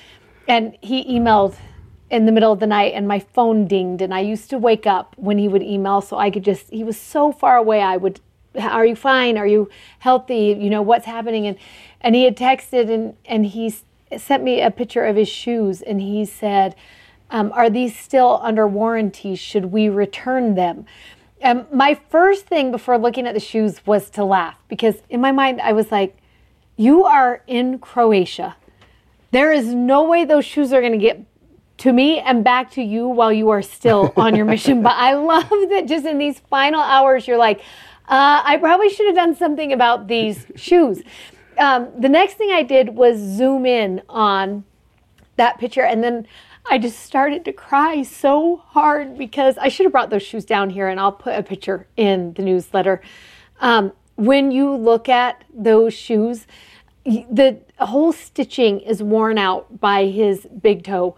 And 0.47 0.77
he 0.81 1.03
emailed 1.05 1.55
in 2.09 2.25
the 2.25 2.31
middle 2.31 2.51
of 2.51 2.59
the 2.59 2.67
night 2.67 2.93
and 2.93 3.07
my 3.07 3.19
phone 3.19 3.67
dinged 3.67 4.01
and 4.01 4.13
I 4.13 4.21
used 4.21 4.49
to 4.49 4.57
wake 4.57 4.87
up 4.87 5.13
when 5.17 5.37
he 5.37 5.47
would 5.47 5.61
email 5.61 6.01
so 6.01 6.17
I 6.17 6.31
could 6.31 6.43
just 6.43 6.69
he 6.71 6.83
was 6.83 6.99
so 6.99 7.31
far 7.31 7.55
away 7.55 7.81
I 7.81 7.97
would 7.97 8.19
are 8.57 8.85
you 8.85 8.95
fine? 8.95 9.37
Are 9.37 9.47
you 9.47 9.69
healthy? 9.99 10.57
You 10.59 10.69
know 10.69 10.81
what's 10.81 11.05
happening? 11.05 11.47
And 11.47 11.57
and 12.01 12.15
he 12.15 12.23
had 12.23 12.35
texted 12.35 12.89
and 12.89 13.15
and 13.25 13.45
he 13.45 13.73
sent 14.17 14.43
me 14.43 14.61
a 14.61 14.71
picture 14.71 15.05
of 15.05 15.15
his 15.15 15.29
shoes 15.29 15.81
and 15.81 16.01
he 16.01 16.25
said 16.25 16.75
um, 17.31 17.51
are 17.53 17.69
these 17.69 17.95
still 17.95 18.39
under 18.41 18.67
warranty? 18.67 19.35
Should 19.35 19.65
we 19.65 19.87
return 19.87 20.55
them? 20.55 20.85
And 21.41 21.71
my 21.71 21.93
first 22.09 22.47
thing 22.47 22.71
before 22.71 22.97
looking 22.97 23.27
at 23.27 23.35
the 23.35 23.39
shoes 23.39 23.85
was 23.85 24.09
to 24.11 24.25
laugh 24.25 24.55
because 24.67 25.03
in 25.09 25.21
my 25.21 25.31
mind 25.31 25.61
I 25.61 25.73
was 25.73 25.91
like 25.91 26.17
you 26.75 27.03
are 27.03 27.43
in 27.45 27.77
Croatia. 27.79 28.55
There 29.31 29.51
is 29.51 29.73
no 29.73 30.03
way 30.03 30.25
those 30.25 30.45
shoes 30.45 30.73
are 30.73 30.79
going 30.79 30.93
to 30.93 30.97
get 30.97 31.23
to 31.79 31.93
me 31.93 32.19
and 32.19 32.43
back 32.43 32.71
to 32.71 32.81
you 32.81 33.07
while 33.07 33.31
you 33.31 33.49
are 33.49 33.61
still 33.61 34.13
on 34.15 34.35
your 34.35 34.45
mission. 34.45 34.81
But 34.83 34.93
I 34.95 35.13
love 35.15 35.49
that 35.49 35.85
just 35.87 36.05
in 36.05 36.17
these 36.17 36.39
final 36.49 36.81
hours, 36.81 37.27
you're 37.27 37.37
like, 37.37 37.61
uh, 38.09 38.41
I 38.43 38.57
probably 38.57 38.89
should 38.89 39.05
have 39.05 39.15
done 39.15 39.35
something 39.35 39.71
about 39.71 40.07
these 40.07 40.45
shoes. 40.55 41.01
Um, 41.57 41.89
the 41.97 42.09
next 42.09 42.33
thing 42.35 42.51
I 42.51 42.63
did 42.63 42.95
was 42.95 43.17
zoom 43.17 43.65
in 43.65 44.01
on 44.09 44.63
that 45.35 45.59
picture 45.59 45.83
and 45.83 46.03
then 46.03 46.27
I 46.69 46.77
just 46.77 46.99
started 46.99 47.45
to 47.45 47.53
cry 47.53 48.03
so 48.03 48.57
hard 48.57 49.17
because 49.17 49.57
I 49.57 49.69
should 49.69 49.85
have 49.85 49.91
brought 49.91 50.09
those 50.09 50.23
shoes 50.23 50.45
down 50.45 50.69
here 50.69 50.87
and 50.87 50.99
I'll 50.99 51.11
put 51.11 51.35
a 51.35 51.43
picture 51.43 51.87
in 51.97 52.33
the 52.33 52.43
newsletter. 52.43 53.01
Um, 53.59 53.91
when 54.15 54.51
you 54.51 54.75
look 54.75 55.09
at 55.09 55.43
those 55.53 55.93
shoes, 55.93 56.45
the 57.05 57.59
whole 57.79 58.11
stitching 58.11 58.81
is 58.81 59.01
worn 59.01 59.37
out 59.37 59.79
by 59.79 60.05
his 60.05 60.45
big 60.61 60.83
toe. 60.83 61.15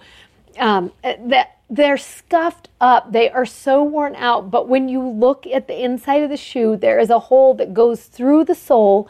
Um, 0.58 0.92
that 1.04 1.58
they're 1.72 1.98
scuffed 1.98 2.68
up. 2.82 3.14
They 3.14 3.30
are 3.30 3.46
so 3.46 3.82
worn 3.82 4.14
out. 4.16 4.52
But 4.52 4.68
when 4.68 4.90
you 4.90 5.02
look 5.02 5.48
at 5.48 5.68
the 5.68 5.82
inside 5.82 6.22
of 6.22 6.30
the 6.30 6.38
shoe, 6.38 6.76
there 6.76 7.00
is 7.00 7.10
a 7.10 7.18
hole 7.18 7.54
that 7.56 7.74
goes 7.74 8.04
through 8.04 8.44
the 8.44 8.56
sole 8.56 9.10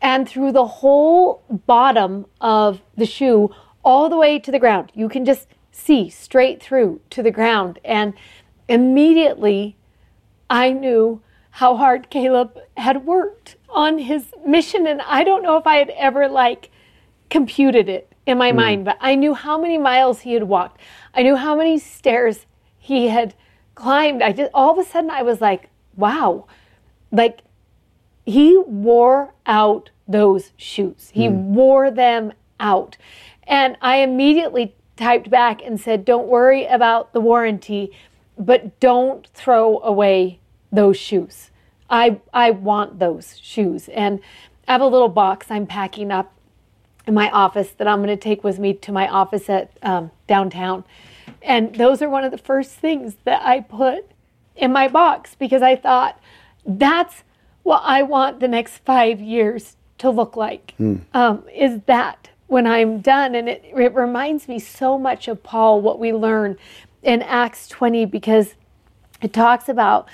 and 0.00 0.26
through 0.26 0.52
the 0.52 0.66
whole 0.66 1.42
bottom 1.50 2.24
of 2.40 2.80
the 2.96 3.04
shoe 3.04 3.54
all 3.84 4.08
the 4.08 4.16
way 4.16 4.38
to 4.38 4.50
the 4.50 4.58
ground. 4.58 4.90
You 4.94 5.10
can 5.10 5.26
just 5.26 5.48
see 5.70 6.08
straight 6.08 6.62
through 6.62 7.02
to 7.10 7.22
the 7.22 7.30
ground. 7.30 7.78
And 7.84 8.14
immediately 8.68 9.76
I 10.48 10.72
knew 10.72 11.20
how 11.50 11.76
hard 11.76 12.08
Caleb 12.08 12.58
had 12.78 13.04
worked 13.04 13.56
on 13.68 13.98
his 13.98 14.32
mission. 14.46 14.86
And 14.86 15.02
I 15.02 15.24
don't 15.24 15.42
know 15.42 15.58
if 15.58 15.66
I 15.66 15.76
had 15.76 15.90
ever 15.90 16.26
like 16.26 16.70
computed 17.28 17.90
it 17.90 18.10
in 18.28 18.38
my 18.38 18.52
mm. 18.52 18.56
mind, 18.56 18.84
but 18.84 18.98
I 19.00 19.14
knew 19.14 19.34
how 19.34 19.58
many 19.58 19.78
miles 19.78 20.20
he 20.20 20.34
had 20.34 20.44
walked. 20.44 20.80
I 21.14 21.22
knew 21.22 21.36
how 21.36 21.56
many 21.56 21.78
stairs 21.78 22.46
he 22.78 23.08
had 23.08 23.34
climbed. 23.74 24.22
I 24.22 24.32
just 24.32 24.50
all 24.54 24.70
of 24.70 24.78
a 24.78 24.88
sudden 24.88 25.10
I 25.10 25.22
was 25.22 25.40
like, 25.40 25.70
wow, 25.96 26.46
like 27.10 27.40
he 28.24 28.58
wore 28.58 29.34
out 29.46 29.90
those 30.06 30.52
shoes. 30.56 31.10
He 31.14 31.26
mm. 31.26 31.34
wore 31.44 31.90
them 31.90 32.32
out. 32.60 32.96
And 33.44 33.76
I 33.80 33.96
immediately 33.96 34.74
typed 34.96 35.30
back 35.30 35.62
and 35.64 35.80
said, 35.80 36.04
don't 36.04 36.28
worry 36.28 36.66
about 36.66 37.12
the 37.12 37.20
warranty, 37.20 37.92
but 38.38 38.78
don't 38.80 39.26
throw 39.28 39.80
away 39.80 40.40
those 40.70 40.96
shoes. 40.98 41.50
I, 41.88 42.20
I 42.34 42.50
want 42.50 42.98
those 42.98 43.38
shoes. 43.38 43.88
And 43.88 44.20
I 44.66 44.72
have 44.72 44.82
a 44.82 44.86
little 44.86 45.08
box 45.08 45.50
I'm 45.50 45.66
packing 45.66 46.10
up 46.10 46.34
in 47.08 47.14
my 47.14 47.30
office 47.30 47.70
that 47.78 47.88
I'm 47.88 48.02
going 48.02 48.16
to 48.16 48.22
take 48.22 48.44
with 48.44 48.58
me 48.58 48.74
to 48.74 48.92
my 48.92 49.08
office 49.08 49.48
at 49.48 49.70
um, 49.82 50.10
downtown. 50.26 50.84
And 51.40 51.74
those 51.74 52.02
are 52.02 52.08
one 52.08 52.22
of 52.22 52.30
the 52.30 52.38
first 52.38 52.72
things 52.72 53.16
that 53.24 53.40
I 53.42 53.60
put 53.60 54.04
in 54.54 54.72
my 54.72 54.88
box 54.88 55.34
because 55.34 55.62
I 55.62 55.74
thought 55.74 56.20
that's 56.66 57.24
what 57.62 57.80
I 57.82 58.02
want 58.02 58.40
the 58.40 58.48
next 58.48 58.78
five 58.84 59.20
years 59.20 59.76
to 59.98 60.10
look 60.10 60.36
like. 60.36 60.74
Hmm. 60.76 60.96
Um, 61.14 61.44
is 61.52 61.80
that 61.86 62.28
when 62.46 62.66
I'm 62.66 63.00
done? 63.00 63.34
And 63.34 63.48
it, 63.48 63.64
it 63.64 63.94
reminds 63.94 64.46
me 64.46 64.58
so 64.58 64.98
much 64.98 65.28
of 65.28 65.42
Paul, 65.42 65.80
what 65.80 65.98
we 65.98 66.12
learn 66.12 66.58
in 67.02 67.22
Acts 67.22 67.68
20, 67.68 68.04
because 68.04 68.54
it 69.22 69.32
talks 69.32 69.68
about 69.70 70.08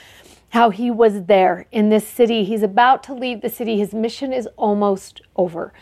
how 0.50 0.70
he 0.70 0.88
was 0.88 1.24
there 1.24 1.66
in 1.72 1.88
this 1.88 2.06
city. 2.06 2.44
He's 2.44 2.62
about 2.62 3.02
to 3.04 3.14
leave 3.14 3.40
the 3.40 3.50
city. 3.50 3.78
His 3.78 3.92
mission 3.92 4.32
is 4.32 4.48
almost 4.56 5.20
over. 5.34 5.72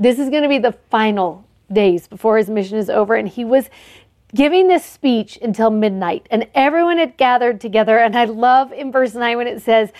This 0.00 0.18
is 0.18 0.30
going 0.30 0.42
to 0.42 0.48
be 0.48 0.58
the 0.58 0.72
final 0.90 1.44
days 1.70 2.08
before 2.08 2.38
his 2.38 2.48
mission 2.48 2.78
is 2.78 2.88
over. 2.90 3.14
And 3.14 3.28
he 3.28 3.44
was 3.44 3.68
giving 4.34 4.68
this 4.68 4.84
speech 4.84 5.38
until 5.42 5.70
midnight, 5.70 6.26
and 6.30 6.46
everyone 6.54 6.98
had 6.98 7.16
gathered 7.16 7.60
together. 7.60 7.98
And 7.98 8.16
I 8.16 8.24
love 8.24 8.72
in 8.72 8.90
verse 8.90 9.14
9 9.14 9.36
when 9.36 9.46
it 9.46 9.60
says, 9.62 9.92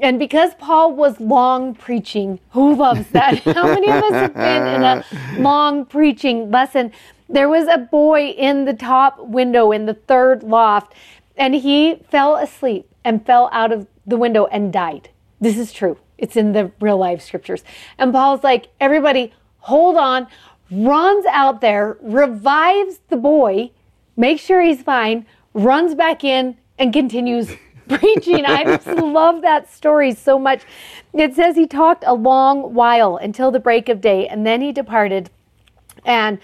and 0.00 0.18
because 0.18 0.54
Paul 0.54 0.92
was 0.94 1.20
long 1.20 1.74
preaching, 1.74 2.40
who 2.50 2.74
loves 2.74 3.08
that? 3.10 3.38
How 3.44 3.66
many 3.66 3.88
of 3.88 4.02
us 4.02 4.12
have 4.12 4.34
been 4.34 4.66
in 4.66 4.82
a 4.82 5.04
long 5.40 5.86
preaching 5.86 6.50
lesson? 6.50 6.92
There 7.28 7.48
was 7.48 7.68
a 7.68 7.78
boy 7.78 8.30
in 8.30 8.64
the 8.64 8.74
top 8.74 9.20
window 9.20 9.70
in 9.70 9.86
the 9.86 9.94
third 9.94 10.42
loft, 10.42 10.94
and 11.36 11.54
he 11.54 11.96
fell 12.10 12.34
asleep 12.36 12.90
and 13.04 13.24
fell 13.24 13.48
out 13.52 13.70
of 13.70 13.86
the 14.04 14.16
window 14.16 14.46
and 14.46 14.72
died. 14.72 15.10
This 15.40 15.56
is 15.56 15.72
true. 15.72 15.98
It's 16.18 16.36
in 16.36 16.52
the 16.52 16.72
real 16.80 16.96
life 16.96 17.22
scriptures. 17.22 17.62
And 17.98 18.12
Paul's 18.12 18.42
like, 18.42 18.68
everybody, 18.80 19.32
hold 19.64 19.96
on, 19.96 20.26
runs 20.70 21.24
out 21.26 21.62
there, 21.62 21.96
revives 22.02 23.00
the 23.08 23.16
boy, 23.16 23.70
makes 24.14 24.42
sure 24.42 24.60
he's 24.60 24.82
fine, 24.82 25.24
runs 25.54 25.94
back 25.94 26.22
in, 26.22 26.56
and 26.78 26.92
continues 26.92 27.50
preaching. 27.88 28.44
I 28.44 28.64
just 28.64 28.86
love 28.86 29.40
that 29.40 29.72
story 29.72 30.12
so 30.12 30.38
much. 30.38 30.62
It 31.14 31.34
says 31.34 31.56
he 31.56 31.66
talked 31.66 32.04
a 32.06 32.12
long 32.12 32.74
while 32.74 33.16
until 33.16 33.50
the 33.50 33.60
break 33.60 33.88
of 33.88 34.02
day, 34.02 34.28
and 34.28 34.46
then 34.46 34.60
he 34.60 34.70
departed. 34.70 35.30
And 36.04 36.38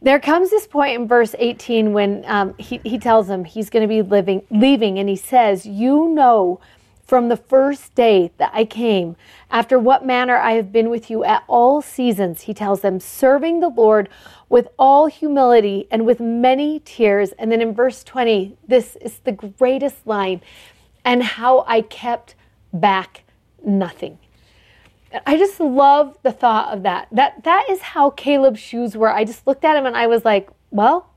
there 0.00 0.18
comes 0.18 0.48
this 0.48 0.66
point 0.66 0.98
in 0.98 1.06
verse 1.06 1.34
18 1.38 1.92
when 1.92 2.24
um, 2.26 2.54
he, 2.56 2.80
he 2.82 2.98
tells 2.98 3.28
him 3.28 3.44
he's 3.44 3.68
going 3.68 3.82
to 3.82 3.88
be 3.88 4.00
living, 4.00 4.42
leaving, 4.50 4.98
and 4.98 5.06
he 5.06 5.16
says, 5.16 5.66
You 5.66 6.08
know 6.08 6.60
from 7.06 7.28
the 7.28 7.36
first 7.36 7.94
day 7.94 8.30
that 8.38 8.50
I 8.54 8.64
came, 8.64 9.16
after 9.50 9.78
what 9.78 10.04
manner 10.04 10.36
I 10.36 10.52
have 10.52 10.72
been 10.72 10.88
with 10.88 11.10
you 11.10 11.22
at 11.24 11.44
all 11.46 11.82
seasons, 11.82 12.42
he 12.42 12.54
tells 12.54 12.80
them, 12.80 12.98
serving 12.98 13.60
the 13.60 13.68
Lord 13.68 14.08
with 14.48 14.68
all 14.78 15.06
humility 15.06 15.86
and 15.90 16.06
with 16.06 16.20
many 16.20 16.80
tears. 16.80 17.32
And 17.32 17.52
then 17.52 17.60
in 17.60 17.74
verse 17.74 18.02
20, 18.04 18.56
this 18.66 18.96
is 18.96 19.18
the 19.18 19.32
greatest 19.32 20.06
line 20.06 20.40
and 21.04 21.22
how 21.22 21.64
I 21.66 21.82
kept 21.82 22.34
back 22.72 23.24
nothing. 23.64 24.18
I 25.26 25.36
just 25.36 25.60
love 25.60 26.18
the 26.22 26.32
thought 26.32 26.72
of 26.72 26.82
that. 26.82 27.08
That 27.12 27.44
that 27.44 27.66
is 27.70 27.80
how 27.80 28.10
Caleb's 28.10 28.58
shoes 28.58 28.96
were. 28.96 29.10
I 29.10 29.24
just 29.24 29.46
looked 29.46 29.64
at 29.64 29.76
him 29.76 29.86
and 29.86 29.96
I 29.96 30.06
was 30.06 30.24
like, 30.24 30.50
well, 30.70 31.10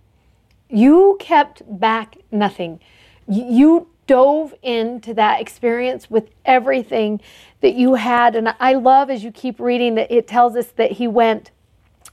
you 0.69 1.17
kept 1.19 1.63
back 1.79 2.17
nothing. 2.31 2.79
You 3.27 3.87
dove 4.07 4.53
into 4.63 5.13
that 5.13 5.41
experience 5.41 6.09
with 6.09 6.29
everything 6.45 7.21
that 7.61 7.75
you 7.75 7.95
had. 7.95 8.35
And 8.35 8.55
I 8.59 8.73
love 8.73 9.09
as 9.09 9.23
you 9.23 9.31
keep 9.31 9.59
reading 9.59 9.95
that 9.95 10.11
it 10.11 10.27
tells 10.27 10.55
us 10.55 10.67
that 10.77 10.93
he 10.93 11.07
went 11.07 11.51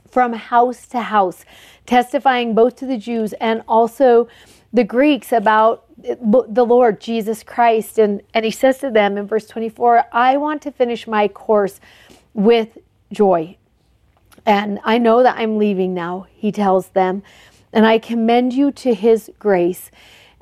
from 0.09 0.33
house 0.33 0.85
to 0.87 1.01
house, 1.01 1.45
testifying 1.85 2.53
both 2.53 2.75
to 2.77 2.85
the 2.85 2.97
Jews 2.97 3.33
and 3.33 3.63
also 3.67 4.27
the 4.71 4.83
Greeks 4.83 5.31
about 5.31 5.85
the 5.97 6.65
Lord 6.65 6.99
Jesus 6.99 7.43
Christ. 7.43 7.97
And, 7.97 8.21
and 8.33 8.45
he 8.45 8.51
says 8.51 8.77
to 8.79 8.91
them 8.91 9.17
in 9.17 9.27
verse 9.27 9.47
24, 9.47 10.05
I 10.11 10.37
want 10.37 10.61
to 10.63 10.71
finish 10.71 11.07
my 11.07 11.27
course 11.27 11.79
with 12.33 12.77
joy. 13.11 13.57
And 14.45 14.79
I 14.83 14.97
know 14.97 15.23
that 15.23 15.37
I'm 15.37 15.57
leaving 15.57 15.93
now, 15.93 16.27
he 16.33 16.51
tells 16.51 16.89
them, 16.89 17.23
and 17.73 17.85
I 17.85 17.97
commend 17.97 18.53
you 18.53 18.71
to 18.71 18.93
his 18.93 19.31
grace. 19.39 19.89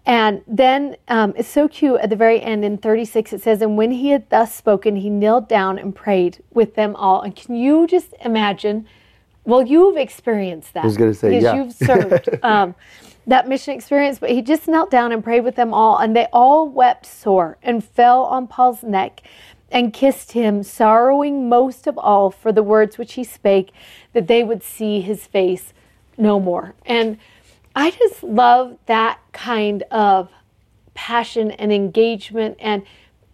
And 0.05 0.41
then 0.47 0.97
um, 1.07 1.33
it's 1.37 1.47
so 1.47 1.67
cute 1.67 1.99
at 2.01 2.09
the 2.09 2.15
very 2.15 2.41
end 2.41 2.65
in 2.65 2.77
36, 2.77 3.31
it 3.31 3.41
says, 3.41 3.61
And 3.61 3.77
when 3.77 3.91
he 3.91 4.09
had 4.09 4.29
thus 4.29 4.53
spoken, 4.53 4.97
he 4.97 5.09
knelt 5.09 5.47
down 5.47 5.79
and 5.79 5.95
prayed 5.95 6.43
with 6.51 6.75
them 6.75 6.95
all. 6.97 7.21
And 7.21 7.35
can 7.35 7.55
you 7.55 7.87
just 7.87 8.13
imagine? 8.19 8.85
Well, 9.45 9.65
you've 9.65 9.97
experienced 9.97 10.73
that. 10.73 10.83
I 10.83 10.87
was 10.87 10.97
going 10.97 11.11
to 11.11 11.17
say, 11.17 11.39
yeah. 11.39 11.55
you've 11.55 11.73
served. 11.73 12.29
Um, 12.43 12.75
that 13.25 13.47
mission 13.47 13.73
experience, 13.73 14.19
but 14.19 14.31
he 14.31 14.41
just 14.41 14.67
knelt 14.67 14.91
down 14.91 15.13
and 15.13 15.23
prayed 15.23 15.45
with 15.45 15.55
them 15.55 15.73
all, 15.73 15.97
and 15.97 16.13
they 16.13 16.27
all 16.33 16.67
wept 16.67 17.05
sore 17.05 17.57
and 17.63 17.81
fell 17.81 18.23
on 18.23 18.47
Paul's 18.47 18.83
neck 18.83 19.21
and 19.71 19.93
kissed 19.93 20.33
him, 20.33 20.61
sorrowing 20.61 21.47
most 21.47 21.87
of 21.87 21.97
all 21.97 22.29
for 22.29 22.51
the 22.51 22.61
words 22.61 22.97
which 22.97 23.13
he 23.13 23.23
spake, 23.23 23.71
that 24.11 24.27
they 24.27 24.43
would 24.43 24.61
see 24.61 24.99
his 24.99 25.25
face 25.25 25.73
no 26.17 26.39
more. 26.39 26.75
And 26.85 27.17
I 27.75 27.91
just 27.91 28.23
love 28.23 28.77
that 28.85 29.19
kind 29.31 29.83
of 29.91 30.29
passion 30.93 31.51
and 31.51 31.71
engagement. 31.71 32.57
And 32.59 32.83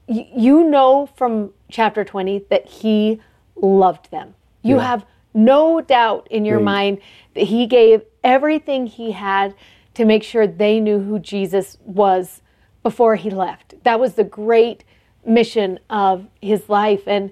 y- 0.08 0.30
you 0.36 0.64
know 0.64 1.10
from 1.16 1.52
chapter 1.70 2.04
20 2.04 2.46
that 2.50 2.68
he 2.68 3.22
loved 3.56 4.12
them. 4.12 4.36
You 4.62 4.78
yeah. 4.78 4.84
have 4.84 5.06
no 5.34 5.82
doubt 5.82 6.28
in 6.32 6.46
your 6.46 6.58
right. 6.58 6.66
mind 6.66 7.02
that 7.36 7.46
he 7.46 7.68
gave 7.68 8.02
everything 8.24 8.88
he 8.88 9.12
had 9.12 9.56
to 9.94 10.06
make 10.06 10.24
sure 10.24 10.48
they 10.48 10.80
knew 10.80 11.00
who 11.00 11.20
Jesus 11.20 11.78
was 11.84 12.42
before 12.84 13.16
he 13.16 13.30
left. 13.30 13.76
That 13.84 14.00
was 14.00 14.14
the 14.14 14.24
great 14.24 14.84
mission 15.26 15.80
of 15.90 16.28
his 16.42 16.70
life. 16.70 17.04
And 17.08 17.32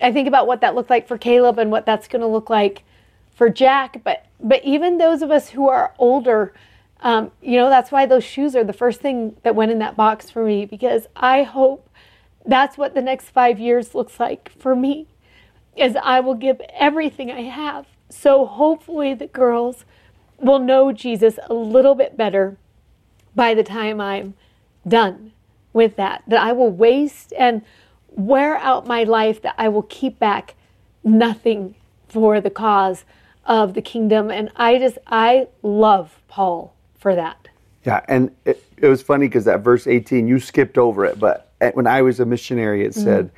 I 0.00 0.12
think 0.12 0.28
about 0.28 0.46
what 0.46 0.60
that 0.60 0.74
looked 0.74 0.90
like 0.90 1.08
for 1.08 1.18
Caleb 1.18 1.58
and 1.58 1.70
what 1.70 1.86
that's 1.86 2.08
going 2.08 2.20
to 2.20 2.26
look 2.26 2.50
like 2.50 2.82
for 3.30 3.48
Jack. 3.48 4.02
But 4.04 4.26
but 4.40 4.64
even 4.64 4.98
those 4.98 5.22
of 5.22 5.30
us 5.30 5.50
who 5.50 5.68
are 5.68 5.94
older, 5.98 6.52
um, 7.00 7.30
you 7.40 7.56
know, 7.56 7.68
that's 7.68 7.90
why 7.90 8.06
those 8.06 8.24
shoes 8.24 8.54
are 8.54 8.64
the 8.64 8.72
first 8.72 9.00
thing 9.00 9.36
that 9.42 9.54
went 9.54 9.70
in 9.70 9.78
that 9.78 9.96
box 9.96 10.30
for 10.30 10.44
me 10.44 10.64
because 10.64 11.06
I 11.16 11.42
hope 11.42 11.88
that's 12.44 12.78
what 12.78 12.94
the 12.94 13.02
next 13.02 13.30
five 13.30 13.58
years 13.58 13.94
looks 13.94 14.18
like 14.18 14.50
for 14.58 14.74
me. 14.74 15.06
Is 15.76 15.96
I 16.02 16.18
will 16.20 16.34
give 16.34 16.60
everything 16.74 17.30
I 17.30 17.42
have. 17.42 17.86
So 18.10 18.46
hopefully 18.46 19.14
the 19.14 19.28
girls 19.28 19.84
will 20.38 20.58
know 20.58 20.92
Jesus 20.92 21.38
a 21.48 21.54
little 21.54 21.94
bit 21.94 22.16
better 22.16 22.56
by 23.34 23.54
the 23.54 23.62
time 23.62 24.00
I'm 24.00 24.34
done 24.86 25.32
with 25.72 25.94
that. 25.96 26.24
That 26.26 26.40
I 26.40 26.52
will 26.52 26.70
waste 26.70 27.32
and 27.38 27.62
wear 28.10 28.56
out 28.56 28.88
my 28.88 29.04
life, 29.04 29.40
that 29.42 29.54
I 29.56 29.68
will 29.68 29.82
keep 29.82 30.18
back 30.18 30.56
nothing 31.04 31.76
for 32.08 32.40
the 32.40 32.50
cause 32.50 33.04
of 33.48 33.74
the 33.74 33.82
kingdom. 33.82 34.30
And 34.30 34.50
I 34.54 34.78
just, 34.78 34.98
I 35.08 35.48
love 35.62 36.16
Paul 36.28 36.76
for 36.98 37.16
that. 37.16 37.48
Yeah, 37.84 38.04
and 38.08 38.30
it, 38.44 38.62
it 38.76 38.86
was 38.86 39.02
funny 39.02 39.26
because 39.26 39.46
that 39.46 39.60
verse 39.60 39.88
18, 39.88 40.28
you 40.28 40.38
skipped 40.38 40.78
over 40.78 41.04
it, 41.04 41.18
but 41.18 41.52
when 41.74 41.88
I 41.88 42.02
was 42.02 42.20
a 42.20 42.26
missionary, 42.26 42.84
it 42.84 42.94
said, 42.94 43.26
mm-hmm. 43.26 43.36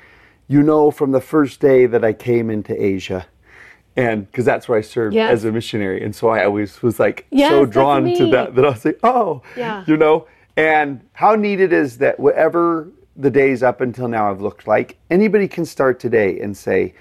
You 0.50 0.64
know, 0.64 0.90
from 0.90 1.12
the 1.12 1.20
first 1.20 1.60
day 1.60 1.86
that 1.86 2.04
I 2.04 2.12
came 2.12 2.50
into 2.50 2.74
Asia, 2.74 3.24
and 3.94 4.26
because 4.26 4.44
that's 4.44 4.68
where 4.68 4.76
I 4.76 4.80
served 4.80 5.14
yes. 5.14 5.30
as 5.30 5.44
a 5.44 5.52
missionary, 5.52 6.02
and 6.02 6.12
so 6.12 6.28
I 6.28 6.44
always 6.44 6.82
was 6.82 6.98
like 6.98 7.24
yes, 7.30 7.50
so 7.50 7.64
drawn 7.64 8.12
to 8.16 8.26
that 8.32 8.56
that 8.56 8.64
I 8.64 8.70
was 8.70 8.84
like, 8.84 8.98
oh, 9.04 9.42
yeah. 9.56 9.84
you 9.86 9.96
know, 9.96 10.26
and 10.56 11.02
how 11.12 11.36
neat 11.36 11.60
it 11.60 11.72
is 11.72 11.98
that 11.98 12.18
whatever 12.18 12.88
the 13.14 13.30
days 13.30 13.62
up 13.62 13.80
until 13.80 14.08
now 14.08 14.26
have 14.26 14.40
looked 14.40 14.66
like, 14.66 14.98
anybody 15.08 15.46
can 15.46 15.64
start 15.64 16.00
today 16.00 16.40
and 16.40 16.56
say, 16.56 16.94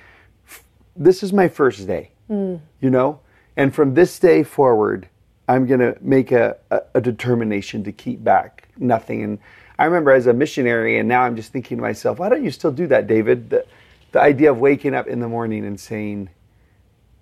this 0.96 1.24
is 1.24 1.34
my 1.34 1.48
first 1.48 1.88
day, 1.88 2.12
mm. 2.30 2.60
you 2.82 2.90
know, 2.90 3.20
and 3.58 3.74
from 3.74 3.94
this 3.94 4.20
day 4.20 4.44
forward, 4.44 5.08
I'm 5.48 5.66
gonna 5.66 5.96
make 6.02 6.32
a, 6.32 6.58
a, 6.70 6.82
a 6.96 7.02
determination 7.02 7.84
to 7.84 7.92
keep 7.92 8.24
back 8.24 8.68
nothing. 8.78 9.24
And 9.24 9.40
I 9.78 9.86
remember 9.86 10.12
as 10.12 10.28
a 10.28 10.34
missionary, 10.34 11.00
and 11.00 11.08
now 11.08 11.24
I'm 11.24 11.36
just 11.36 11.52
thinking 11.52 11.78
to 11.78 11.82
myself, 11.82 12.20
why 12.20 12.30
don't 12.30 12.44
you 12.44 12.52
still 12.52 12.72
do 12.72 12.86
that, 12.88 13.08
David? 13.08 13.50
The, 13.50 13.66
the 14.12 14.22
idea 14.22 14.52
of 14.52 14.60
waking 14.60 14.94
up 14.94 15.08
in 15.08 15.20
the 15.20 15.28
morning 15.28 15.66
and 15.66 15.80
saying, 15.80 16.30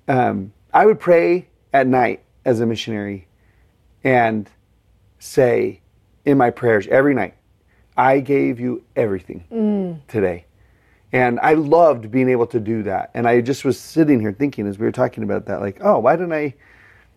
um, 0.07 0.53
I 0.73 0.85
would 0.85 0.99
pray 0.99 1.47
at 1.73 1.87
night 1.87 2.23
as 2.45 2.59
a 2.59 2.65
missionary 2.65 3.27
and 4.03 4.49
say 5.19 5.81
in 6.25 6.37
my 6.37 6.49
prayers 6.49 6.87
every 6.87 7.13
night, 7.13 7.35
I 7.95 8.19
gave 8.19 8.59
you 8.59 8.83
everything 8.95 9.43
today. 10.07 10.46
And 11.13 11.39
I 11.41 11.53
loved 11.53 12.11
being 12.11 12.29
able 12.29 12.47
to 12.47 12.59
do 12.59 12.83
that. 12.83 13.11
And 13.13 13.27
I 13.27 13.39
just 13.41 13.63
was 13.63 13.79
sitting 13.79 14.19
here 14.19 14.33
thinking 14.33 14.67
as 14.67 14.77
we 14.77 14.85
were 14.85 14.91
talking 14.91 15.23
about 15.23 15.45
that, 15.45 15.61
like, 15.61 15.77
oh, 15.81 15.99
why 15.99 16.15
didn't 16.15 16.33
I? 16.33 16.53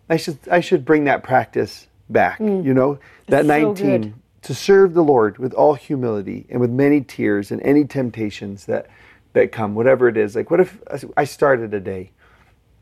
I 0.08 0.16
should 0.16 0.38
I 0.50 0.60
should 0.60 0.84
bring 0.84 1.04
that 1.04 1.22
practice 1.22 1.86
back. 2.08 2.40
You 2.40 2.74
know, 2.74 2.98
that 3.26 3.40
It's 3.40 3.48
19 3.48 4.00
good. 4.02 4.14
to 4.42 4.54
serve 4.54 4.94
the 4.94 5.02
Lord 5.02 5.38
with 5.38 5.52
all 5.54 5.74
humility 5.74 6.46
and 6.50 6.60
with 6.60 6.70
many 6.70 7.00
tears 7.00 7.50
and 7.50 7.60
any 7.62 7.84
temptations 7.84 8.66
that 8.66 8.86
that 9.32 9.52
come, 9.52 9.74
whatever 9.76 10.08
it 10.08 10.16
is. 10.16 10.34
Like, 10.34 10.50
what 10.50 10.60
if 10.60 10.78
I 11.16 11.24
started 11.24 11.72
a 11.74 11.78
day 11.80 12.10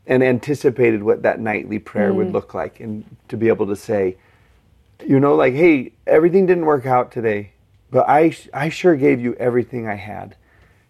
and 0.07 0.23
anticipated 0.23 1.03
what 1.03 1.21
that 1.21 1.39
nightly 1.39 1.77
prayer 1.77 2.11
Mm. 2.11 2.15
would 2.15 2.31
look 2.33 2.53
like, 2.55 2.79
and 2.79 3.03
to 3.27 3.37
be 3.37 3.47
able 3.47 3.67
to 3.67 3.75
say, 3.75 4.15
you 5.05 5.19
know, 5.19 5.35
like, 5.35 5.53
hey, 5.53 5.91
everything 6.07 6.47
didn't 6.47 6.65
work 6.65 6.87
out 6.87 7.11
today, 7.11 7.51
but 7.91 8.07
I 8.09 8.35
I 8.53 8.69
sure 8.69 8.95
gave 8.95 9.19
you 9.21 9.35
everything 9.35 9.87
I 9.87 9.93
had, 9.95 10.35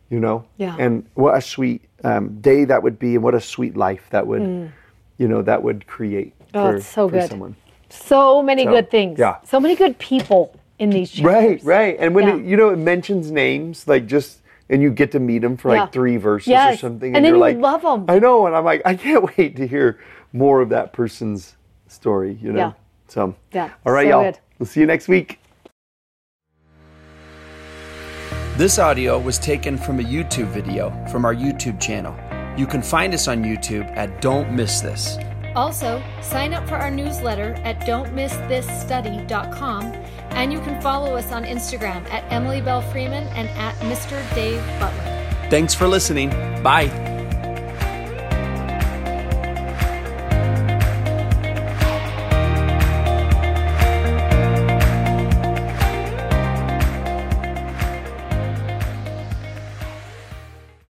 you 0.09 0.19
know. 0.19 0.45
Yeah. 0.57 0.75
And 0.79 1.05
what 1.13 1.37
a 1.37 1.41
sweet 1.41 1.81
um, 2.03 2.39
day 2.41 2.65
that 2.65 2.81
would 2.83 2.97
be, 2.99 3.15
and 3.15 3.23
what 3.23 3.35
a 3.35 3.41
sweet 3.41 3.75
life 3.77 4.07
that 4.11 4.25
would, 4.27 4.71
you 5.17 5.27
know, 5.27 5.41
that 5.41 5.63
would 5.63 5.85
create 5.87 6.33
Mm. 6.53 6.55
Oh, 6.55 6.71
for, 6.77 6.81
so 6.81 7.07
for 7.07 7.11
good. 7.19 7.29
someone. 7.29 7.55
So 7.89 8.41
many 8.41 8.63
So, 8.63 8.71
good 8.71 8.89
things. 8.89 9.19
yeah. 9.19 9.37
So 9.43 9.59
many 9.59 9.75
good 9.75 9.99
people 9.99 10.55
in 10.79 10.89
these 10.89 11.11
chapters. 11.11 11.63
Right, 11.63 11.63
right. 11.63 11.97
And 11.99 12.15
when 12.15 12.27
Yeah. 12.27 12.35
it, 12.37 12.43
you 12.45 12.57
know 12.57 12.69
it 12.69 12.77
mentions 12.77 13.29
names, 13.31 13.87
like 13.87 14.07
just 14.07 14.41
and 14.71 14.81
you 14.81 14.89
get 14.91 15.11
to 15.11 15.19
meet 15.19 15.39
them 15.39 15.57
for 15.57 15.73
Yeah. 15.73 15.81
like 15.83 15.91
three 15.91 16.17
verses 16.17 16.51
or 16.53 16.75
something, 16.77 17.15
And 17.15 17.23
then 17.23 17.31
you're 17.31 17.35
you 17.35 17.39
like, 17.41 17.57
love 17.57 17.83
'em. 17.85 18.05
I 18.07 18.17
know, 18.19 18.45
and 18.47 18.55
I'm 18.55 18.63
like, 18.65 18.81
I 18.85 18.95
can't 18.95 19.23
wait 19.37 19.55
to 19.57 19.67
hear 19.67 19.99
more 20.33 20.61
of 20.61 20.69
that 20.69 20.91
person's 20.93 21.55
story. 21.87 22.37
You 22.41 22.51
know. 22.51 22.59
Yeah. 22.59 22.71
So. 23.07 23.35
Yeah, 23.53 23.69
All 23.85 23.93
right, 23.93 24.05
so 24.05 24.09
y'all. 24.09 24.23
good. 24.23 24.39
We'll 24.59 24.67
see 24.67 24.79
you 24.79 24.85
next 24.87 25.07
week. 25.07 25.38
This 28.59 28.77
audio 28.77 29.17
was 29.17 29.39
taken 29.39 29.77
from 29.77 30.01
a 30.01 30.03
YouTube 30.03 30.47
video 30.47 30.91
from 31.09 31.23
our 31.23 31.33
YouTube 31.33 31.79
channel. 31.79 32.13
You 32.59 32.67
can 32.67 32.81
find 32.81 33.13
us 33.13 33.29
on 33.29 33.41
YouTube 33.41 33.89
at 33.95 34.21
Don't 34.21 34.51
Miss 34.51 34.81
This. 34.81 35.17
Also, 35.55 36.03
sign 36.21 36.53
up 36.53 36.67
for 36.67 36.75
our 36.75 36.91
newsletter 36.91 37.53
at 37.63 37.79
don'tmissthisstudy.com 37.87 39.85
and 40.31 40.51
you 40.51 40.59
can 40.59 40.81
follow 40.81 41.15
us 41.15 41.31
on 41.31 41.45
Instagram 41.45 42.05
at 42.11 42.29
Emily 42.29 42.59
Belle 42.59 42.81
Freeman 42.81 43.29
and 43.29 43.47
at 43.57 43.75
Mr. 43.75 44.21
Dave 44.35 44.61
Butler. 44.77 45.49
Thanks 45.49 45.73
for 45.73 45.87
listening. 45.87 46.29
Bye. 46.61 47.18